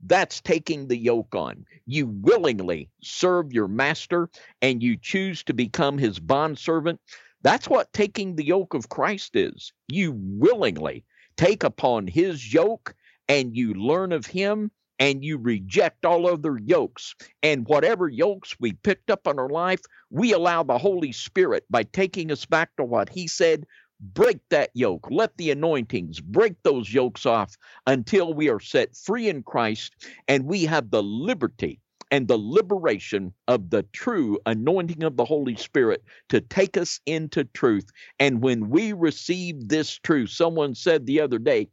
That's 0.06 0.40
taking 0.40 0.88
the 0.88 0.98
yoke 0.98 1.36
on. 1.36 1.66
You 1.88 2.08
willingly 2.08 2.90
serve 3.02 3.52
your 3.52 3.68
master 3.68 4.30
and 4.62 4.82
you 4.84 4.98
choose 4.98 5.44
to 5.46 5.54
become 5.54 5.98
his 5.98 6.20
bondservant. 6.20 7.00
That's 7.44 7.68
what 7.68 7.94
taking 7.94 8.36
the 8.36 8.46
yoke 8.46 8.74
of 8.74 8.90
Christ 8.90 9.36
is. 9.36 9.74
You 9.88 10.14
willingly 10.16 11.04
take 11.38 11.64
upon 11.64 12.08
his 12.08 12.54
yoke 12.54 12.94
and 13.28 13.56
you 13.56 13.74
learn 13.74 14.12
of 14.12 14.26
him 14.26 14.72
and 15.00 15.24
you 15.26 15.40
reject 15.40 16.06
all 16.06 16.28
other 16.28 16.60
yokes. 16.64 17.16
And 17.42 17.66
whatever 17.66 18.08
yokes 18.08 18.56
we 18.60 18.74
picked 18.74 19.10
up 19.10 19.26
in 19.26 19.40
our 19.40 19.50
life, 19.50 19.82
we 20.12 20.34
allow 20.34 20.62
the 20.62 20.78
Holy 20.78 21.12
Spirit, 21.12 21.66
by 21.72 21.84
taking 21.84 22.32
us 22.32 22.46
back 22.46 22.76
to 22.78 22.84
what 22.84 23.10
he 23.10 23.28
said, 23.28 23.66
break 24.00 24.40
that 24.50 24.70
yoke. 24.76 25.08
Let 25.10 25.38
the 25.38 25.50
anointings 25.50 26.20
break 26.20 26.62
those 26.62 26.94
yokes 26.94 27.26
off 27.26 27.58
until 27.88 28.34
we 28.34 28.50
are 28.50 28.60
set 28.60 28.96
free 28.96 29.28
in 29.30 29.42
Christ 29.42 29.96
and 30.28 30.46
we 30.46 30.66
have 30.66 30.92
the 30.92 31.02
liberty 31.02 31.80
and 32.12 32.28
the 32.28 32.38
liberation 32.38 33.34
of 33.48 33.72
the 33.72 33.84
true 33.94 34.40
anointing 34.46 35.04
of 35.04 35.18
the 35.18 35.26
Holy 35.26 35.56
Spirit 35.56 36.04
to 36.30 36.42
take 36.42 36.78
us 36.78 37.00
into 37.08 37.46
truth. 37.46 37.88
And 38.20 38.42
when 38.42 38.70
we 38.70 38.94
receive 38.94 39.70
this 39.70 39.98
truth, 40.00 40.32
someone 40.32 40.76
said 40.76 41.06
the 41.08 41.22
other 41.22 41.40
day, 41.40 41.70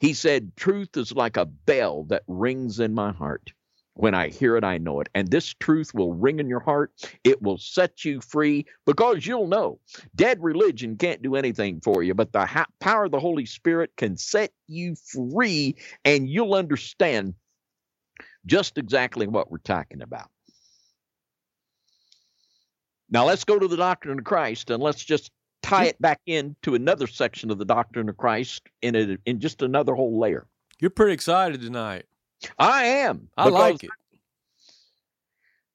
he 0.00 0.14
said, 0.14 0.52
Truth 0.56 0.96
is 0.96 1.12
like 1.12 1.36
a 1.38 1.46
bell 1.46 2.04
that 2.04 2.24
rings 2.28 2.80
in 2.80 2.94
my 2.94 3.12
heart. 3.12 3.52
When 3.94 4.14
I 4.14 4.28
hear 4.28 4.56
it, 4.56 4.64
I 4.64 4.78
know 4.78 5.00
it. 5.00 5.08
And 5.14 5.30
this 5.30 5.54
truth 5.60 5.94
will 5.94 6.14
ring 6.14 6.40
in 6.40 6.48
your 6.48 6.60
heart. 6.60 6.92
It 7.24 7.42
will 7.42 7.58
set 7.58 8.04
you 8.04 8.20
free 8.20 8.66
because 8.86 9.26
you'll 9.26 9.48
know 9.48 9.80
dead 10.16 10.42
religion 10.42 10.96
can't 10.96 11.22
do 11.22 11.36
anything 11.36 11.80
for 11.80 12.02
you, 12.02 12.14
but 12.14 12.32
the 12.32 12.66
power 12.80 13.04
of 13.06 13.12
the 13.12 13.20
Holy 13.20 13.46
Spirit 13.46 13.92
can 13.96 14.16
set 14.16 14.52
you 14.68 14.96
free, 14.96 15.76
and 16.04 16.28
you'll 16.28 16.54
understand 16.54 17.34
just 18.46 18.78
exactly 18.78 19.26
what 19.26 19.50
we're 19.50 19.58
talking 19.58 20.02
about. 20.02 20.28
Now 23.10 23.26
let's 23.26 23.44
go 23.44 23.58
to 23.58 23.68
the 23.68 23.76
doctrine 23.76 24.18
of 24.18 24.24
Christ 24.24 24.70
and 24.70 24.82
let's 24.82 25.04
just 25.04 25.30
tie 25.62 25.86
it 25.86 26.00
back 26.00 26.20
into 26.26 26.74
another 26.74 27.06
section 27.06 27.50
of 27.50 27.58
the 27.58 27.64
doctrine 27.64 28.08
of 28.08 28.16
Christ 28.16 28.62
in 28.82 28.96
a, 28.96 29.18
in 29.26 29.40
just 29.40 29.62
another 29.62 29.94
whole 29.94 30.18
layer. 30.18 30.46
You're 30.78 30.90
pretty 30.90 31.14
excited 31.14 31.60
tonight. 31.60 32.06
I 32.58 32.84
am. 32.84 33.28
I 33.36 33.48
like 33.48 33.84
it. 33.84 33.90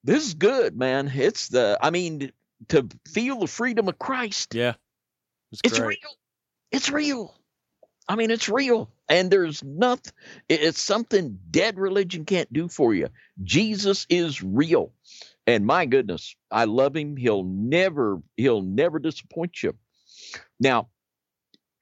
This 0.03 0.26
is 0.26 0.34
good, 0.34 0.78
man. 0.78 1.11
It's 1.13 1.49
the 1.49 1.78
I 1.82 1.89
mean 1.89 2.32
to 2.70 2.88
feel 3.07 3.39
the 3.39 3.47
freedom 3.47 3.88
of 3.88 3.99
Christ. 3.99 4.55
Yeah. 4.55 4.74
It's, 5.51 5.61
it's 5.63 5.80
real. 5.80 5.97
It's 6.72 6.89
real. 6.89 7.36
I 8.08 8.16
mean, 8.16 8.32
it's 8.32 8.49
real. 8.49 8.89
And 9.08 9.30
there's 9.30 9.64
nothing, 9.64 10.14
it's 10.49 10.80
something 10.80 11.39
dead 11.49 11.78
religion 11.78 12.26
can't 12.26 12.51
do 12.51 12.68
for 12.68 12.93
you. 12.93 13.10
Jesus 13.43 14.06
is 14.10 14.41
real. 14.41 14.91
And 15.47 15.66
my 15.66 15.86
goodness, 15.86 16.36
I 16.49 16.66
love 16.66 16.95
him. 16.95 17.18
He'll 17.18 17.43
never, 17.43 18.22
he'll 18.36 18.64
never 18.64 18.97
disappoint 18.99 19.62
you. 19.62 19.76
Now, 20.60 20.89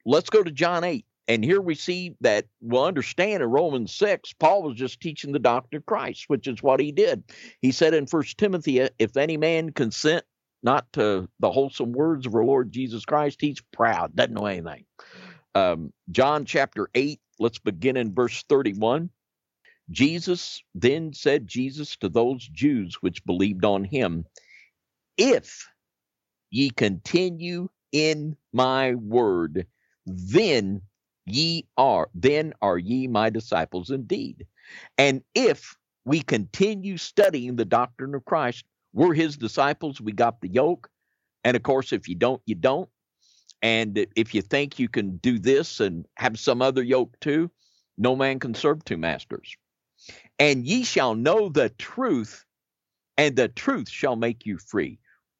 let's 0.04 0.30
go 0.30 0.42
to 0.42 0.50
John 0.50 0.84
8. 0.84 1.04
And 1.26 1.42
here 1.42 1.60
we 1.60 1.74
see 1.74 2.16
that 2.20 2.44
we'll 2.60 2.84
understand 2.84 3.42
in 3.42 3.48
Romans 3.48 3.94
6, 3.94 4.34
Paul 4.34 4.62
was 4.62 4.76
just 4.76 5.00
teaching 5.00 5.32
the 5.32 5.38
doctrine 5.38 5.78
of 5.78 5.86
Christ, 5.86 6.24
which 6.28 6.46
is 6.46 6.62
what 6.62 6.80
he 6.80 6.92
did. 6.92 7.24
He 7.62 7.72
said 7.72 7.94
in 7.94 8.06
First 8.06 8.36
Timothy, 8.36 8.82
uh, 8.82 8.90
if 8.98 9.16
any 9.16 9.38
man 9.38 9.70
consent 9.70 10.24
not 10.62 10.92
to 10.94 11.28
the 11.40 11.50
wholesome 11.50 11.92
words 11.92 12.26
of 12.26 12.34
our 12.34 12.44
Lord 12.44 12.72
Jesus 12.72 13.06
Christ, 13.06 13.40
he's 13.40 13.62
proud, 13.72 14.14
doesn't 14.14 14.34
know 14.34 14.46
anything. 14.46 14.84
Um, 15.54 15.92
John 16.10 16.44
chapter 16.44 16.88
8, 16.94 17.20
let's 17.38 17.58
begin 17.58 17.96
in 17.96 18.14
verse 18.14 18.44
31. 18.48 19.10
Jesus 19.90 20.62
then 20.74 21.12
said 21.12 21.46
Jesus 21.46 21.96
to 21.98 22.08
those 22.08 22.46
Jews 22.48 22.96
which 23.02 23.24
believed 23.24 23.64
on 23.64 23.84
him, 23.84 24.24
If 25.18 25.68
ye 26.50 26.70
continue 26.70 27.68
in 27.92 28.36
my 28.52 28.94
word, 28.96 29.66
then 30.06 30.82
ye 31.26 31.66
are, 31.76 32.08
then 32.14 32.54
are 32.62 32.78
ye 32.78 33.08
my 33.08 33.30
disciples 33.30 33.90
indeed. 33.90 34.46
And 34.98 35.22
if 35.34 35.76
we 36.04 36.22
continue 36.22 36.96
studying 36.98 37.56
the 37.56 37.66
doctrine 37.66 38.14
of 38.14 38.24
Christ, 38.24 38.64
we're 38.92 39.14
his 39.14 39.36
disciples, 39.36 40.00
we 40.00 40.12
got 40.12 40.40
the 40.40 40.48
yoke. 40.48 40.88
And 41.44 41.56
of 41.56 41.62
course, 41.62 41.92
if 41.92 42.08
you 42.08 42.14
don't, 42.16 42.42
you 42.46 42.54
don't. 42.56 42.88
And 43.64 44.06
if 44.14 44.34
you 44.34 44.42
think 44.42 44.78
you 44.78 44.90
can 44.90 45.16
do 45.16 45.38
this 45.38 45.80
and 45.80 46.04
have 46.16 46.38
some 46.38 46.60
other 46.60 46.82
yoke 46.82 47.18
too, 47.20 47.50
no 47.96 48.14
man 48.14 48.38
can 48.38 48.52
serve 48.52 48.84
two 48.84 48.98
masters. 48.98 49.56
And 50.38 50.66
ye 50.66 50.84
shall 50.84 51.14
know 51.14 51.48
the 51.48 51.70
truth, 51.70 52.44
and 53.16 53.34
the 53.34 53.48
truth 53.48 53.88
shall 53.88 54.16
make 54.16 54.44
you 54.44 54.58
free. 54.58 54.98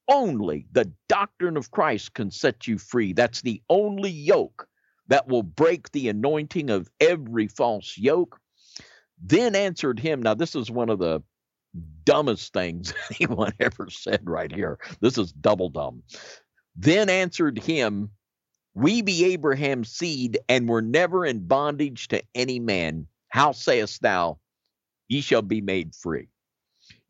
Only 0.09 0.67
the 0.73 0.91
doctrine 1.07 1.59
of 1.59 1.71
Christ 1.71 2.15
can 2.15 2.31
set 2.31 2.67
you 2.67 2.79
free. 2.79 3.13
That's 3.13 3.43
the 3.43 3.61
only 3.69 4.11
yoke 4.11 4.69
that 5.09 5.29
will 5.29 5.43
break 5.43 5.93
the 5.93 6.09
anointing 6.09 6.71
of 6.71 6.89
every 7.01 7.47
false 7.47 7.99
yoke. 7.99 8.41
Then 9.23 9.55
answered 9.55 9.99
him. 9.99 10.23
Now, 10.23 10.33
this 10.33 10.55
is 10.55 10.71
one 10.71 10.89
of 10.89 10.99
the 10.99 11.23
dumbest 12.05 12.55
things 12.55 12.95
anyone 13.21 13.53
ever 13.61 13.91
said 13.91 14.23
right 14.25 14.51
here. 14.51 14.79
This 15.01 15.19
is 15.19 15.31
double 15.31 15.69
dumb 15.69 16.03
then 16.77 17.09
answered 17.09 17.59
him, 17.59 18.11
We 18.75 19.03
be 19.03 19.33
Abraham's 19.33 19.91
seed, 19.91 20.39
and 20.49 20.69
were 20.69 20.83
never 20.83 21.25
in 21.25 21.47
bondage 21.47 22.09
to 22.09 22.23
any 22.35 22.59
man. 22.59 23.07
How 23.29 23.53
sayest 23.53 24.03
thou, 24.03 24.39
Ye 25.09 25.21
shall 25.21 25.43
be 25.43 25.61
made 25.61 25.95
free? 25.95 26.29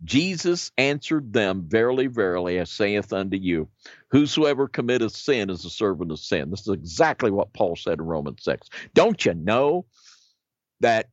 Jesus 0.03 0.73
answered 0.77 1.33
them, 1.33 1.65
Verily, 1.67 2.07
verily, 2.07 2.61
I 2.61 2.65
saith 2.65 3.13
unto 3.13 3.37
you, 3.37 3.69
whosoever 4.11 4.69
committeth 4.69 5.13
sin 5.13 5.51
is 5.51 5.65
a 5.65 5.71
servant 5.71 6.11
of 6.13 6.19
sin. 6.19 6.51
This 6.51 6.63
is 6.63 6.69
exactly 6.69 7.31
what 7.31 7.53
Paul 7.53 7.77
said 7.77 7.99
in 8.01 8.05
Romans 8.05 8.43
6. 8.45 8.69
Don't 8.93 9.25
you 9.25 9.35
know 9.35 9.87
that 10.81 11.09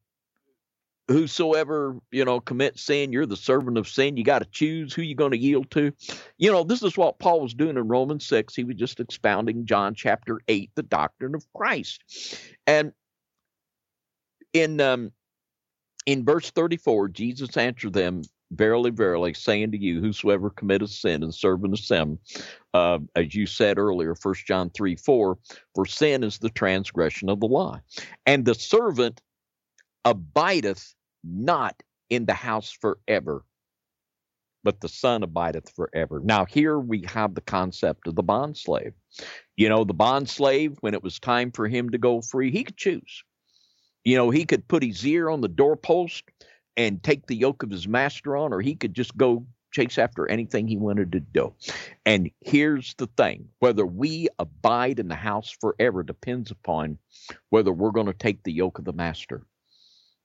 whosoever 1.08 1.97
you 2.12 2.24
know 2.24 2.39
commits 2.39 2.84
sin 2.84 3.12
you're 3.12 3.26
the 3.26 3.36
servant 3.36 3.78
of 3.78 3.88
sin. 3.88 4.18
You 4.18 4.24
got 4.24 4.39
to 4.39 4.45
choose 4.45 4.93
who 4.93 5.02
you're 5.02 5.16
going 5.16 5.32
to 5.32 5.38
yield 5.38 5.72
to. 5.72 5.91
You 6.38 6.52
know 6.52 6.64
this 6.64 6.84
is 6.84 6.97
what 6.97 7.20
paul 7.20 7.41
was 7.41 7.54
doing 7.54 7.78
in 7.78 7.88
romans 7.88 8.26
6 8.26 8.56
he 8.56 8.64
was 8.64 8.76
just 8.76 8.99
expounding 8.99 9.66
john 9.66 9.93
chapter 9.95 10.39
8 10.47 10.72
the 10.76 10.84
doctrine 10.84 11.36
of 11.36 11.45
christ. 11.54 12.04
And 12.68 12.93
in 14.54 14.80
um 14.82 15.12
in 16.06 16.26
verse 16.26 16.52
34 16.52 17.10
jesus 17.10 17.56
answered 17.58 17.93
them 17.93 18.22
verily 18.52 18.91
verily 18.91 19.34
saying 19.34 19.72
to 19.72 19.78
you 19.78 20.02
whosoever 20.02 20.49
committeth 20.49 20.89
sin 20.89 21.24
is 21.24 21.39
servant 21.39 21.74
of 21.74 21.80
sin 21.80 22.18
uh, 22.74 22.99
as 23.16 23.34
you 23.34 23.45
said 23.45 23.78
earlier 23.78 24.14
first 24.14 24.45
john 24.45 24.70
3 24.72 24.95
4 24.95 25.38
for 25.74 25.86
sin 25.86 26.24
is 26.24 26.38
the 26.38 26.49
transgression 26.49 27.30
of 27.30 27.39
the 27.39 27.47
law. 27.47 27.80
And 28.26 28.45
the 28.45 28.56
servant 28.56 29.22
abideth 30.06 30.95
not 31.24 31.82
in 32.10 32.26
the 32.26 32.34
house 32.34 32.72
forever, 32.72 33.43
but 34.64 34.82
the 34.82 34.89
Son 34.89 35.24
abideth 35.24 35.70
forever. 35.72 36.20
Now, 36.24 36.45
here 36.45 36.80
we 36.80 37.04
have 37.08 37.36
the 37.36 37.41
concept 37.41 38.08
of 38.08 38.16
the 38.16 38.24
bond 38.24 38.58
slave. 38.58 38.93
You 39.56 39.70
know, 39.70 39.84
the 39.84 39.93
bond 39.93 40.30
slave, 40.30 40.78
when 40.82 40.93
it 40.93 41.04
was 41.04 41.20
time 41.20 41.52
for 41.52 41.68
him 41.68 41.89
to 41.91 41.97
go 41.97 42.22
free, 42.22 42.52
he 42.52 42.64
could 42.64 42.78
choose. 42.78 43.24
You 44.04 44.18
know, 44.18 44.30
he 44.30 44.45
could 44.45 44.68
put 44.68 44.84
his 44.84 45.06
ear 45.06 45.30
on 45.30 45.41
the 45.41 45.47
doorpost 45.47 46.24
and 46.76 47.04
take 47.04 47.28
the 47.28 47.36
yoke 47.36 47.64
of 47.64 47.70
his 47.70 47.88
master 47.88 48.36
on, 48.36 48.54
or 48.54 48.62
he 48.62 48.76
could 48.76 48.93
just 48.93 49.16
go 49.16 49.45
chase 49.72 49.97
after 49.97 50.30
anything 50.30 50.68
he 50.68 50.78
wanted 50.78 51.12
to 51.14 51.20
do. 51.20 51.54
And 52.06 52.30
here's 52.41 52.93
the 52.95 53.08
thing 53.08 53.47
whether 53.60 53.86
we 53.86 54.28
abide 54.39 54.99
in 54.99 55.08
the 55.08 55.16
house 55.16 55.49
forever 55.49 56.04
depends 56.04 56.52
upon 56.52 56.97
whether 57.49 57.72
we're 57.72 57.91
going 57.91 58.08
to 58.08 58.14
take 58.14 58.43
the 58.43 58.52
yoke 58.52 58.80
of 58.80 58.86
the 58.86 58.93
master. 58.93 59.45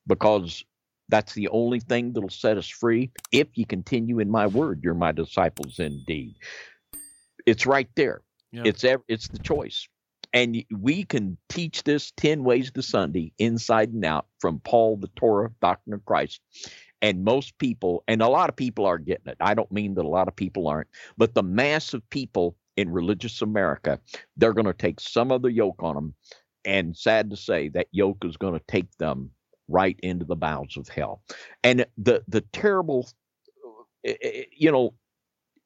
Because 0.07 0.63
that's 1.09 1.33
the 1.33 1.47
only 1.49 1.79
thing 1.79 2.13
that'll 2.13 2.29
set 2.29 2.57
us 2.57 2.67
free. 2.67 3.11
If 3.31 3.47
you 3.55 3.65
continue 3.65 4.19
in 4.19 4.29
my 4.29 4.47
word, 4.47 4.81
you're 4.83 4.93
my 4.93 5.11
disciples 5.11 5.79
indeed. 5.79 6.35
It's 7.45 7.65
right 7.65 7.89
there. 7.95 8.21
Yeah. 8.51 8.63
It's 8.65 8.83
it's 9.07 9.27
the 9.27 9.39
choice. 9.39 9.87
And 10.33 10.63
we 10.71 11.03
can 11.03 11.37
teach 11.49 11.83
this 11.83 12.11
10 12.17 12.43
ways 12.43 12.71
to 12.71 12.81
Sunday, 12.81 13.31
inside 13.37 13.93
and 13.93 14.03
out, 14.03 14.27
from 14.39 14.59
Paul, 14.59 14.97
the 14.97 15.09
Torah, 15.15 15.51
Doctrine 15.61 15.93
of 15.93 16.05
Christ. 16.05 16.41
And 17.01 17.23
most 17.23 17.57
people, 17.59 18.03
and 18.07 18.21
a 18.21 18.27
lot 18.27 18.49
of 18.49 18.55
people 18.55 18.85
are 18.85 18.97
getting 18.97 19.27
it. 19.27 19.37
I 19.39 19.53
don't 19.53 19.71
mean 19.71 19.95
that 19.95 20.05
a 20.05 20.09
lot 20.09 20.27
of 20.27 20.35
people 20.35 20.67
aren't, 20.67 20.89
but 21.17 21.33
the 21.33 21.43
mass 21.43 21.93
of 21.93 22.07
people 22.09 22.57
in 22.75 22.89
religious 22.89 23.41
America, 23.41 23.99
they're 24.35 24.53
going 24.53 24.65
to 24.65 24.73
take 24.73 24.99
some 24.99 25.31
of 25.31 25.41
the 25.41 25.51
yoke 25.51 25.81
on 25.81 25.95
them. 25.95 26.13
And 26.65 26.97
sad 26.97 27.29
to 27.29 27.37
say, 27.37 27.69
that 27.69 27.87
yoke 27.91 28.25
is 28.25 28.35
going 28.35 28.53
to 28.53 28.65
take 28.67 28.91
them 28.97 29.31
right 29.67 29.99
into 30.01 30.25
the 30.25 30.35
bowels 30.35 30.77
of 30.77 30.87
hell. 30.87 31.21
And 31.63 31.85
the 31.97 32.23
the 32.27 32.41
terrible, 32.41 33.09
eh, 34.05 34.15
eh, 34.21 34.29
eh, 34.33 34.43
you 34.55 34.71
know, 34.71 34.93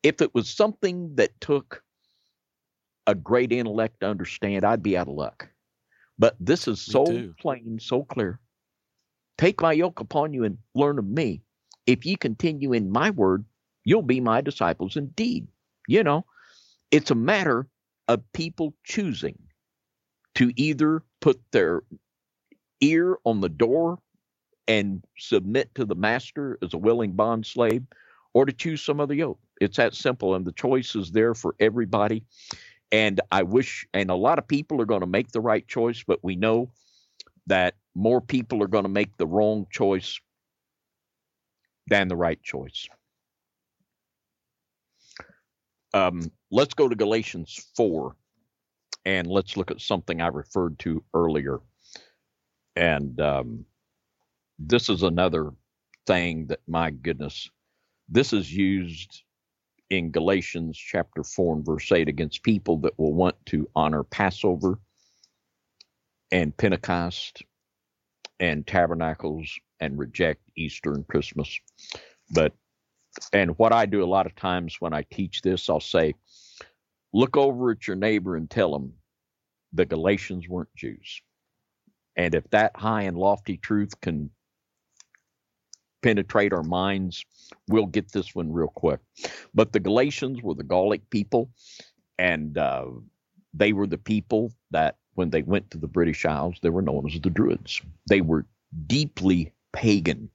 if 0.04 0.22
it 0.22 0.34
was 0.34 0.50
something 0.50 1.16
that 1.16 1.40
took 1.42 1.84
a 3.08 3.16
great 3.16 3.52
intellect 3.52 4.00
to 4.02 4.08
understand, 4.08 4.64
I'd 4.64 4.84
be 4.84 4.98
out 4.98 5.08
of 5.08 5.16
luck. 5.16 5.50
But 6.18 6.36
this 6.40 6.68
is 6.68 6.80
so 6.80 7.06
plain, 7.40 7.80
so 7.80 8.04
clear. 8.04 8.40
Take 9.38 9.62
my 9.62 9.74
yoke 9.74 10.00
upon 10.00 10.34
you 10.34 10.44
and 10.44 10.58
learn 10.76 11.00
of 11.00 11.08
me. 11.08 11.42
If 11.88 12.06
ye 12.06 12.16
continue 12.16 12.74
in 12.74 12.92
my 12.92 13.10
word, 13.10 13.44
you'll 13.84 14.04
be 14.04 14.20
my 14.20 14.42
disciples 14.42 14.96
indeed. 14.96 15.48
You 15.88 16.04
know, 16.04 16.26
it's 16.92 17.10
a 17.10 17.16
matter 17.16 17.68
of 18.08 18.22
people 18.34 18.76
choosing 18.84 19.38
to 20.36 20.52
either 20.56 21.04
put 21.22 21.42
their 21.52 21.82
ear 22.82 23.18
on 23.26 23.42
the 23.42 23.50
door 23.50 24.00
and 24.68 25.04
submit 25.18 25.74
to 25.76 25.86
the 25.86 25.96
master 25.96 26.58
as 26.62 26.74
a 26.74 26.78
willing 26.78 27.14
bond 27.14 27.46
slave 27.46 27.84
or 28.34 28.46
to 28.46 28.54
choose 28.54 28.82
some 28.82 29.00
other 29.00 29.14
yoke. 29.14 29.40
It's 29.60 29.78
that 29.78 29.94
simple. 29.94 30.36
And 30.36 30.46
the 30.46 30.52
choice 30.54 30.96
is 30.96 31.12
there 31.12 31.34
for 31.34 31.56
everybody. 31.60 32.24
And 32.92 33.22
I 33.32 33.44
wish, 33.44 33.88
and 33.94 34.10
a 34.10 34.16
lot 34.16 34.40
of 34.40 34.48
people 34.48 34.82
are 34.82 34.86
going 34.86 35.02
to 35.02 35.08
make 35.08 35.32
the 35.32 35.42
right 35.42 35.68
choice, 35.68 36.04
but 36.06 36.24
we 36.24 36.36
know 36.36 36.72
that 37.48 37.76
more 37.96 38.22
people 38.22 38.62
are 38.64 38.68
going 38.68 38.84
to 38.84 38.90
make 38.90 39.18
the 39.18 39.28
wrong 39.28 39.68
choice 39.72 40.20
than 41.88 42.08
the 42.08 42.16
right 42.16 42.42
choice. 42.42 42.88
Um, 45.94 46.32
let's 46.52 46.74
go 46.74 46.88
to 46.88 46.96
Galatians 46.96 47.68
4 47.76 48.16
and 49.06 49.28
let's 49.28 49.58
look 49.58 49.72
at 49.72 49.82
something 49.82 50.22
I 50.22 50.28
referred 50.28 50.80
to 50.80 51.04
earlier. 51.14 51.60
And 52.76 53.20
um, 53.20 53.66
this 54.60 54.90
is 54.90 55.04
another 55.04 55.52
thing 56.08 56.48
that, 56.48 56.60
my 56.68 56.92
goodness, 56.92 57.50
this 58.10 58.34
is 58.34 58.54
used 58.54 59.24
in 59.90 60.12
Galatians 60.12 60.78
chapter 60.78 61.24
4 61.24 61.58
and 61.58 61.66
verse 61.66 61.92
8 61.92 62.08
against 62.08 62.44
people 62.44 62.78
that 62.78 62.98
will 62.98 63.14
want 63.14 63.36
to 63.48 63.70
honor 63.76 64.04
Passover 64.04 64.80
and 66.32 66.56
Pentecost 66.56 67.44
and 68.40 68.66
tabernacles 68.66 69.60
and 69.82 70.00
reject 70.00 70.42
Easter 70.56 70.94
and 70.94 71.08
Christmas. 71.08 71.60
But, 72.32 72.54
and 73.34 73.58
what 73.58 73.74
I 73.74 73.86
do 73.86 74.04
a 74.04 74.06
lot 74.06 74.26
of 74.26 74.36
times 74.36 74.78
when 74.80 74.94
I 74.94 75.04
teach 75.12 75.42
this, 75.42 75.70
I'll 75.70 75.82
say, 75.82 76.14
look 77.14 77.36
over 77.36 77.72
at 77.72 77.86
your 77.86 77.98
neighbor 77.98 78.38
and 78.38 78.50
tell 78.50 78.72
them 78.72 78.94
the 79.74 79.86
Galatians 79.86 80.48
weren't 80.48 80.74
Jews. 80.76 81.22
And 82.16 82.36
if 82.36 82.50
that 82.52 82.76
high 82.76 83.04
and 83.04 83.18
lofty 83.18 83.58
truth 83.58 84.00
can 84.02 84.30
penetrate 86.02 86.54
our 86.54 86.64
minds, 86.64 87.26
we'll 87.68 87.86
get 87.86 88.12
this 88.12 88.36
one 88.36 88.52
real 88.52 88.68
quick. 88.68 89.00
But 89.54 89.72
the 89.72 89.80
Galatians 89.80 90.42
were 90.42 90.56
the 90.56 90.64
Gallic 90.64 91.10
people, 91.10 91.50
and 92.18 92.58
uh, 92.58 92.86
they 93.54 93.74
were 93.74 93.88
the 93.88 93.98
people 93.98 94.52
that, 94.72 94.98
when 95.14 95.30
they 95.30 95.44
went 95.44 95.72
to 95.72 95.78
the 95.78 95.88
British 95.88 96.26
Isles, 96.26 96.58
they 96.62 96.70
were 96.70 96.82
known 96.82 97.06
as 97.08 97.20
the 97.20 97.30
Druids. 97.30 97.82
They 98.10 98.22
were 98.22 98.46
deeply 98.88 99.52
pagan. 99.74 100.30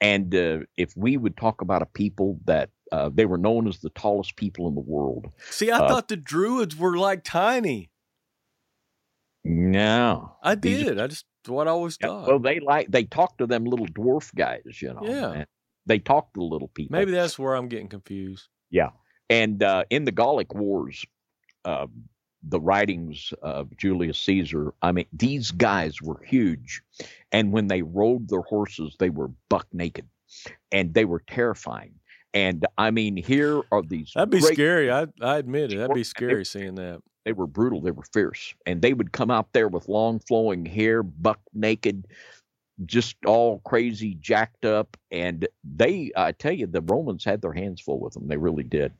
And 0.00 0.34
uh, 0.34 0.60
if 0.76 0.96
we 0.96 1.16
would 1.16 1.36
talk 1.36 1.60
about 1.60 1.82
a 1.82 1.86
people 1.86 2.38
that 2.44 2.70
uh, 2.92 3.10
they 3.12 3.26
were 3.26 3.38
known 3.38 3.66
as 3.66 3.78
the 3.78 3.90
tallest 3.90 4.36
people 4.36 4.68
in 4.68 4.74
the 4.74 4.80
world. 4.80 5.30
See, 5.50 5.70
I 5.70 5.78
uh, 5.78 5.88
thought 5.88 6.08
the 6.08 6.16
Druids 6.16 6.76
were 6.76 6.96
like 6.96 7.24
tiny. 7.24 7.90
No, 9.48 10.36
I 10.42 10.56
did. 10.56 11.00
I 11.00 11.06
just 11.06 11.24
what 11.46 11.68
I 11.68 11.70
always 11.70 11.96
thought. 11.96 12.28
Well, 12.28 12.38
they 12.38 12.60
like 12.60 12.90
they 12.90 13.04
talk 13.04 13.38
to 13.38 13.46
them 13.46 13.64
little 13.64 13.86
dwarf 13.86 14.34
guys, 14.34 14.82
you 14.82 14.92
know. 14.92 15.00
Yeah, 15.02 15.44
they 15.86 15.98
talk 15.98 16.34
to 16.34 16.40
the 16.40 16.44
little 16.44 16.68
people. 16.68 16.98
Maybe 16.98 17.12
that's 17.12 17.38
where 17.38 17.54
I'm 17.54 17.68
getting 17.68 17.88
confused. 17.88 18.48
Yeah, 18.70 18.90
and 19.30 19.62
uh, 19.62 19.84
in 19.88 20.04
the 20.04 20.12
Gallic 20.12 20.54
Wars, 20.54 21.02
uh, 21.64 21.86
the 22.42 22.60
writings 22.60 23.32
of 23.40 23.74
Julius 23.78 24.18
Caesar. 24.20 24.74
I 24.82 24.92
mean, 24.92 25.06
these 25.14 25.50
guys 25.50 26.02
were 26.02 26.22
huge, 26.26 26.82
and 27.32 27.50
when 27.50 27.68
they 27.68 27.80
rode 27.80 28.28
their 28.28 28.42
horses, 28.42 28.96
they 28.98 29.08
were 29.08 29.30
buck 29.48 29.66
naked, 29.72 30.06
and 30.70 30.92
they 30.92 31.06
were 31.06 31.22
terrifying. 31.26 31.94
And 32.34 32.66
I 32.76 32.90
mean, 32.90 33.16
here 33.16 33.62
are 33.72 33.82
these. 33.82 34.12
That'd 34.14 34.28
be 34.28 34.42
scary. 34.42 34.90
I 34.90 35.06
I 35.22 35.38
admit 35.38 35.72
it. 35.72 35.78
That'd 35.78 35.94
be 35.94 36.04
scary 36.16 36.44
seeing 36.44 36.74
that. 36.74 37.00
They 37.28 37.34
were 37.34 37.46
brutal. 37.46 37.82
They 37.82 37.90
were 37.90 38.04
fierce, 38.14 38.54
and 38.64 38.80
they 38.80 38.94
would 38.94 39.12
come 39.12 39.30
out 39.30 39.52
there 39.52 39.68
with 39.68 39.86
long 39.86 40.18
flowing 40.18 40.64
hair, 40.64 41.02
buck 41.02 41.38
naked, 41.52 42.06
just 42.86 43.16
all 43.26 43.58
crazy, 43.66 44.14
jacked 44.14 44.64
up. 44.64 44.96
And 45.10 45.46
they, 45.62 46.10
I 46.16 46.32
tell 46.32 46.54
you, 46.54 46.66
the 46.66 46.80
Romans 46.80 47.26
had 47.26 47.42
their 47.42 47.52
hands 47.52 47.82
full 47.82 48.00
with 48.00 48.14
them. 48.14 48.28
They 48.28 48.38
really 48.38 48.62
did, 48.62 48.94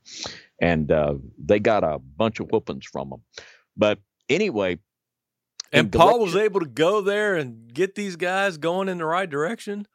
and 0.61 0.93
uh, 0.93 1.14
they 1.43 1.59
got 1.59 1.85
a 1.85 1.99
bunch 1.99 2.39
of 2.39 2.51
whoopings 2.51 2.85
from 2.85 3.09
them. 3.09 3.22
But 3.79 3.99
anyway, 4.29 4.79
and 5.72 5.91
Paul 5.91 6.20
was 6.20 6.37
able 6.37 6.61
to 6.61 6.68
go 6.68 7.01
there 7.01 7.37
and 7.37 7.72
get 7.72 7.95
these 7.95 8.16
guys 8.16 8.59
going 8.59 8.91
in 8.91 8.99
the 8.99 9.07
right 9.07 9.31
direction. 9.31 9.87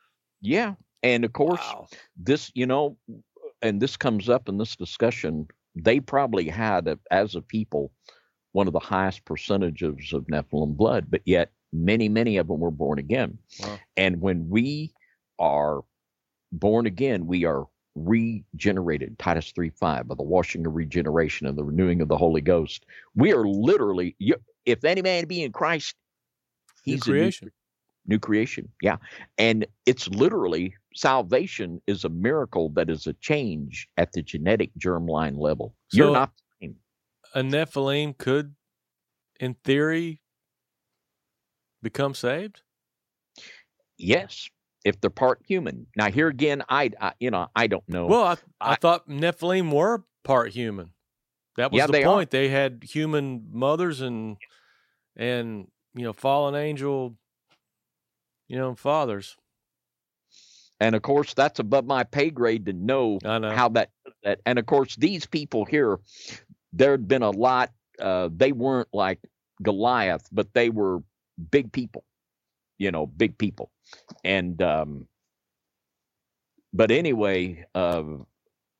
Yeah, 0.41 0.73
and 1.03 1.23
of 1.23 1.33
course, 1.33 1.61
wow. 1.61 1.85
this, 2.17 2.51
you 2.55 2.65
know, 2.65 2.97
and 3.61 3.79
this 3.79 3.95
comes 3.95 4.27
up 4.27 4.49
in 4.49 4.57
this 4.57 4.75
discussion. 4.75 5.49
They 5.75 5.99
probably 5.99 6.47
had, 6.49 6.97
as 7.11 7.35
a 7.35 7.41
people, 7.41 7.91
one 8.53 8.67
of 8.67 8.73
the 8.73 8.79
highest 8.79 9.25
percentages 9.25 10.13
of 10.13 10.25
Nephilim 10.27 10.77
blood, 10.77 11.07
but 11.09 11.21
yet 11.25 11.51
many, 11.73 12.07
many 12.07 12.37
of 12.37 12.47
them 12.47 12.59
were 12.59 12.71
born 12.71 12.99
again. 12.99 13.37
Wow. 13.59 13.79
And 13.97 14.21
when 14.21 14.49
we 14.49 14.93
are 15.39 15.81
born 16.51 16.85
again, 16.85 17.27
we 17.27 17.45
are 17.45 17.65
regenerated, 17.95 19.19
Titus 19.19 19.51
3 19.51 19.69
5, 19.69 20.07
by 20.07 20.15
the 20.15 20.23
washing 20.23 20.65
of 20.65 20.75
regeneration 20.75 21.47
and 21.47 21.57
the 21.57 21.63
renewing 21.63 22.01
of 22.01 22.07
the 22.07 22.17
Holy 22.17 22.41
Ghost. 22.41 22.85
We 23.15 23.33
are 23.33 23.45
literally, 23.45 24.15
if 24.65 24.83
any 24.83 25.01
man 25.01 25.25
be 25.25 25.43
in 25.43 25.51
Christ, 25.51 25.95
he's 26.83 27.05
new 27.07 27.13
creation. 27.13 27.51
New, 28.05 28.15
new 28.15 28.19
creation. 28.19 28.69
Yeah. 28.81 28.97
And 29.37 29.65
it's 29.85 30.07
literally 30.09 30.75
salvation 30.95 31.81
is 31.87 32.03
a 32.03 32.09
miracle 32.09 32.69
that 32.69 32.89
is 32.89 33.07
a 33.07 33.13
change 33.13 33.87
at 33.97 34.13
the 34.13 34.21
genetic 34.21 34.71
germline 34.77 35.37
level. 35.37 35.75
So, 35.89 35.97
You're 35.97 36.13
not 36.13 36.31
a 37.33 37.41
Nephilim 37.41 38.17
could, 38.17 38.55
in 39.39 39.55
theory, 39.63 40.21
become 41.81 42.13
saved? 42.13 42.61
Yes, 43.97 44.49
if 44.83 44.99
they're 44.99 45.09
part 45.09 45.41
human. 45.47 45.87
Now 45.95 46.11
here 46.11 46.27
again, 46.27 46.63
I, 46.69 46.91
I 46.99 47.13
you 47.19 47.31
know 47.31 47.47
I 47.55 47.67
don't 47.67 47.87
know. 47.87 48.05
Well, 48.05 48.23
I, 48.23 48.31
I, 48.59 48.71
I, 48.73 48.75
thought 48.75 49.07
Nephilim 49.07 49.71
were 49.71 50.03
part 50.23 50.51
human. 50.51 50.91
That 51.57 51.71
was 51.71 51.77
yeah, 51.79 51.87
the 51.87 52.03
point. 52.03 52.29
Are. 52.29 52.37
They 52.37 52.49
had 52.49 52.83
human 52.83 53.47
mothers 53.51 54.01
and 54.01 54.37
and 55.15 55.67
you 55.93 56.03
know 56.03 56.13
fallen 56.13 56.55
angel, 56.55 57.15
you 58.47 58.57
know 58.57 58.75
fathers. 58.75 59.37
And 60.79 60.95
of 60.95 61.01
course, 61.01 61.33
that's 61.33 61.59
above 61.59 61.85
my 61.85 62.03
pay 62.03 62.29
grade 62.29 62.65
to 62.65 62.73
know, 62.73 63.19
know. 63.23 63.51
how 63.51 63.69
that, 63.69 63.91
that. 64.23 64.41
And 64.45 64.59
of 64.59 64.65
course, 64.65 64.97
these 64.97 65.25
people 65.25 65.63
here, 65.63 65.99
there'd 66.73 67.07
been 67.07 67.23
a 67.23 67.29
lot. 67.31 67.71
Uh, 67.99 68.29
they 68.35 68.51
weren't 68.51 68.89
like 68.93 69.19
Goliath, 69.61 70.27
but 70.31 70.53
they 70.53 70.69
were 70.69 70.99
big 71.51 71.71
people, 71.71 72.03
you 72.77 72.91
know, 72.91 73.05
big 73.05 73.37
people. 73.37 73.71
And 74.23 74.61
um, 74.61 75.07
but 76.73 76.91
anyway, 76.91 77.65
uh, 77.75 78.03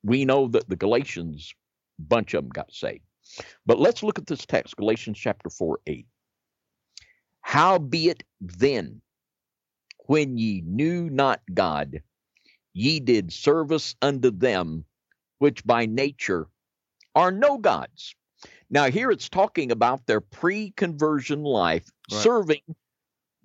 we 0.02 0.24
know 0.24 0.48
that 0.48 0.68
the 0.68 0.76
Galatians, 0.76 1.54
bunch 1.98 2.34
of 2.34 2.44
them 2.44 2.50
got 2.50 2.72
saved. 2.72 3.04
But 3.64 3.78
let's 3.78 4.02
look 4.02 4.18
at 4.18 4.26
this 4.26 4.44
text, 4.44 4.76
Galatians 4.76 5.18
chapter 5.18 5.48
4, 5.48 5.80
8. 5.86 6.06
Howbeit 7.40 8.24
then, 8.40 9.00
when 10.06 10.36
ye 10.36 10.62
knew 10.66 11.08
not 11.08 11.40
God, 11.52 12.02
ye 12.74 13.00
did 13.00 13.32
service 13.32 13.94
unto 14.02 14.30
them 14.30 14.84
which 15.38 15.64
by 15.64 15.86
nature 15.86 16.48
are 17.14 17.30
no 17.30 17.58
gods. 17.58 18.14
Now, 18.70 18.90
here 18.90 19.10
it's 19.10 19.28
talking 19.28 19.70
about 19.70 20.06
their 20.06 20.20
pre 20.20 20.72
conversion 20.72 21.42
life 21.42 21.88
right. 22.10 22.22
serving 22.22 22.62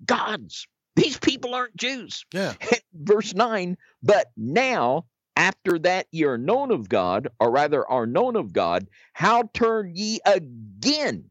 gods. 0.04 0.66
These 0.96 1.18
people 1.18 1.54
aren't 1.54 1.76
Jews. 1.76 2.24
Yeah. 2.32 2.54
Verse 2.94 3.34
9, 3.34 3.76
but 4.02 4.30
now, 4.36 5.06
after 5.36 5.78
that 5.78 6.06
ye 6.10 6.24
are 6.24 6.36
known 6.36 6.70
of 6.70 6.88
God, 6.88 7.28
or 7.38 7.50
rather 7.50 7.88
are 7.88 8.06
known 8.06 8.36
of 8.36 8.52
God, 8.52 8.88
how 9.12 9.48
turn 9.54 9.92
ye 9.94 10.20
again 10.26 11.30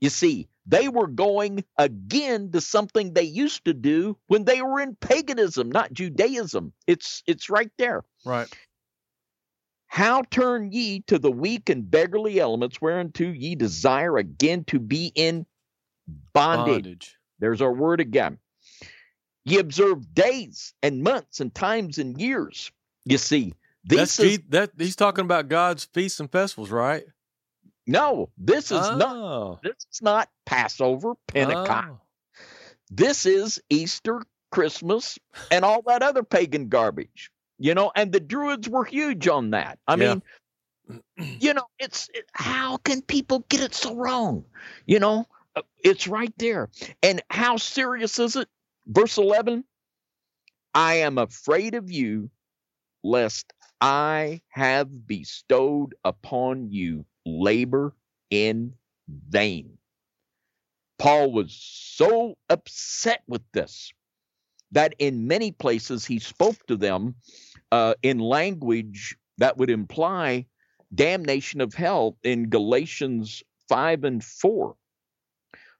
You 0.00 0.08
see, 0.08 0.48
they 0.66 0.88
were 0.88 1.06
going 1.06 1.64
again 1.76 2.50
to 2.52 2.60
something 2.60 3.12
they 3.12 3.22
used 3.22 3.64
to 3.66 3.74
do 3.74 4.16
when 4.26 4.44
they 4.44 4.62
were 4.62 4.80
in 4.80 4.96
paganism, 4.96 5.70
not 5.70 5.92
Judaism. 5.92 6.72
It's 6.86 7.22
it's 7.26 7.50
right 7.50 7.70
there. 7.78 8.04
Right. 8.24 8.48
How 9.92 10.22
turn 10.22 10.72
ye 10.72 11.00
to 11.08 11.18
the 11.18 11.30
weak 11.30 11.68
and 11.68 11.90
beggarly 11.90 12.40
elements 12.40 12.80
whereunto 12.80 13.24
ye 13.24 13.54
desire 13.54 14.16
again 14.16 14.64
to 14.68 14.78
be 14.78 15.12
in 15.14 15.44
bondage? 16.32 16.84
Bondage. 16.84 17.16
There's 17.40 17.60
our 17.60 17.74
word 17.74 18.00
again. 18.00 18.38
Ye 19.44 19.58
observe 19.58 20.14
days 20.14 20.72
and 20.82 21.02
months 21.02 21.40
and 21.40 21.54
times 21.54 21.98
and 21.98 22.18
years. 22.18 22.72
You 23.04 23.18
see, 23.18 23.52
this 23.84 24.18
is 24.18 24.38
that 24.48 24.70
he's 24.78 24.96
talking 24.96 25.26
about 25.26 25.48
God's 25.48 25.84
feasts 25.84 26.20
and 26.20 26.32
festivals, 26.32 26.70
right? 26.70 27.04
no, 27.86 28.30
this 28.38 28.70
is 28.70 28.90
not 28.92 29.14
oh. 29.14 29.60
this 29.62 29.76
is 29.92 30.00
not 30.00 30.30
Passover, 30.46 31.16
Pentecost. 31.28 31.88
Oh. 31.90 32.00
This 32.90 33.26
is 33.26 33.60
Easter, 33.68 34.22
Christmas, 34.50 35.18
and 35.50 35.66
all 35.66 35.82
that 35.82 36.02
other 36.02 36.22
pagan 36.22 36.70
garbage. 36.70 37.30
You 37.62 37.74
know, 37.74 37.92
and 37.94 38.10
the 38.10 38.18
Druids 38.18 38.68
were 38.68 38.84
huge 38.84 39.28
on 39.28 39.50
that. 39.50 39.78
I 39.86 39.94
Yeah. 39.94 40.14
mean, 40.14 40.22
you 41.38 41.54
know, 41.54 41.66
it's 41.78 42.08
it, 42.12 42.28
how 42.32 42.76
can 42.78 43.02
people 43.02 43.44
get 43.48 43.60
it 43.60 43.72
so 43.74 43.94
wrong? 43.94 44.44
You 44.86 44.98
know, 44.98 45.26
Uh, 45.54 45.62
it's 45.84 46.08
right 46.08 46.32
there. 46.38 46.70
And 47.02 47.22
how 47.30 47.58
serious 47.58 48.18
is 48.18 48.36
it? 48.36 48.48
Verse 48.86 49.16
11 49.16 49.64
I 50.74 50.94
am 50.94 51.18
afraid 51.18 51.74
of 51.74 51.90
you, 51.90 52.30
lest 53.04 53.52
I 53.80 54.42
have 54.48 55.06
bestowed 55.06 55.94
upon 56.04 56.70
you 56.72 57.06
labor 57.24 57.94
in 58.30 58.74
vain. 59.08 59.78
Paul 60.98 61.32
was 61.32 61.52
so 61.54 62.36
upset 62.48 63.22
with 63.28 63.42
this 63.52 63.92
that 64.72 64.94
in 64.98 65.26
many 65.26 65.52
places 65.52 66.04
he 66.04 66.18
spoke 66.18 66.66
to 66.66 66.76
them 66.76 67.14
uh, 67.72 67.94
in 68.02 68.20
language 68.20 69.16
that 69.38 69.56
would 69.56 69.70
imply 69.70 70.46
damnation 70.94 71.60
of 71.62 71.74
hell 71.74 72.18
in 72.22 72.50
Galatians 72.50 73.42
5 73.68 74.04
and 74.04 74.22
4. 74.22 74.76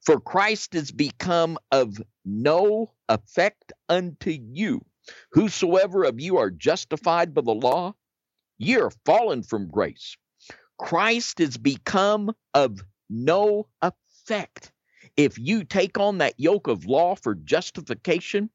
For 0.04 0.20
Christ 0.20 0.74
is 0.74 0.90
become 0.90 1.58
of 1.70 2.00
no 2.24 2.92
effect 3.08 3.72
unto 3.88 4.30
you. 4.30 4.84
Whosoever 5.32 6.04
of 6.04 6.18
you 6.18 6.38
are 6.38 6.50
justified 6.50 7.34
by 7.34 7.42
the 7.42 7.54
law, 7.54 7.94
ye 8.58 8.76
are 8.76 8.90
fallen 9.04 9.42
from 9.42 9.68
grace. 9.68 10.16
Christ 10.78 11.40
is 11.40 11.58
become 11.58 12.34
of 12.54 12.80
no 13.10 13.68
effect. 13.82 14.72
If 15.16 15.38
you 15.38 15.64
take 15.64 15.98
on 15.98 16.18
that 16.18 16.34
yoke 16.38 16.68
of 16.68 16.86
law 16.86 17.16
for 17.16 17.34
justification, 17.34 18.50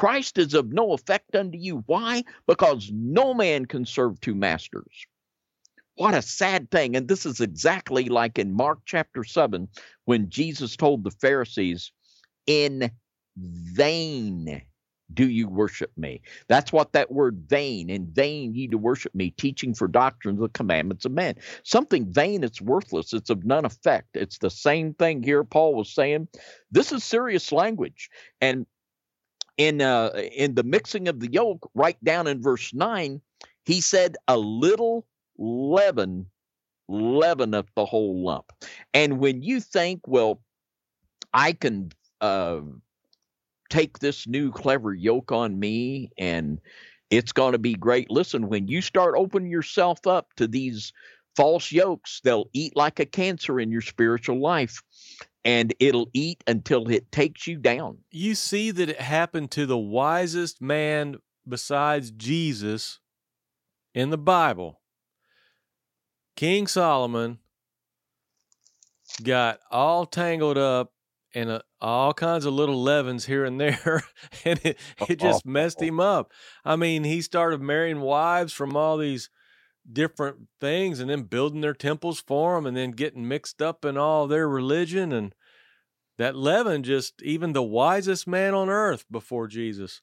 Christ 0.00 0.38
is 0.38 0.54
of 0.54 0.72
no 0.72 0.94
effect 0.94 1.36
unto 1.36 1.58
you. 1.58 1.84
Why? 1.84 2.24
Because 2.46 2.90
no 2.90 3.34
man 3.34 3.66
can 3.66 3.84
serve 3.84 4.18
two 4.18 4.34
masters. 4.34 5.06
What 5.96 6.14
a 6.14 6.22
sad 6.22 6.70
thing. 6.70 6.96
And 6.96 7.06
this 7.06 7.26
is 7.26 7.42
exactly 7.42 8.08
like 8.08 8.38
in 8.38 8.54
Mark 8.54 8.78
chapter 8.86 9.24
7 9.24 9.68
when 10.06 10.30
Jesus 10.30 10.74
told 10.74 11.04
the 11.04 11.10
Pharisees, 11.10 11.92
In 12.46 12.90
vain 13.36 14.62
do 15.12 15.28
you 15.28 15.48
worship 15.48 15.90
me. 15.98 16.22
That's 16.48 16.72
what 16.72 16.92
that 16.92 17.10
word 17.12 17.44
vain, 17.46 17.90
in 17.90 18.06
vain 18.06 18.54
ye 18.54 18.68
do 18.68 18.78
worship 18.78 19.14
me, 19.14 19.30
teaching 19.30 19.74
for 19.74 19.86
doctrine 19.86 20.36
the 20.36 20.48
commandments 20.48 21.04
of 21.04 21.12
men. 21.12 21.34
Something 21.62 22.10
vain, 22.10 22.42
it's 22.44 22.60
worthless, 22.62 23.12
it's 23.12 23.28
of 23.28 23.44
none 23.44 23.66
effect. 23.66 24.08
It's 24.14 24.38
the 24.38 24.50
same 24.50 24.94
thing 24.94 25.22
here 25.22 25.44
Paul 25.44 25.74
was 25.74 25.92
saying. 25.92 26.28
This 26.70 26.90
is 26.90 27.04
serious 27.04 27.52
language. 27.52 28.08
And 28.40 28.66
in 29.60 29.82
uh 29.82 30.10
in 30.32 30.54
the 30.54 30.62
mixing 30.62 31.06
of 31.06 31.20
the 31.20 31.30
yoke, 31.30 31.70
right 31.74 32.02
down 32.02 32.26
in 32.26 32.40
verse 32.40 32.72
9, 32.72 33.20
he 33.66 33.82
said, 33.82 34.16
A 34.26 34.38
little 34.38 35.06
leaven 35.36 36.24
leaveneth 36.88 37.68
the 37.76 37.84
whole 37.84 38.24
lump. 38.24 38.52
And 38.94 39.18
when 39.18 39.42
you 39.42 39.60
think, 39.60 40.00
well, 40.06 40.40
I 41.34 41.52
can 41.52 41.92
uh 42.22 42.62
take 43.68 43.98
this 43.98 44.26
new 44.26 44.50
clever 44.50 44.94
yoke 44.94 45.30
on 45.30 45.60
me 45.60 46.10
and 46.16 46.58
it's 47.10 47.32
going 47.32 47.52
to 47.52 47.58
be 47.58 47.74
great. 47.74 48.10
Listen, 48.10 48.48
when 48.48 48.66
you 48.66 48.80
start 48.80 49.14
opening 49.14 49.50
yourself 49.50 50.06
up 50.06 50.32
to 50.36 50.48
these 50.48 50.90
false 51.36 51.72
yokes, 51.72 52.20
they'll 52.24 52.48
eat 52.52 52.76
like 52.76 53.00
a 53.00 53.06
cancer 53.06 53.60
in 53.60 53.70
your 53.70 53.80
spiritual 53.80 54.40
life 54.40 54.82
and 55.44 55.74
it'll 55.78 56.10
eat 56.12 56.44
until 56.46 56.88
it 56.90 57.10
takes 57.10 57.46
you 57.46 57.56
down. 57.56 57.98
You 58.10 58.34
see 58.34 58.70
that 58.70 58.88
it 58.88 59.00
happened 59.00 59.50
to 59.52 59.66
the 59.66 59.78
wisest 59.78 60.60
man 60.60 61.16
besides 61.48 62.10
Jesus 62.10 63.00
in 63.94 64.10
the 64.10 64.18
Bible. 64.18 64.80
King 66.36 66.66
Solomon 66.66 67.38
got 69.22 69.60
all 69.70 70.06
tangled 70.06 70.58
up 70.58 70.92
in 71.32 71.48
a, 71.48 71.62
all 71.80 72.12
kinds 72.12 72.44
of 72.44 72.52
little 72.52 72.82
leavens 72.82 73.26
here 73.26 73.44
and 73.44 73.60
there, 73.60 74.02
and 74.44 74.60
it, 74.64 74.78
it 75.08 75.18
just 75.18 75.46
messed 75.46 75.80
him 75.80 76.00
up. 76.00 76.32
I 76.64 76.76
mean, 76.76 77.04
he 77.04 77.22
started 77.22 77.60
marrying 77.60 78.00
wives 78.00 78.52
from 78.52 78.76
all 78.76 78.98
these 78.98 79.30
different 79.92 80.48
things 80.60 81.00
and 81.00 81.10
then 81.10 81.22
building 81.22 81.60
their 81.60 81.74
temples 81.74 82.20
for 82.20 82.56
them 82.56 82.66
and 82.66 82.76
then 82.76 82.90
getting 82.92 83.26
mixed 83.26 83.60
up 83.60 83.84
in 83.84 83.96
all 83.96 84.26
their 84.26 84.48
religion 84.48 85.12
and 85.12 85.34
that 86.18 86.36
leaven 86.36 86.82
just 86.82 87.22
even 87.22 87.52
the 87.52 87.62
wisest 87.62 88.26
man 88.26 88.54
on 88.54 88.68
earth 88.68 89.04
before 89.10 89.46
Jesus. 89.46 90.02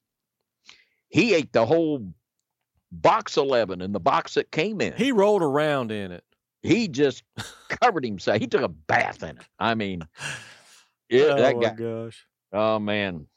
He 1.09 1.33
ate 1.33 1.53
the 1.53 1.65
whole 1.65 2.13
box 2.91 3.37
of 3.37 3.45
leaven 3.45 3.81
and 3.81 3.93
the 3.93 3.99
box 3.99 4.33
that 4.33 4.51
came 4.51 4.81
in. 4.81 4.93
He 4.93 5.11
rolled 5.11 5.43
around 5.43 5.91
in 5.91 6.11
it. 6.11 6.23
He 6.63 6.87
just 6.87 7.23
covered 7.69 8.03
himself. 8.03 8.39
He 8.39 8.47
took 8.47 8.61
a 8.63 8.67
bath 8.67 9.23
in 9.23 9.37
it. 9.37 9.47
I 9.59 9.75
mean, 9.75 10.01
yeah, 11.09 11.25
oh 11.25 11.37
that 11.37 11.55
my 11.55 11.63
guy. 11.63 11.73
gosh. 11.75 12.25
Oh 12.51 12.79
man. 12.79 13.27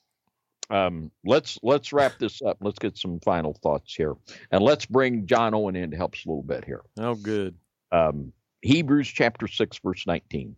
Um, 0.70 1.10
let's 1.24 1.58
let's 1.62 1.92
wrap 1.92 2.18
this 2.18 2.42
up. 2.42 2.58
Let's 2.60 2.78
get 2.78 2.98
some 2.98 3.20
final 3.20 3.54
thoughts 3.62 3.94
here, 3.94 4.14
and 4.50 4.62
let's 4.62 4.86
bring 4.86 5.26
John 5.26 5.54
Owen 5.54 5.76
in 5.76 5.90
to 5.92 5.96
help 5.98 6.14
us 6.14 6.24
a 6.26 6.28
little 6.28 6.44
bit 6.44 6.64
here. 6.64 6.82
Oh 6.98 7.16
good. 7.16 7.56
Um, 7.92 8.32
Hebrews 8.62 9.08
chapter 9.08 9.48
six, 9.48 9.78
verse 9.84 10.06
nineteen, 10.06 10.56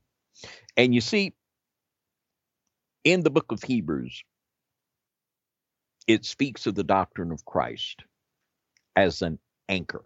and 0.76 0.94
you 0.94 1.00
see, 1.00 1.34
in 3.04 3.22
the 3.22 3.30
book 3.30 3.52
of 3.52 3.62
Hebrews, 3.62 4.24
it 6.06 6.24
speaks 6.24 6.66
of 6.66 6.74
the 6.74 6.84
doctrine 6.84 7.32
of 7.32 7.44
Christ 7.44 8.02
as 8.96 9.22
an 9.22 9.38
anchor. 9.68 10.04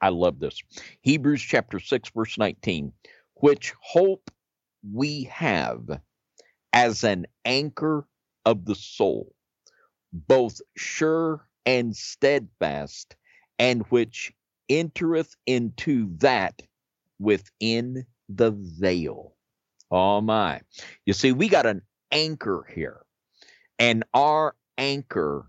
I 0.00 0.10
love 0.10 0.38
this. 0.38 0.60
Hebrews 1.02 1.42
chapter 1.42 1.80
6, 1.80 2.10
verse 2.14 2.38
19, 2.38 2.92
which 3.34 3.74
hope 3.80 4.30
we 4.92 5.24
have 5.24 6.00
as 6.72 7.04
an 7.04 7.26
anchor 7.44 8.06
of 8.44 8.64
the 8.64 8.74
soul, 8.74 9.34
both 10.12 10.60
sure 10.76 11.46
and 11.66 11.94
steadfast, 11.94 13.16
and 13.58 13.82
which 13.90 14.32
entereth 14.68 15.34
into 15.46 16.08
that 16.18 16.62
within 17.18 18.06
the 18.28 18.52
veil. 18.52 19.34
Oh 19.90 20.20
my. 20.20 20.60
You 21.06 21.12
see, 21.12 21.32
we 21.32 21.48
got 21.48 21.66
an 21.66 21.82
anchor 22.12 22.66
here, 22.74 23.00
and 23.78 24.04
our 24.14 24.54
anchor 24.76 25.46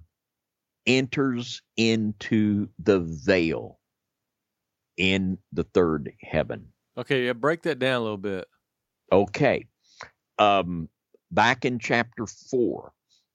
enters 0.87 1.61
into 1.77 2.69
the 2.79 2.99
veil 2.99 3.79
in 4.97 5.37
the 5.53 5.63
third 5.63 6.13
heaven. 6.21 6.67
Okay, 6.97 7.25
yeah, 7.27 7.33
break 7.33 7.61
that 7.63 7.79
down 7.79 8.01
a 8.01 8.03
little 8.03 8.17
bit. 8.17 8.47
Okay. 9.11 9.67
Um, 10.37 10.89
back 11.31 11.65
in 11.65 11.79
chapter 11.79 12.25
four, 12.25 12.91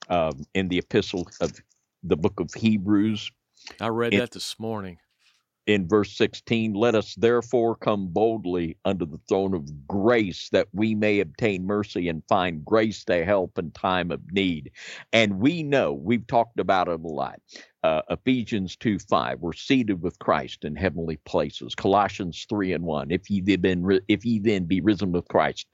um, 0.08 0.44
in 0.54 0.68
the 0.68 0.78
epistle 0.78 1.28
of 1.40 1.52
the 2.02 2.16
book 2.16 2.40
of 2.40 2.52
Hebrews, 2.54 3.30
I 3.80 3.88
read 3.88 4.14
It- 4.14 4.18
that 4.18 4.32
this 4.32 4.58
morning. 4.58 4.98
In 5.66 5.88
verse 5.88 6.16
16, 6.16 6.74
let 6.74 6.94
us 6.94 7.14
therefore 7.14 7.76
come 7.76 8.08
boldly 8.08 8.76
under 8.84 9.06
the 9.06 9.20
throne 9.28 9.54
of 9.54 9.86
grace 9.86 10.48
that 10.50 10.68
we 10.72 10.94
may 10.94 11.20
obtain 11.20 11.66
mercy 11.66 12.08
and 12.08 12.22
find 12.28 12.64
grace 12.64 13.04
to 13.04 13.24
help 13.24 13.58
in 13.58 13.70
time 13.70 14.10
of 14.10 14.20
need. 14.32 14.70
And 15.12 15.40
we 15.40 15.62
know, 15.62 15.94
we've 15.94 16.26
talked 16.26 16.60
about 16.60 16.88
it 16.88 17.00
a 17.00 17.08
lot. 17.08 17.40
Uh, 17.82 18.00
Ephesians 18.08 18.76
2 18.76 18.98
5, 18.98 19.40
we're 19.40 19.52
seated 19.52 20.00
with 20.00 20.18
Christ 20.18 20.64
in 20.64 20.74
heavenly 20.74 21.18
places. 21.26 21.74
Colossians 21.74 22.46
3 22.48 22.72
and 22.72 22.84
1, 22.84 23.10
if 23.10 23.28
ye 23.28 23.40
been 23.40 24.00
if 24.08 24.24
ye 24.24 24.38
then 24.38 24.64
be 24.64 24.80
risen 24.80 25.12
with 25.12 25.28
Christ, 25.28 25.66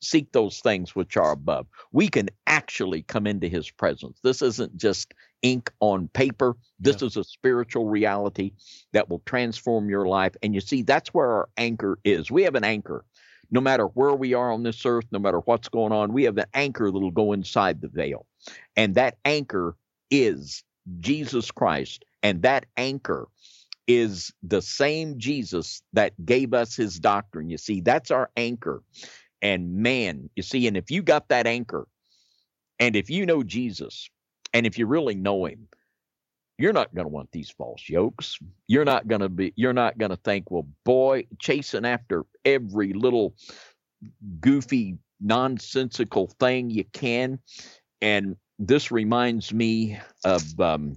seek 0.00 0.30
those 0.32 0.60
things 0.60 0.94
which 0.94 1.16
are 1.16 1.32
above. 1.32 1.66
We 1.90 2.08
can 2.08 2.28
actually 2.46 3.02
come 3.02 3.26
into 3.26 3.48
his 3.48 3.68
presence. 3.68 4.20
This 4.22 4.42
isn't 4.42 4.76
just 4.76 5.12
ink 5.42 5.70
on 5.80 6.08
paper. 6.08 6.56
This 6.78 7.02
is 7.02 7.16
a 7.16 7.24
spiritual 7.24 7.86
reality 7.86 8.52
that 8.92 9.08
will 9.08 9.22
transform 9.26 9.90
your 9.90 10.06
life. 10.06 10.36
And 10.42 10.54
you 10.54 10.60
see, 10.60 10.82
that's 10.82 11.10
where 11.14 11.30
our 11.30 11.48
anchor 11.56 11.98
is. 12.04 12.30
We 12.30 12.44
have 12.44 12.54
an 12.54 12.64
anchor. 12.64 13.04
no 13.50 13.60
matter 13.60 13.86
where 13.86 14.14
we 14.14 14.34
are 14.34 14.52
on 14.52 14.62
this 14.62 14.84
earth, 14.86 15.06
no 15.10 15.18
matter 15.18 15.38
what's 15.40 15.68
going 15.68 15.92
on, 15.92 16.12
we 16.12 16.24
have 16.24 16.38
an 16.38 16.46
anchor 16.54 16.90
that'll 16.90 17.10
go 17.10 17.32
inside 17.32 17.80
the 17.80 17.88
veil. 17.88 18.26
And 18.76 18.94
that 18.94 19.16
anchor 19.24 19.76
is 20.10 20.62
Jesus 21.00 21.50
Christ. 21.50 22.04
And 22.22 22.42
that 22.42 22.66
anchor 22.76 23.28
is 23.88 24.32
the 24.42 24.62
same 24.62 25.18
Jesus 25.18 25.82
that 25.94 26.12
gave 26.24 26.54
us 26.54 26.76
his 26.76 26.98
doctrine. 27.00 27.50
You 27.50 27.58
see, 27.58 27.80
that's 27.80 28.10
our 28.10 28.30
anchor. 28.36 28.82
And 29.42 29.78
man, 29.78 30.30
you 30.36 30.42
see, 30.42 30.66
and 30.66 30.76
if 30.76 30.90
you 30.90 31.02
got 31.02 31.28
that 31.28 31.46
anchor, 31.46 31.88
and 32.78 32.94
if 32.94 33.10
you 33.10 33.26
know 33.26 33.42
Jesus, 33.42 34.08
and 34.52 34.66
if 34.66 34.78
you 34.78 34.86
really 34.86 35.14
know 35.14 35.46
him, 35.46 35.68
you're 36.58 36.72
not 36.72 36.94
going 36.94 37.06
to 37.06 37.12
want 37.12 37.32
these 37.32 37.50
false 37.50 37.88
yokes. 37.88 38.38
You're 38.66 38.84
not 38.84 39.08
going 39.08 39.22
to 39.22 39.28
be, 39.28 39.52
you're 39.56 39.72
not 39.72 39.96
going 39.96 40.10
to 40.10 40.16
think, 40.16 40.50
well, 40.50 40.66
boy, 40.84 41.26
chasing 41.38 41.86
after 41.86 42.24
every 42.44 42.92
little 42.92 43.34
goofy, 44.40 44.98
nonsensical 45.20 46.26
thing 46.38 46.70
you 46.70 46.84
can. 46.92 47.38
And 48.02 48.36
this 48.58 48.90
reminds 48.90 49.54
me 49.54 49.98
of 50.24 50.42
um, 50.60 50.96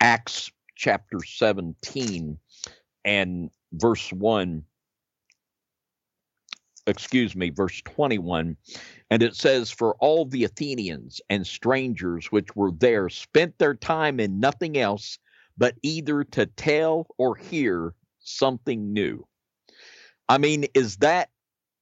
Acts 0.00 0.50
chapter 0.76 1.20
17 1.24 2.38
and 3.06 3.50
verse 3.72 4.12
1 4.12 4.64
excuse 6.86 7.34
me, 7.34 7.50
verse 7.50 7.80
21. 7.82 8.56
And 9.10 9.22
it 9.22 9.36
says, 9.36 9.70
For 9.70 9.94
all 9.96 10.24
the 10.24 10.44
Athenians 10.44 11.20
and 11.28 11.46
strangers 11.46 12.26
which 12.26 12.54
were 12.56 12.72
there 12.72 13.08
spent 13.08 13.58
their 13.58 13.74
time 13.74 14.20
in 14.20 14.40
nothing 14.40 14.78
else 14.78 15.18
but 15.56 15.74
either 15.82 16.24
to 16.24 16.46
tell 16.46 17.06
or 17.18 17.36
hear 17.36 17.94
something 18.20 18.92
new. 18.92 19.24
I 20.28 20.38
mean, 20.38 20.66
is 20.74 20.96
that 20.98 21.28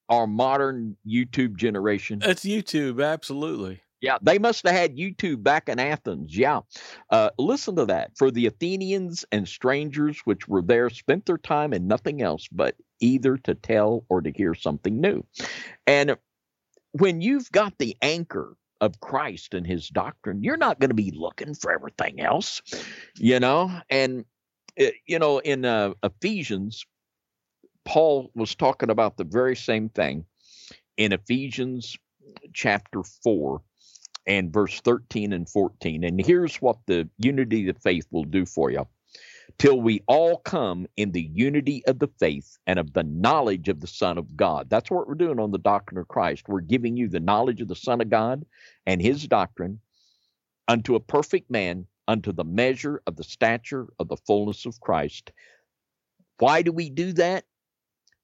our 0.09 0.27
modern 0.27 0.97
YouTube 1.07 1.57
generation? 1.57 2.19
That's 2.19 2.45
YouTube, 2.45 3.03
absolutely. 3.05 3.81
Yeah, 4.03 4.19
they 4.21 4.41
must 4.41 4.67
have 4.67 4.75
had 4.75 4.97
YouTube 4.97 5.45
back 5.45 5.69
in 5.69 5.79
Athens. 5.79 6.37
Yeah. 6.37 6.63
Uh, 7.09 7.31
listen 7.39 7.77
to 7.77 7.87
that. 7.87 8.11
For 8.19 8.33
the 8.33 8.47
Athenians 8.47 9.25
and 9.31 9.47
strangers 9.47 10.21
which 10.25 10.49
were 10.49 10.61
there 10.61 10.91
spent 10.91 11.25
their 11.25 11.39
time 11.39 11.73
in 11.73 11.87
nothing 11.87 12.21
else 12.21 12.49
but 12.51 12.75
either 13.01 13.37
to 13.39 13.55
tell 13.55 14.05
or 14.09 14.21
to 14.21 14.33
hear 14.33 14.55
something 14.55 15.01
new. 15.01 15.25
And 15.87 16.17
when 16.93 17.21
you've 17.21 17.51
got 17.51 17.79
the 17.79 17.97
anchor 18.03 18.57
of 18.81 19.01
Christ 19.01 19.55
and 19.55 19.67
his 19.67 19.89
doctrine, 19.89 20.43
you're 20.43 20.57
not 20.57 20.79
going 20.79 20.91
to 20.91 20.95
be 20.95 21.13
looking 21.13 21.55
for 21.55 21.73
everything 21.73 22.21
else, 22.21 22.63
you 23.17 23.41
know? 23.41 23.71
And, 23.89 24.25
eh, 24.77 24.91
you 25.07 25.19
know, 25.19 25.39
in 25.39 25.65
uh, 25.65 25.95
Ephesians, 26.03 26.85
Paul 27.85 28.31
was 28.35 28.55
talking 28.55 28.91
about 28.91 29.17
the 29.17 29.25
very 29.25 29.57
same 29.57 29.89
thing 29.89 30.25
in 30.97 31.13
Ephesians 31.13 31.97
chapter 32.53 33.03
4 33.03 33.61
and 34.27 34.53
verse 34.53 34.81
13 34.81 35.33
and 35.33 35.49
14. 35.49 36.05
And 36.05 36.25
here's 36.25 36.57
what 36.57 36.79
the 36.87 37.09
unity 37.19 37.69
of 37.69 37.79
faith 37.79 38.07
will 38.11 38.25
do 38.25 38.47
for 38.47 38.71
you. 38.71 38.87
Till 39.59 39.81
we 39.81 40.03
all 40.07 40.39
come 40.39 40.87
in 40.97 41.13
the 41.13 41.23
unity 41.23 41.85
of 41.87 41.99
the 41.99 42.09
faith 42.19 42.59
and 42.67 42.79
of 42.79 42.93
the 42.93 43.05
knowledge 43.05 43.69
of 43.69 43.81
the 43.81 43.87
Son 43.87 44.19
of 44.19 44.37
God. 44.37 44.69
That's 44.69 44.91
what 44.91 45.07
we're 45.07 45.15
doing 45.15 45.39
on 45.39 45.53
the 45.53 45.59
doctrine 45.59 46.01
of 46.01 46.09
Christ. 46.09 46.49
We're 46.49 46.61
giving 46.61 46.97
you 46.97 47.09
the 47.09 47.21
knowledge 47.21 47.61
of 47.61 47.69
the 47.69 47.77
Son 47.77 48.01
of 48.01 48.11
God 48.11 48.45
and 48.87 49.01
his 49.01 49.27
doctrine 49.29 49.81
unto 50.69 50.95
a 50.95 51.01
perfect 51.01 51.51
man, 51.51 51.87
unto 52.09 52.33
the 52.33 52.45
measure 52.45 53.03
of 53.07 53.17
the 53.17 53.25
stature 53.25 53.89
of 53.99 54.09
the 54.09 54.17
fullness 54.17 54.67
of 54.67 54.81
Christ. 54.81 55.33
Why 56.39 56.63
do 56.63 56.73
we 56.73 56.91
do 56.91 57.13
that? 57.15 57.45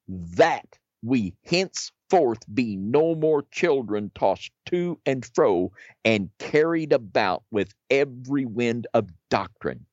That 0.07 0.77
we 1.01 1.35
henceforth 1.45 2.43
be 2.53 2.75
no 2.75 3.15
more 3.15 3.43
children 3.51 4.11
tossed 4.15 4.51
to 4.65 4.99
and 5.05 5.25
fro 5.33 5.71
and 6.03 6.29
carried 6.39 6.91
about 6.91 7.43
with 7.51 7.73
every 7.89 8.45
wind 8.45 8.87
of 8.93 9.09
doctrine. 9.29 9.85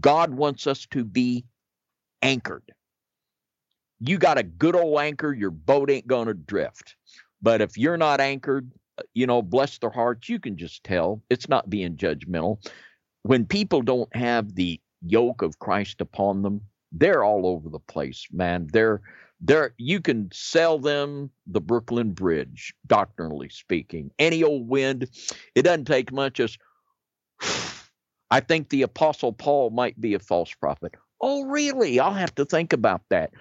God 0.00 0.34
wants 0.34 0.66
us 0.66 0.86
to 0.92 1.04
be 1.04 1.44
anchored. 2.22 2.72
You 4.00 4.18
got 4.18 4.38
a 4.38 4.42
good 4.42 4.76
old 4.76 4.98
anchor, 5.00 5.32
your 5.32 5.50
boat 5.50 5.90
ain't 5.90 6.06
going 6.06 6.26
to 6.26 6.34
drift. 6.34 6.96
But 7.40 7.60
if 7.60 7.78
you're 7.78 7.96
not 7.96 8.20
anchored, 8.20 8.70
you 9.14 9.26
know, 9.26 9.42
bless 9.42 9.78
their 9.78 9.90
hearts, 9.90 10.28
you 10.28 10.38
can 10.38 10.56
just 10.56 10.84
tell. 10.84 11.22
It's 11.30 11.48
not 11.48 11.70
being 11.70 11.96
judgmental. 11.96 12.58
When 13.22 13.44
people 13.44 13.82
don't 13.82 14.14
have 14.14 14.54
the 14.54 14.80
yoke 15.02 15.42
of 15.42 15.58
Christ 15.58 16.00
upon 16.00 16.42
them, 16.42 16.60
they're 16.92 17.24
all 17.24 17.46
over 17.46 17.68
the 17.68 17.78
place, 17.80 18.26
man. 18.32 18.68
They're 18.72 19.02
there 19.40 19.74
you 19.76 20.00
can 20.00 20.30
sell 20.32 20.78
them 20.78 21.30
the 21.46 21.60
Brooklyn 21.60 22.12
Bridge, 22.12 22.74
doctrinally 22.86 23.50
speaking. 23.50 24.10
Any 24.18 24.42
old 24.42 24.68
wind, 24.68 25.08
it 25.54 25.62
doesn't 25.62 25.84
take 25.84 26.10
much. 26.10 26.40
As 26.40 26.56
I 28.30 28.40
think 28.40 28.68
the 28.68 28.82
Apostle 28.82 29.32
Paul 29.32 29.70
might 29.70 30.00
be 30.00 30.14
a 30.14 30.18
false 30.18 30.52
prophet. 30.54 30.94
Oh, 31.20 31.44
really? 31.44 32.00
I'll 32.00 32.12
have 32.12 32.34
to 32.36 32.44
think 32.44 32.72
about 32.72 33.02
that. 33.10 33.32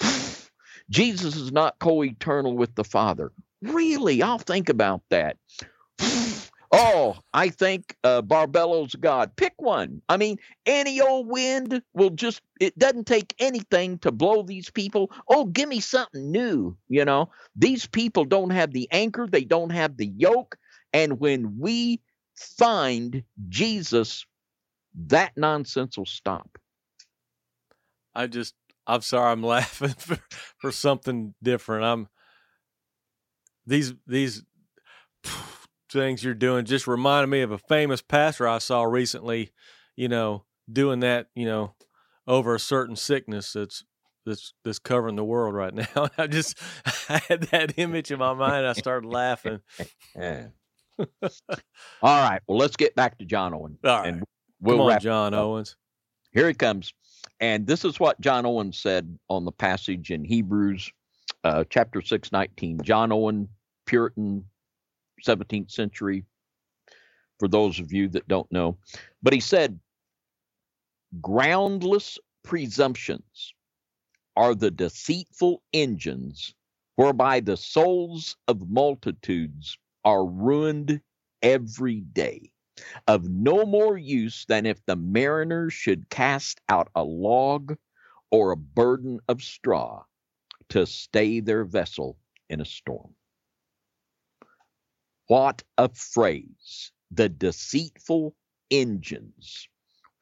Jesus 0.90 1.36
is 1.36 1.52
not 1.52 1.78
co 1.78 2.04
eternal 2.04 2.56
with 2.56 2.74
the 2.74 2.84
Father. 2.84 3.32
Really? 3.62 4.22
I'll 4.22 4.38
think 4.38 4.68
about 4.68 5.02
that. 5.10 5.36
Oh, 6.72 7.16
I 7.32 7.48
think 7.50 7.96
uh, 8.02 8.22
Barbelo's 8.22 8.94
God. 8.96 9.34
Pick 9.36 9.54
one. 9.56 10.02
I 10.08 10.16
mean, 10.16 10.38
any 10.66 11.00
old 11.00 11.28
wind 11.28 11.80
will 11.94 12.10
just, 12.10 12.42
it 12.60 12.76
doesn't 12.78 13.06
take 13.06 13.34
anything 13.38 13.98
to 14.00 14.10
blow 14.10 14.42
these 14.42 14.68
people. 14.68 15.12
Oh, 15.28 15.44
give 15.44 15.68
me 15.68 15.80
something 15.80 16.30
new. 16.30 16.76
You 16.88 17.04
know, 17.04 17.30
these 17.54 17.86
people 17.86 18.24
don't 18.24 18.50
have 18.50 18.72
the 18.72 18.88
anchor, 18.90 19.26
they 19.30 19.44
don't 19.44 19.70
have 19.70 19.96
the 19.96 20.06
yoke. 20.06 20.58
And 20.92 21.20
when 21.20 21.58
we 21.58 22.00
find 22.36 23.22
Jesus, 23.48 24.26
that 25.06 25.32
nonsense 25.36 25.98
will 25.98 26.06
stop. 26.06 26.58
I 28.14 28.26
just, 28.26 28.54
I'm 28.86 29.02
sorry, 29.02 29.32
I'm 29.32 29.42
laughing 29.44 29.94
for, 29.98 30.18
for 30.58 30.72
something 30.72 31.34
different. 31.42 31.84
I'm, 31.84 32.08
these, 33.66 33.94
these, 34.06 34.42
things 35.90 36.24
you're 36.24 36.34
doing 36.34 36.64
just 36.64 36.86
reminded 36.86 37.28
me 37.28 37.42
of 37.42 37.52
a 37.52 37.58
famous 37.58 38.02
pastor 38.02 38.48
I 38.48 38.58
saw 38.58 38.82
recently, 38.82 39.52
you 39.94 40.08
know, 40.08 40.44
doing 40.70 41.00
that, 41.00 41.28
you 41.34 41.46
know, 41.46 41.74
over 42.26 42.54
a 42.54 42.60
certain 42.60 42.96
sickness 42.96 43.52
that's 43.52 43.84
that's 44.24 44.52
that's 44.64 44.80
covering 44.80 45.16
the 45.16 45.24
world 45.24 45.54
right 45.54 45.72
now. 45.94 46.08
I 46.18 46.26
just 46.26 46.58
I 47.08 47.20
had 47.28 47.42
that 47.44 47.74
image 47.76 48.10
in 48.10 48.18
my 48.18 48.34
mind. 48.34 48.66
I 48.66 48.72
started 48.72 49.08
laughing. 49.08 49.60
All 51.22 51.30
right. 52.02 52.40
Well, 52.46 52.58
let's 52.58 52.76
get 52.76 52.94
back 52.94 53.18
to 53.18 53.24
John 53.24 53.54
Owen. 53.54 53.78
All 53.84 53.98
right. 54.00 54.08
And 54.08 54.24
we'll 54.60 54.78
Come 54.78 54.86
on, 54.86 55.00
John 55.00 55.34
Owens. 55.34 55.76
Here 56.32 56.48
he 56.48 56.54
comes. 56.54 56.92
And 57.40 57.66
this 57.66 57.84
is 57.84 58.00
what 58.00 58.20
John 58.20 58.46
Owen 58.46 58.72
said 58.72 59.18
on 59.28 59.44
the 59.44 59.52
passage 59.52 60.10
in 60.10 60.24
Hebrews 60.24 60.90
uh, 61.44 61.64
chapter 61.68 62.00
6, 62.00 62.32
19. 62.32 62.80
John 62.82 63.12
Owen, 63.12 63.48
Puritan 63.86 64.44
17th 65.26 65.70
century, 65.70 66.24
for 67.38 67.48
those 67.48 67.78
of 67.78 67.92
you 67.92 68.08
that 68.08 68.26
don't 68.28 68.50
know. 68.50 68.78
But 69.22 69.32
he 69.32 69.40
said, 69.40 69.78
groundless 71.20 72.18
presumptions 72.42 73.54
are 74.36 74.54
the 74.54 74.70
deceitful 74.70 75.62
engines 75.72 76.54
whereby 76.96 77.40
the 77.40 77.56
souls 77.56 78.36
of 78.48 78.68
multitudes 78.68 79.78
are 80.06 80.24
ruined 80.24 81.02
every 81.42 82.00
day, 82.00 82.52
of 83.06 83.28
no 83.28 83.66
more 83.66 83.98
use 83.98 84.46
than 84.48 84.64
if 84.64 84.84
the 84.86 84.96
mariner 84.96 85.68
should 85.68 86.08
cast 86.08 86.60
out 86.68 86.88
a 86.94 87.02
log 87.02 87.76
or 88.30 88.52
a 88.52 88.56
burden 88.56 89.20
of 89.28 89.42
straw 89.42 90.04
to 90.70 90.86
stay 90.86 91.40
their 91.40 91.64
vessel 91.64 92.16
in 92.48 92.60
a 92.60 92.64
storm. 92.64 93.14
What 95.28 95.62
a 95.76 95.88
phrase. 95.88 96.92
The 97.10 97.28
deceitful 97.28 98.34
engines 98.70 99.68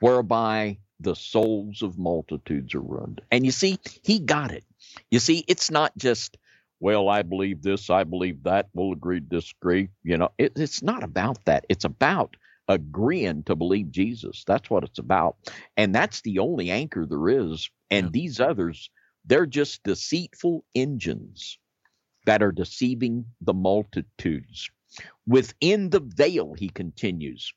whereby 0.01 0.78
the 1.01 1.14
souls 1.14 1.82
of 1.82 1.99
multitudes 1.99 2.74
are 2.74 2.80
ruined. 2.80 3.20
And 3.30 3.45
you 3.45 3.53
see, 3.53 3.78
he 4.03 4.18
got 4.18 4.53
it. 4.53 4.64
You 5.11 5.18
see, 5.18 5.45
it's 5.49 5.70
not 5.70 5.93
just, 5.99 6.39
well, 6.85 7.09
I 7.09 7.22
believe 7.22 7.62
this, 7.62 7.89
I 7.89 8.05
believe 8.05 8.43
that, 8.43 8.68
we'll 8.74 8.93
agree 8.93 9.18
to 9.18 9.26
disagree. 9.26 9.89
You 10.03 10.18
know, 10.18 10.28
it, 10.37 10.53
it's 10.57 10.82
not 10.82 11.03
about 11.03 11.43
that. 11.47 11.64
It's 11.70 11.87
about 11.87 12.37
agreeing 12.68 13.45
to 13.45 13.57
believe 13.57 13.91
Jesus. 13.91 14.45
That's 14.47 14.68
what 14.68 14.85
it's 14.85 14.99
about. 14.99 15.37
And 15.78 15.95
that's 15.95 16.20
the 16.20 16.41
only 16.41 16.70
anchor 16.70 17.07
there 17.07 17.30
is. 17.30 17.70
And 17.91 18.09
yeah. 18.09 18.11
these 18.12 18.39
others, 18.39 18.91
they're 19.24 19.47
just 19.47 19.82
deceitful 19.82 20.62
engines 20.74 21.59
that 22.26 22.43
are 22.43 22.53
deceiving 22.53 23.24
the 23.41 23.55
multitudes. 23.55 24.68
Within 25.26 25.89
the 25.89 26.01
veil, 26.01 26.53
he 26.53 26.68
continues, 26.68 27.55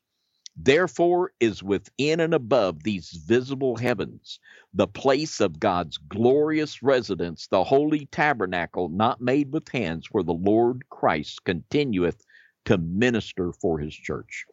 Therefore 0.60 1.32
is 1.38 1.62
within 1.62 2.18
and 2.20 2.34
above 2.34 2.82
these 2.82 3.10
visible 3.10 3.76
heavens 3.76 4.40
the 4.74 4.88
place 4.88 5.40
of 5.40 5.60
God's 5.60 5.96
glorious 5.96 6.82
residence, 6.82 7.46
the 7.46 7.64
holy 7.64 8.06
tabernacle 8.06 8.88
not 8.88 9.20
made 9.20 9.52
with 9.52 9.68
hands, 9.68 10.08
where 10.10 10.24
the 10.24 10.32
Lord 10.34 10.82
Christ 10.90 11.44
continueth 11.44 12.24
to 12.64 12.76
minister 12.76 13.52
for 13.52 13.78
his 13.78 13.94
church. 13.94 14.44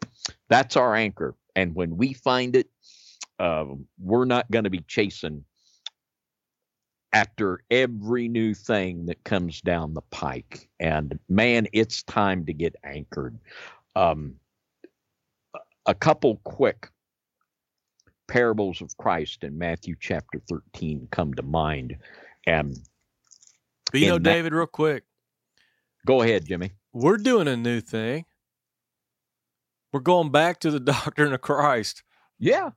That's 0.47 0.78
our 0.78 0.95
anchor. 0.95 1.36
And 1.56 1.76
when 1.76 1.97
we 1.97 2.14
find 2.14 2.56
it, 2.56 2.70
uh, 3.39 3.66
we're 3.99 4.26
not 4.26 4.49
going 4.51 4.64
to 4.64 4.70
be 4.70 4.86
chasing 4.88 5.43
after 7.12 7.62
every 7.72 8.28
new 8.28 8.53
thing 8.53 9.08
that 9.08 9.24
comes 9.24 9.60
down 9.62 9.93
the 9.93 10.01
pike. 10.01 10.70
And 10.80 11.18
man, 11.30 11.68
it's 11.74 12.03
time 12.03 12.45
to 12.45 12.53
get 12.53 12.76
anchored. 12.84 13.38
Um, 13.95 14.36
a 15.86 15.94
couple 15.94 16.38
quick 16.44 16.90
parables 18.28 18.82
of 18.82 18.96
Christ 18.98 19.44
in 19.44 19.58
Matthew 19.58 19.96
chapter 20.00 20.42
13 20.50 21.08
come 21.12 21.34
to 21.36 21.44
mind. 21.44 21.98
And 22.48 22.78
but 23.92 24.02
you 24.02 24.08
know, 24.08 24.20
David, 24.20 24.54
real 24.54 24.66
quick. 24.68 25.04
Go 26.06 26.22
ahead, 26.22 26.46
Jimmy. 26.46 26.72
We're 26.94 27.18
doing 27.18 27.48
a 27.48 27.58
new 27.58 27.82
thing. 27.82 28.26
We're 29.92 30.02
going 30.02 30.32
back 30.32 30.60
to 30.62 30.72
the 30.72 30.80
doctrine 30.82 31.34
of 31.34 31.42
Christ. 31.42 32.04
Yeah. 32.38 32.72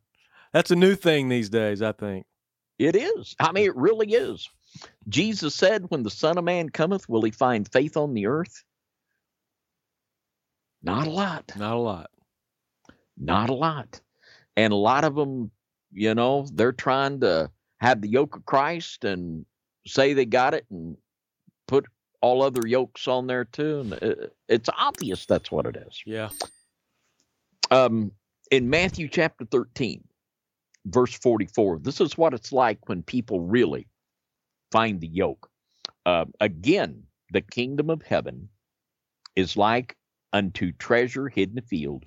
That's 0.52 0.70
a 0.70 0.76
new 0.76 0.94
thing 0.94 1.28
these 1.28 1.50
days, 1.50 1.82
I 1.82 1.92
think. 1.92 2.26
It 2.78 2.96
is. 2.96 3.34
I 3.40 3.52
mean, 3.52 3.64
it 3.64 3.76
really 3.76 4.12
is. 4.12 4.48
Jesus 5.08 5.54
said, 5.54 5.86
When 5.88 6.04
the 6.04 6.10
Son 6.10 6.38
of 6.38 6.44
Man 6.44 6.68
cometh, 6.68 7.08
will 7.08 7.22
he 7.22 7.30
find 7.30 7.70
faith 7.70 7.96
on 7.96 8.14
the 8.14 8.26
earth? 8.26 8.62
Not 10.82 11.06
a 11.06 11.10
lot. 11.10 11.52
Not 11.56 11.74
a 11.74 11.80
lot. 11.80 12.10
Not 13.18 13.50
a 13.50 13.54
lot. 13.54 14.00
And 14.56 14.72
a 14.72 14.76
lot 14.76 15.04
of 15.04 15.14
them, 15.14 15.50
you 15.92 16.14
know, 16.14 16.46
they're 16.52 16.72
trying 16.72 17.20
to 17.20 17.50
have 17.80 18.00
the 18.00 18.08
yoke 18.08 18.36
of 18.36 18.44
Christ 18.44 19.04
and 19.04 19.44
say 19.86 20.12
they 20.12 20.24
got 20.24 20.54
it 20.54 20.66
and 20.70 20.96
put 21.66 21.86
all 22.20 22.42
other 22.42 22.66
yokes 22.66 23.06
on 23.06 23.26
there 23.26 23.44
too. 23.44 23.80
And 23.80 24.30
it's 24.48 24.68
obvious 24.76 25.26
that's 25.26 25.50
what 25.50 25.66
it 25.66 25.76
is. 25.76 26.02
Yeah. 26.04 26.30
Um, 27.70 28.12
in 28.50 28.70
Matthew 28.70 29.08
chapter 29.08 29.44
13, 29.44 30.02
verse 30.86 31.14
44, 31.18 31.80
this 31.80 32.00
is 32.00 32.16
what 32.16 32.34
it's 32.34 32.52
like 32.52 32.88
when 32.88 33.02
people 33.02 33.40
really 33.40 33.86
find 34.72 35.00
the 35.00 35.08
yoke. 35.08 35.48
Uh, 36.06 36.24
again, 36.40 37.02
the 37.32 37.42
kingdom 37.42 37.90
of 37.90 38.02
heaven 38.02 38.48
is 39.36 39.56
like 39.56 39.96
unto 40.32 40.72
treasure 40.72 41.28
hidden 41.28 41.58
in 41.58 41.64
a 41.64 41.66
field, 41.66 42.04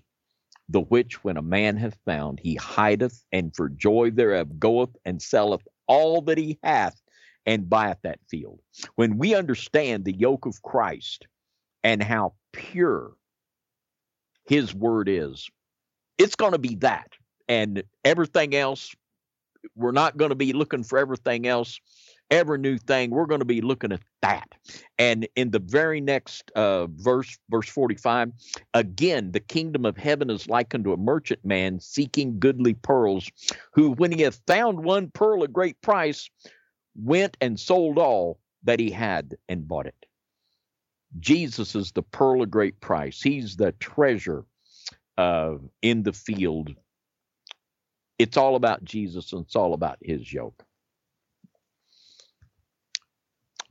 the 0.72 0.82
which 0.82 1.24
when 1.24 1.38
a 1.38 1.42
man 1.42 1.78
hath 1.78 1.98
found, 2.06 2.40
he 2.40 2.56
hideth, 2.56 3.24
and 3.32 3.56
for 3.56 3.70
joy 3.70 4.10
thereof 4.12 4.60
goeth 4.60 4.96
and 5.06 5.22
selleth 5.22 5.68
all 5.88 6.22
that 6.22 6.38
he 6.38 6.58
hath 6.64 7.02
and 7.46 7.70
buyeth 7.70 8.02
that 8.04 8.20
field. 8.30 8.60
When 8.96 9.18
we 9.18 9.36
understand 9.36 10.06
the 10.06 10.14
yoke 10.14 10.46
of 10.46 10.62
Christ 10.62 11.28
and 11.84 12.02
how 12.02 12.34
pure 12.54 13.12
his 14.46 14.74
word 14.74 15.10
is, 15.10 15.50
it's 16.18 16.36
going 16.36 16.54
to 16.54 16.60
be 16.60 16.76
that. 16.76 17.12
And 17.50 17.84
everything 18.06 18.56
else, 18.56 18.96
we're 19.76 19.92
not 19.92 20.18
going 20.18 20.30
to 20.30 20.36
be 20.36 20.54
looking 20.54 20.84
for 20.84 20.98
everything 20.98 21.48
else 21.48 21.80
every 22.32 22.58
new 22.58 22.78
thing, 22.78 23.12
we're 23.12 23.26
going 23.26 23.40
to 23.40 23.46
be 23.46 23.62
looking 23.62 23.92
at 23.92 24.02
that. 24.22 24.56
And 24.98 25.28
in 25.36 25.52
the 25.52 25.60
very 25.60 26.00
next 26.00 26.50
uh, 26.52 26.88
verse, 26.88 27.38
verse 27.50 27.70
45, 27.70 28.32
again, 28.74 29.32
the 29.34 29.40
kingdom 29.42 29.86
of 29.86 29.98
heaven 29.98 30.30
is 30.30 30.48
like 30.48 30.74
unto 30.74 30.94
a 30.94 30.98
merchant 30.98 31.44
man 31.44 31.80
seeking 31.80 32.40
goodly 32.40 32.74
pearls, 32.74 33.30
who, 33.74 33.92
when 33.92 34.12
he 34.12 34.22
hath 34.22 34.42
found 34.48 34.84
one 34.84 35.12
pearl 35.12 35.44
of 35.44 35.54
great 35.54 35.80
price, 35.82 36.30
went 36.96 37.36
and 37.42 37.60
sold 37.60 37.98
all 38.00 38.40
that 38.64 38.80
he 38.80 38.90
had 38.90 39.36
and 39.50 39.68
bought 39.68 39.86
it. 39.86 40.06
Jesus 41.20 41.76
is 41.76 41.92
the 41.92 42.04
pearl 42.04 42.42
of 42.42 42.50
great 42.50 42.80
price. 42.80 43.22
He's 43.22 43.58
the 43.58 43.74
treasure 43.74 44.46
uh, 45.18 45.56
in 45.82 46.04
the 46.04 46.14
field. 46.14 46.74
It's 48.18 48.38
all 48.38 48.56
about 48.56 48.86
Jesus 48.86 49.34
and 49.34 49.44
it's 49.44 49.56
all 49.56 49.74
about 49.74 49.98
his 50.02 50.32
yoke 50.32 50.64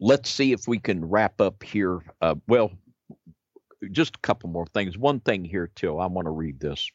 let's 0.01 0.31
see 0.31 0.53
if 0.53 0.67
we 0.67 0.79
can 0.79 1.05
wrap 1.05 1.41
up 1.41 1.63
here. 1.63 2.01
Uh, 2.21 2.35
well, 2.49 2.73
just 3.93 4.17
a 4.17 4.21
couple 4.21 4.49
more 4.51 4.67
things. 4.67 4.99
One 4.99 5.21
thing 5.21 5.45
here, 5.45 5.71
too. 5.75 5.99
I 5.99 6.07
want 6.07 6.27
to 6.27 6.31
read 6.31 6.59
this. 6.59 6.91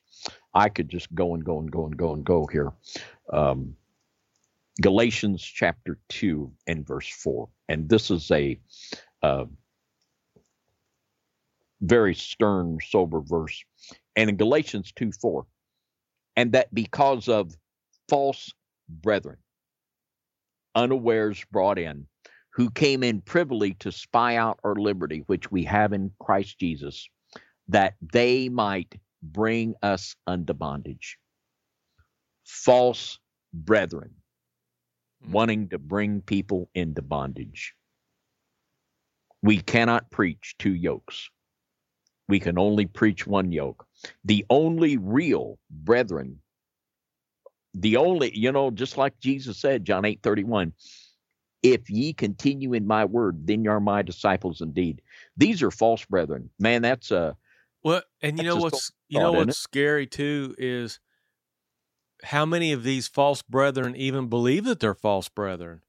I 0.54 0.70
could 0.70 0.90
just 0.90 1.14
go 1.14 1.34
and 1.34 1.44
go 1.44 1.60
and 1.60 1.72
go 1.72 1.86
and 1.86 1.96
go 1.96 2.14
and 2.14 2.24
go 2.24 2.48
here. 2.52 2.74
Um, 3.32 3.76
Galatians 4.82 5.42
chapter 5.42 5.98
2 6.10 6.52
and 6.68 6.86
verse 6.86 7.08
4. 7.08 7.48
And 7.70 7.88
this 7.88 8.12
is 8.12 8.30
a 8.32 8.60
uh, 9.22 9.46
very 11.82 12.16
stern, 12.16 12.80
sober 12.88 13.22
verse. 13.22 13.64
And 14.16 14.30
in 14.30 14.38
Galatians 14.38 14.92
2 14.96 15.12
4, 15.12 15.46
and 16.36 16.52
that 16.52 16.74
because 16.74 17.30
of 17.30 17.56
false 18.10 18.52
brethren, 18.90 19.38
unawares 20.76 21.44
brought 21.52 21.80
in, 21.80 22.08
who 22.56 22.70
came 22.70 23.04
in 23.04 23.20
privily 23.20 23.74
to 23.74 23.92
spy 23.92 24.38
out 24.38 24.60
our 24.64 24.76
liberty, 24.76 25.24
which 25.28 25.52
we 25.52 25.66
have 25.66 25.92
in 25.92 26.12
Christ 26.22 26.58
Jesus, 26.58 27.10
that 27.68 27.96
they 28.02 28.48
might 28.48 28.96
bring 29.22 29.76
us 29.84 30.16
unto 30.26 30.54
bondage. 30.54 31.18
False 32.46 33.20
brethren 33.54 34.12
mm-hmm. 35.22 35.34
wanting 35.34 35.70
to 35.70 35.78
bring 35.78 36.22
people 36.22 36.70
into 36.74 37.02
bondage. 37.02 37.74
We 39.42 39.60
cannot 39.60 40.10
preach 40.10 40.56
two 40.58 40.74
yokes. 40.74 41.30
We 42.30 42.40
can 42.40 42.58
only 42.58 42.86
preach 42.86 43.28
one 43.28 43.52
yoke. 43.52 43.86
The 44.24 44.46
only 44.50 44.96
real 44.98 45.60
brethren, 45.70 46.40
the 47.74 47.98
only, 47.98 48.36
you 48.36 48.54
know, 48.54 48.72
just 48.72 48.98
like 48.98 49.20
Jesus 49.20 49.58
said, 49.58 49.84
John 49.84 50.06
8 50.06 50.22
31, 50.24 50.72
if 51.74 51.90
ye 51.90 52.14
continue 52.14 52.74
in 52.74 52.86
my 52.86 53.06
word, 53.06 53.48
then 53.48 53.64
you 53.64 53.72
are 53.72 53.80
my 53.80 54.04
disciples 54.04 54.62
indeed. 54.62 55.02
These 55.36 55.64
are 55.64 55.72
false 55.72 56.06
brethren. 56.06 56.52
Man, 56.60 56.84
that's 56.84 57.10
a 57.12 57.36
well, 57.84 58.04
and 58.22 58.38
you 58.38 58.44
know 58.44 58.58
what's 58.58 58.92
you 59.08 59.20
know 59.20 59.32
what's 59.32 59.58
scary 59.58 60.06
too 60.06 60.56
is 60.58 61.00
how 62.24 62.46
many 62.46 62.72
of 62.72 62.84
these 62.84 63.08
false 63.08 63.42
brethren 63.42 63.96
even 63.96 64.28
believe 64.28 64.66
that 64.66 64.80
they're 64.80 64.94
false 64.94 65.28
brethren. 65.28 65.82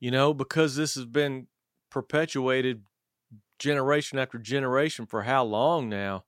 You 0.00 0.10
know, 0.10 0.34
because 0.34 0.76
this 0.76 0.94
has 0.94 1.06
been 1.06 1.46
perpetuated 1.90 2.82
generation 3.58 4.18
after 4.18 4.38
generation 4.38 5.06
for 5.06 5.22
how 5.22 5.44
long 5.44 5.88
now? 5.88 6.24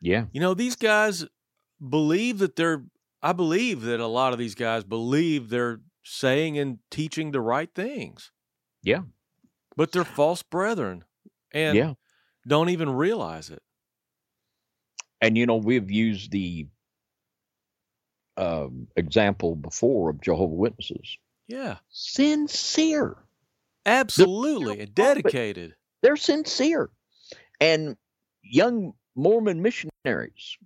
Yeah. 0.00 0.26
You 0.32 0.40
know, 0.40 0.54
these 0.54 0.76
guys 0.76 1.26
believe 1.86 2.38
that 2.38 2.56
they're 2.56 2.84
I 3.22 3.32
believe 3.32 3.82
that 3.82 4.00
a 4.00 4.06
lot 4.06 4.32
of 4.32 4.38
these 4.38 4.54
guys 4.54 4.82
believe 4.84 5.50
they're 5.50 5.80
saying 6.02 6.58
and 6.58 6.78
teaching 6.90 7.32
the 7.32 7.40
right 7.40 7.70
things. 7.74 8.30
Yeah. 8.82 9.02
But 9.76 9.92
they're 9.92 10.04
false 10.04 10.42
brethren 10.42 11.04
and 11.52 11.76
yeah. 11.76 11.94
don't 12.46 12.70
even 12.70 12.90
realize 12.90 13.50
it. 13.50 13.62
And, 15.20 15.36
you 15.36 15.46
know, 15.46 15.56
we've 15.56 15.90
used 15.90 16.30
the 16.30 16.66
um, 18.36 18.88
example 18.96 19.54
before 19.54 20.10
of 20.10 20.20
Jehovah 20.20 20.54
Witnesses. 20.54 21.18
Yeah. 21.46 21.76
Sincere. 21.90 23.16
Absolutely. 23.84 24.76
They're, 24.76 24.86
dedicated. 24.86 25.74
They're 26.02 26.16
sincere. 26.16 26.90
And 27.60 27.96
young 28.42 28.94
Mormon 29.14 29.60
missionaries, 29.60 30.56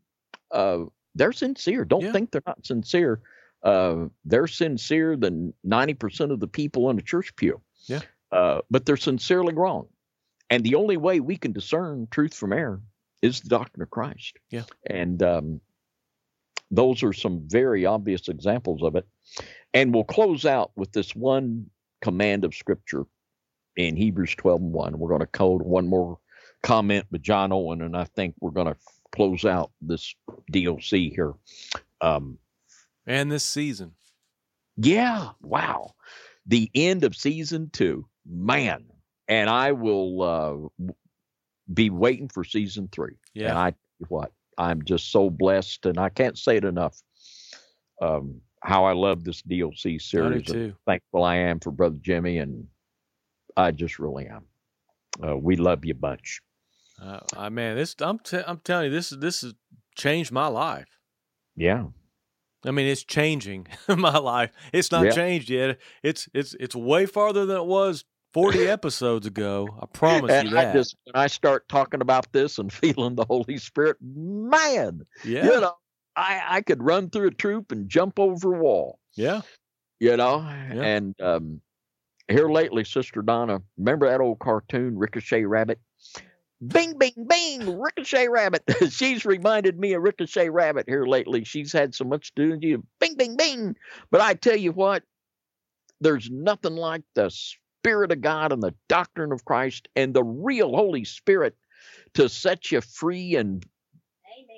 uh, 0.53 0.85
they're 1.15 1.33
sincere. 1.33 1.85
Don't 1.85 2.03
yeah. 2.03 2.13
think 2.13 2.31
they're 2.31 2.43
not 2.47 2.65
sincere 2.65 3.21
uh, 3.65 4.07
they're 4.25 4.47
sincere 4.47 5.17
than 5.17 5.55
90% 5.67 6.31
of 6.31 6.41
the 6.41 6.47
people 6.47 6.87
on 6.87 6.97
the 6.97 7.03
church 7.03 7.35
pew. 7.37 7.61
Yeah. 7.87 8.01
Uh, 8.31 8.61
but 8.71 8.85
they're 8.85 8.97
sincerely 8.97 9.55
wrong. 9.55 9.87
And 10.51 10.63
the 10.63 10.75
only 10.75 10.97
way 10.97 11.21
we 11.21 11.37
can 11.37 11.53
discern 11.53 12.07
truth 12.11 12.35
from 12.35 12.53
error 12.53 12.83
is 13.23 13.41
the 13.41 13.49
doctrine 13.49 13.83
of 13.83 13.91
Christ. 13.91 14.37
Yeah. 14.51 14.65
And 14.89 15.23
um, 15.23 15.61
those 16.71 17.03
are 17.03 17.13
some 17.13 17.43
very 17.47 17.87
obvious 17.87 18.29
examples 18.29 18.83
of 18.83 18.97
it. 18.97 19.07
And 19.73 19.95
we'll 19.95 20.05
close 20.05 20.45
out 20.45 20.73
with 20.77 20.93
this 20.93 21.17
one 21.17 21.71
command 22.03 22.45
of 22.45 22.55
Scripture 22.55 23.05
in 23.77 23.97
Hebrews 23.97 24.35
12 24.37 24.61
and 24.61 24.73
1. 24.73 24.99
We're 24.99 25.09
going 25.09 25.21
to 25.21 25.27
code 25.27 25.63
one 25.63 25.89
more 25.89 26.19
comment 26.63 27.07
with 27.11 27.23
John 27.23 27.53
Owen, 27.53 27.83
and 27.83 27.97
I 27.97 28.05
think 28.05 28.35
we're 28.41 28.51
going 28.51 28.67
to 28.67 28.77
close 29.15 29.45
out 29.45 29.71
this 29.81 30.15
DOC 30.51 30.91
here. 30.91 31.35
Um, 32.01 32.39
and 33.07 33.31
this 33.31 33.45
season. 33.45 33.93
Yeah, 34.77 35.31
wow. 35.41 35.95
The 36.47 36.71
end 36.75 37.05
of 37.05 37.15
season 37.17 37.71
two, 37.73 38.07
man. 38.27 38.85
And 39.29 39.49
I 39.49 39.73
will 39.73 40.23
uh, 40.79 40.95
be 41.73 41.91
waiting 41.91 42.29
for 42.29 42.45
season 42.45 42.89
three. 42.93 43.17
Yeah. 43.33 43.51
And 43.51 43.59
I 43.59 43.75
what 44.09 44.33
I'm 44.59 44.83
just 44.83 45.11
so 45.11 45.31
blessed, 45.31 45.87
and 45.87 45.99
I 45.99 46.09
can't 46.09 46.39
say 46.39 46.57
it 46.57 46.65
enough. 46.65 47.01
Um, 48.03 48.41
how 48.63 48.85
I 48.85 48.93
love 48.93 49.25
this 49.25 49.43
DOC 49.43 50.01
series. 50.01 50.47
too. 50.47 50.75
Thankful 50.87 51.23
I 51.23 51.37
am 51.37 51.61
for 51.61 51.71
Brother 51.71 51.99
Jimmy, 52.01 52.39
and 52.39 52.67
I 53.57 53.71
just 53.71 53.99
really 53.99 54.27
am. 54.27 54.45
Uh, 55.23 55.37
we 55.37 55.57
love 55.57 55.85
you 55.85 55.93
a 55.93 55.97
bunch. 55.97 56.41
Uh, 57.01 57.21
I 57.37 57.49
man, 57.49 57.77
this 57.77 57.95
I'm 58.01 58.19
t- 58.19 58.43
I'm 58.47 58.59
telling 58.59 58.87
you, 58.87 58.91
this 58.91 59.11
this 59.11 59.43
has 59.43 59.55
changed 59.97 60.33
my 60.33 60.47
life. 60.47 60.89
Yeah. 61.57 61.87
I 62.65 62.71
mean, 62.71 62.87
it's 62.87 63.05
changing 63.05 63.67
my 63.89 64.19
life. 64.19 64.51
It's 64.73 64.91
not 64.91 65.07
Yeah. 65.07 65.13
changed 65.13 65.51
yet. 65.51 65.79
It's 66.03 66.29
it's 66.35 66.55
it's 66.61 66.75
way 66.75 67.07
farther 67.07 67.45
than 67.47 67.57
it 67.57 67.67
was 67.67 68.05
40 68.33 68.67
episodes 68.67 69.27
ago. 69.27 69.79
I 69.81 69.87
promise 69.87 70.33
And 70.33 70.49
you 70.49 70.57
I 70.57 70.65
that. 70.65 70.75
just 70.75 70.97
when 71.05 71.15
I 71.15 71.27
start 71.27 71.69
talking 71.69 72.01
about 72.01 72.33
this 72.33 72.59
and 72.59 72.73
feeling 72.73 73.15
the 73.15 73.25
Holy 73.27 73.59
Spirit, 73.59 73.97
man, 74.01 75.03
yeah, 75.25 75.45
you 75.45 75.61
know, 75.61 75.75
I 76.17 76.43
I 76.49 76.61
could 76.63 76.83
run 76.83 77.11
through 77.11 77.29
a 77.29 77.33
troop 77.33 77.71
and 77.73 77.89
jump 77.89 78.19
over 78.19 78.55
a 78.55 78.59
wall. 78.59 78.99
yeah, 79.17 79.43
you 80.01 80.17
know 80.17 80.41
and 80.41 81.15
um 81.21 81.61
here 82.29 82.49
lately 82.49 82.85
sister 82.85 83.23
donna 83.23 83.61
remember 83.79 84.09
that 84.09 84.21
old 84.21 84.39
cartoon 84.41 84.99
ricochet 84.99 85.45
rabbit 85.45 85.79
bing 86.67 86.99
bing 86.99 87.27
bing 87.29 87.81
ricochet 87.81 88.29
rabbit. 88.29 88.63
She's 88.91 89.25
reminded 89.25 89.79
me 89.79 89.95
of 89.95 90.03
ricochet 90.03 90.49
rabbit 90.49 90.87
here 90.89 91.07
lately. 91.07 91.45
She's 91.45 91.73
had 91.73 91.95
so 91.95 92.05
much 92.05 92.35
to 92.35 92.43
do 92.43 92.51
with 92.53 92.63
you. 92.63 92.85
Bing 93.01 93.17
bing 93.17 93.37
bing. 93.37 93.77
But 94.11 94.21
i 94.21 94.35
tell 94.35 94.57
you 94.57 94.73
what 94.73 95.03
there's 96.01 96.31
nothing 96.31 96.77
like 96.77 97.03
the 97.15 97.31
spirit 97.31 98.13
of 98.13 98.21
god 98.21 98.53
and 98.53 98.63
the 98.63 98.75
doctrine 98.89 99.33
of 99.33 99.45
christ 99.45 99.89
and 99.95 100.15
the 100.15 100.25
real 100.25 100.71
holy 100.71 101.05
spirit 101.05 101.57
to 102.15 102.29
set 102.29 102.71
you 102.71 102.81
free 102.81 103.37
and 103.37 103.65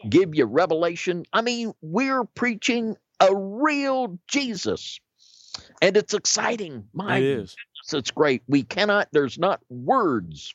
give 0.08 0.34
you 0.34 0.44
revelation. 0.44 1.24
I 1.32 1.42
mean 1.42 1.72
we're 1.80 2.24
preaching 2.24 2.96
a 3.20 3.34
real 3.34 4.18
jesus. 4.28 5.00
And 5.80 5.96
it's 5.96 6.14
exciting. 6.14 6.84
My 6.92 7.18
it 7.18 7.24
is. 7.24 7.56
goodness, 7.56 7.94
it's 7.94 8.10
great. 8.10 8.42
We 8.46 8.62
cannot 8.62 9.08
there's 9.12 9.38
not 9.38 9.60
words 9.68 10.54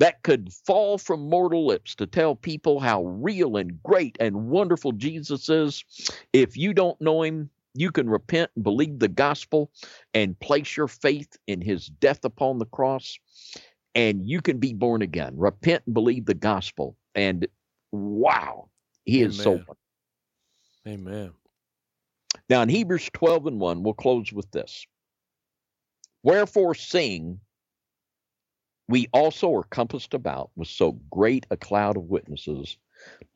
that 0.00 0.22
could 0.22 0.52
fall 0.52 0.98
from 0.98 1.28
mortal 1.28 1.66
lips 1.66 1.94
to 1.94 2.06
tell 2.06 2.34
people 2.34 2.80
how 2.80 3.04
real 3.04 3.56
and 3.56 3.82
great 3.82 4.16
and 4.18 4.48
wonderful 4.48 4.92
jesus 4.92 5.48
is 5.48 5.84
if 6.32 6.56
you 6.56 6.74
don't 6.74 7.00
know 7.00 7.22
him 7.22 7.48
you 7.74 7.92
can 7.92 8.10
repent 8.10 8.50
and 8.56 8.64
believe 8.64 8.98
the 8.98 9.08
gospel 9.08 9.70
and 10.12 10.38
place 10.40 10.76
your 10.76 10.88
faith 10.88 11.36
in 11.46 11.60
his 11.60 11.86
death 11.86 12.24
upon 12.24 12.58
the 12.58 12.66
cross 12.66 13.18
and 13.94 14.28
you 14.28 14.40
can 14.40 14.58
be 14.58 14.72
born 14.72 15.02
again 15.02 15.32
repent 15.36 15.82
and 15.86 15.94
believe 15.94 16.26
the 16.26 16.34
gospel 16.34 16.96
and 17.14 17.46
wow 17.92 18.68
he 19.04 19.22
is 19.22 19.36
so 19.36 19.52
Amen. 19.52 19.66
Amen. 20.86 21.32
now, 22.48 22.62
in 22.62 22.68
Hebrews 22.68 23.10
12 23.12 23.46
and 23.46 23.60
1, 23.60 23.82
we'll 23.82 23.94
close 23.94 24.32
with 24.32 24.50
this. 24.50 24.86
Wherefore, 26.22 26.74
seeing 26.74 27.40
we 28.90 29.08
also 29.12 29.54
are 29.54 29.62
compassed 29.62 30.14
about 30.14 30.50
with 30.56 30.66
so 30.66 30.98
great 31.10 31.46
a 31.50 31.56
cloud 31.56 31.96
of 31.96 32.04
witnesses, 32.04 32.76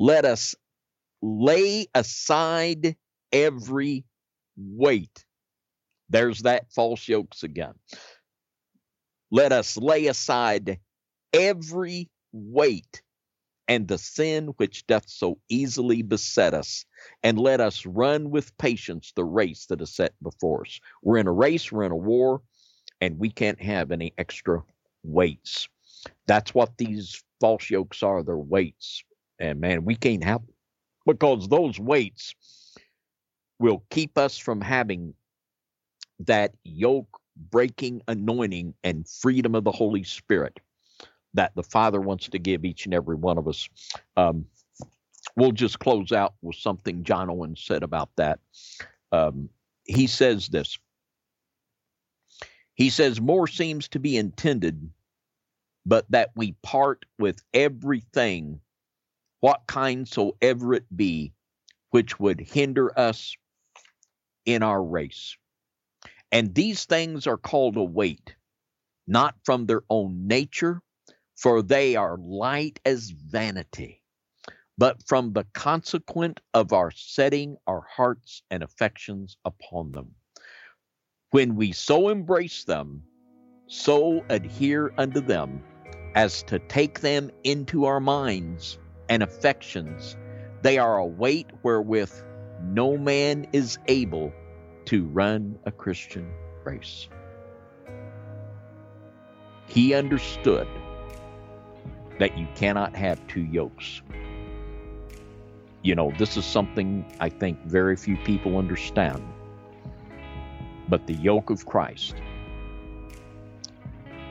let 0.01 0.25
us 0.25 0.57
lay 1.23 1.87
aside 1.95 2.97
every 3.33 4.05
weight. 4.57 5.25
There's 6.09 6.41
that 6.41 6.73
false 6.73 7.07
yokes 7.07 7.45
again. 7.45 7.75
Let 9.31 9.53
us 9.53 9.77
lay 9.77 10.09
aside 10.09 10.81
every 11.33 12.11
weight 12.33 13.03
and 13.69 13.87
the 13.87 13.99
sin 13.99 14.49
which 14.57 14.87
doth 14.89 15.09
so 15.09 15.39
easily 15.49 16.03
beset 16.03 16.53
us 16.53 16.85
and 17.23 17.39
let 17.39 17.61
us 17.61 17.87
run 17.87 18.31
with 18.31 18.57
patience 18.59 19.13
the 19.15 19.25
race 19.25 19.67
that 19.67 19.81
is 19.81 19.95
set 19.95 20.15
before 20.21 20.63
us. 20.63 20.81
We're 21.01 21.19
in 21.19 21.29
a 21.29 21.33
race, 21.33 21.71
we're 21.71 21.85
in 21.85 21.93
a 21.93 21.97
war, 21.97 22.43
and 23.01 23.21
we 23.21 23.31
can't 23.31 23.63
have 23.63 23.93
any 23.93 24.13
extra 24.19 24.63
weights. 25.05 25.69
That's 26.27 26.55
what 26.55 26.77
these 26.79 27.23
false 27.41 27.71
yokes 27.71 28.03
are. 28.03 28.23
They're 28.23 28.37
weights. 28.37 29.05
And 29.39 29.61
man, 29.61 29.85
we 29.85 29.97
can't 29.97 30.25
have 30.25 30.45
them 30.47 30.55
because 31.07 31.49
those 31.49 31.79
weights 31.79 32.35
will 33.59 33.85
keep 33.91 34.19
us 34.19 34.37
from 34.39 34.61
having 34.61 35.15
that 36.21 36.55
yoke 36.65 37.21
breaking 37.51 38.03
anointing 38.09 38.75
and 38.85 39.09
freedom 39.09 39.55
of 39.55 39.65
the 39.65 39.73
Holy 39.73 40.05
Spirit 40.05 40.59
that 41.35 41.53
the 41.57 41.63
Father 41.63 42.01
wants 42.01 42.29
to 42.29 42.39
give 42.39 42.65
each 42.65 42.85
and 42.85 42.95
every 42.95 43.17
one 43.17 43.39
of 43.39 43.49
us. 43.49 43.69
Um, 44.17 44.47
we'll 45.37 45.53
just 45.53 45.81
close 45.81 46.13
out 46.13 46.35
with 46.43 46.57
something 46.57 47.03
John 47.03 47.29
Owen 47.29 47.57
said 47.57 47.83
about 47.83 48.11
that. 48.17 48.39
Um, 49.13 49.49
he 49.85 50.07
says 50.07 50.49
this. 50.49 50.79
He 52.75 52.91
says, 52.91 53.21
More 53.21 53.47
seems 53.47 53.89
to 53.89 54.01
be 54.01 54.17
intended, 54.17 54.91
but 55.87 56.11
that 56.11 56.31
we 56.37 56.53
part 56.63 57.05
with 57.19 57.43
everything, 57.53 58.61
what 59.41 59.63
kind 59.67 60.09
soever 60.09 60.75
it 60.75 60.87
be, 60.97 61.33
which 61.91 62.19
would 62.21 62.41
hinder 62.41 62.99
us 62.99 63.37
in 64.47 64.63
our 64.63 64.83
race. 64.83 65.37
And 66.33 66.55
these 66.55 66.85
things 66.85 67.27
are 67.27 67.37
called 67.39 67.77
a 67.77 67.85
weight, 67.85 68.35
not 69.07 69.37
from 69.45 69.67
their 69.67 69.83
own 69.91 70.27
nature, 70.27 70.83
for 71.37 71.63
they 71.63 71.97
are 71.97 72.19
light 72.19 72.81
as 72.85 73.11
vanity 73.11 74.03
but 74.79 75.03
from 75.07 75.33
the 75.33 75.45
consequent 75.55 76.41
of 76.53 76.73
our 76.73 76.91
setting 76.91 77.57
our 77.67 77.83
hearts 77.83 78.43
and 78.51 78.63
affections 78.63 79.37
upon 79.45 79.93
them. 79.93 80.15
When 81.35 81.57
we 81.57 81.73
so 81.73 82.11
embrace 82.11 82.63
them, 82.63 83.03
so 83.67 84.25
adhere 84.29 84.95
unto 84.97 85.21
them, 85.21 85.65
as 86.15 86.45
to 86.45 86.61
take 86.61 87.01
them 87.01 87.29
into 87.43 87.87
our 87.87 87.99
minds 87.99 88.79
and 89.09 89.21
affections, 89.21 90.17
they 90.63 90.79
are 90.79 90.99
a 90.99 91.05
weight 91.05 91.49
wherewith 91.65 92.13
no 92.63 92.97
man 92.97 93.49
is 93.53 93.81
able 93.89 94.33
to 94.85 95.07
run 95.07 95.59
a 95.67 95.73
Christian 95.73 96.31
race. 96.63 97.09
He 99.67 99.93
understood 99.93 100.69
that 102.21 102.39
you 102.39 102.47
cannot 102.55 102.95
have 102.95 103.27
two 103.27 103.43
yokes 103.43 104.03
you 105.83 105.95
know, 105.95 106.13
this 106.17 106.39
is 106.39 106.47
something 106.47 107.05
I 107.21 107.29
think 107.29 107.63
very 107.67 107.95
few 107.95 108.17
people 108.25 108.57
understand. 108.57 109.23
But 110.89 111.07
the 111.07 111.15
yoke 111.15 111.51
of 111.51 111.67
Christ, 111.67 112.15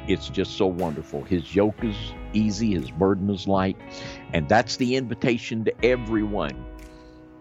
it's 0.07 0.29
just 0.29 0.57
so 0.57 0.67
wonderful. 0.67 1.23
His 1.23 1.55
yoke 1.55 1.83
is 1.83 1.95
easy, 2.33 2.73
his 2.73 2.91
burden 2.91 3.29
is 3.29 3.47
light, 3.47 3.77
and 4.33 4.47
that's 4.49 4.75
the 4.77 4.95
invitation 4.95 5.65
to 5.65 5.85
everyone. 5.85 6.65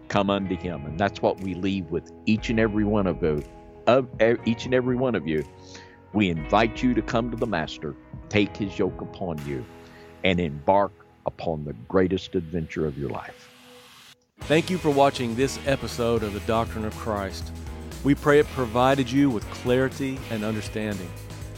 Come 0.08 0.30
unto 0.30 0.56
him, 0.56 0.84
and 0.86 0.98
that's 0.98 1.22
what 1.22 1.40
we 1.40 1.54
leave 1.54 1.90
with 1.90 2.10
each 2.26 2.50
and 2.50 2.60
every 2.60 2.84
one 2.84 3.06
of 3.06 3.22
you. 3.22 3.42
Of 3.86 4.08
each 4.44 4.64
and 4.64 4.74
every 4.74 4.94
one 4.94 5.14
of 5.14 5.26
you, 5.26 5.42
we 6.12 6.30
invite 6.30 6.82
you 6.82 6.94
to 6.94 7.02
come 7.02 7.30
to 7.30 7.36
the 7.36 7.46
Master, 7.46 7.96
take 8.28 8.56
his 8.56 8.78
yoke 8.78 9.00
upon 9.00 9.44
you, 9.46 9.64
and 10.22 10.38
embark 10.38 10.92
upon 11.26 11.64
the 11.64 11.72
greatest 11.88 12.34
adventure 12.34 12.86
of 12.86 12.96
your 12.96 13.10
life. 13.10 13.50
Thank 14.42 14.70
you 14.70 14.78
for 14.78 14.90
watching 14.90 15.34
this 15.34 15.58
episode 15.66 16.22
of 16.22 16.32
the 16.32 16.40
Doctrine 16.40 16.84
of 16.84 16.94
Christ. 16.96 17.50
We 18.04 18.14
pray 18.14 18.40
it 18.40 18.46
provided 18.48 19.10
you 19.10 19.30
with 19.30 19.48
clarity 19.50 20.18
and 20.30 20.44
understanding. 20.44 21.10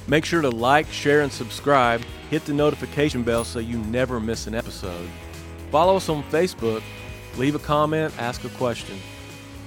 Make 0.07 0.25
sure 0.25 0.43
to 0.43 0.51
like, 0.51 0.87
share, 0.89 1.23
and 1.23 1.33
subscribe. 1.33 2.03
Hit 2.31 2.45
the 2.45 2.53
notification 2.53 3.23
bell 3.23 3.45
so 3.45 3.59
you 3.59 3.79
never 3.79 4.21
miss 4.21 4.47
an 4.47 4.55
episode. 4.55 5.09
Follow 5.71 5.97
us 5.97 6.09
on 6.09 6.23
Facebook. 6.25 6.83
Leave 7.37 7.55
a 7.55 7.59
comment, 7.59 8.15
ask 8.19 8.45
a 8.45 8.49
question. 8.51 8.97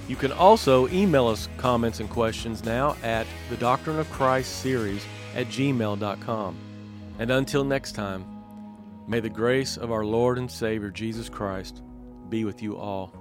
You 0.06 0.16
can 0.16 0.32
also 0.32 0.88
email 0.88 1.26
us 1.26 1.48
comments 1.58 2.00
and 2.00 2.08
questions 2.08 2.64
now 2.64 2.96
at 3.02 3.26
the 3.50 3.56
Doctrine 3.56 3.98
of 3.98 4.10
Christ 4.10 4.60
series 4.60 5.04
at 5.34 5.48
gmail.com. 5.48 6.56
And 7.18 7.30
until 7.30 7.64
next 7.64 7.92
time, 7.92 8.24
may 9.06 9.20
the 9.20 9.28
grace 9.28 9.76
of 9.76 9.92
our 9.92 10.04
Lord 10.04 10.38
and 10.38 10.50
Savior 10.50 10.90
Jesus 10.90 11.28
Christ 11.28 11.82
be 12.30 12.44
with 12.44 12.62
you 12.62 12.78
all. 12.78 13.17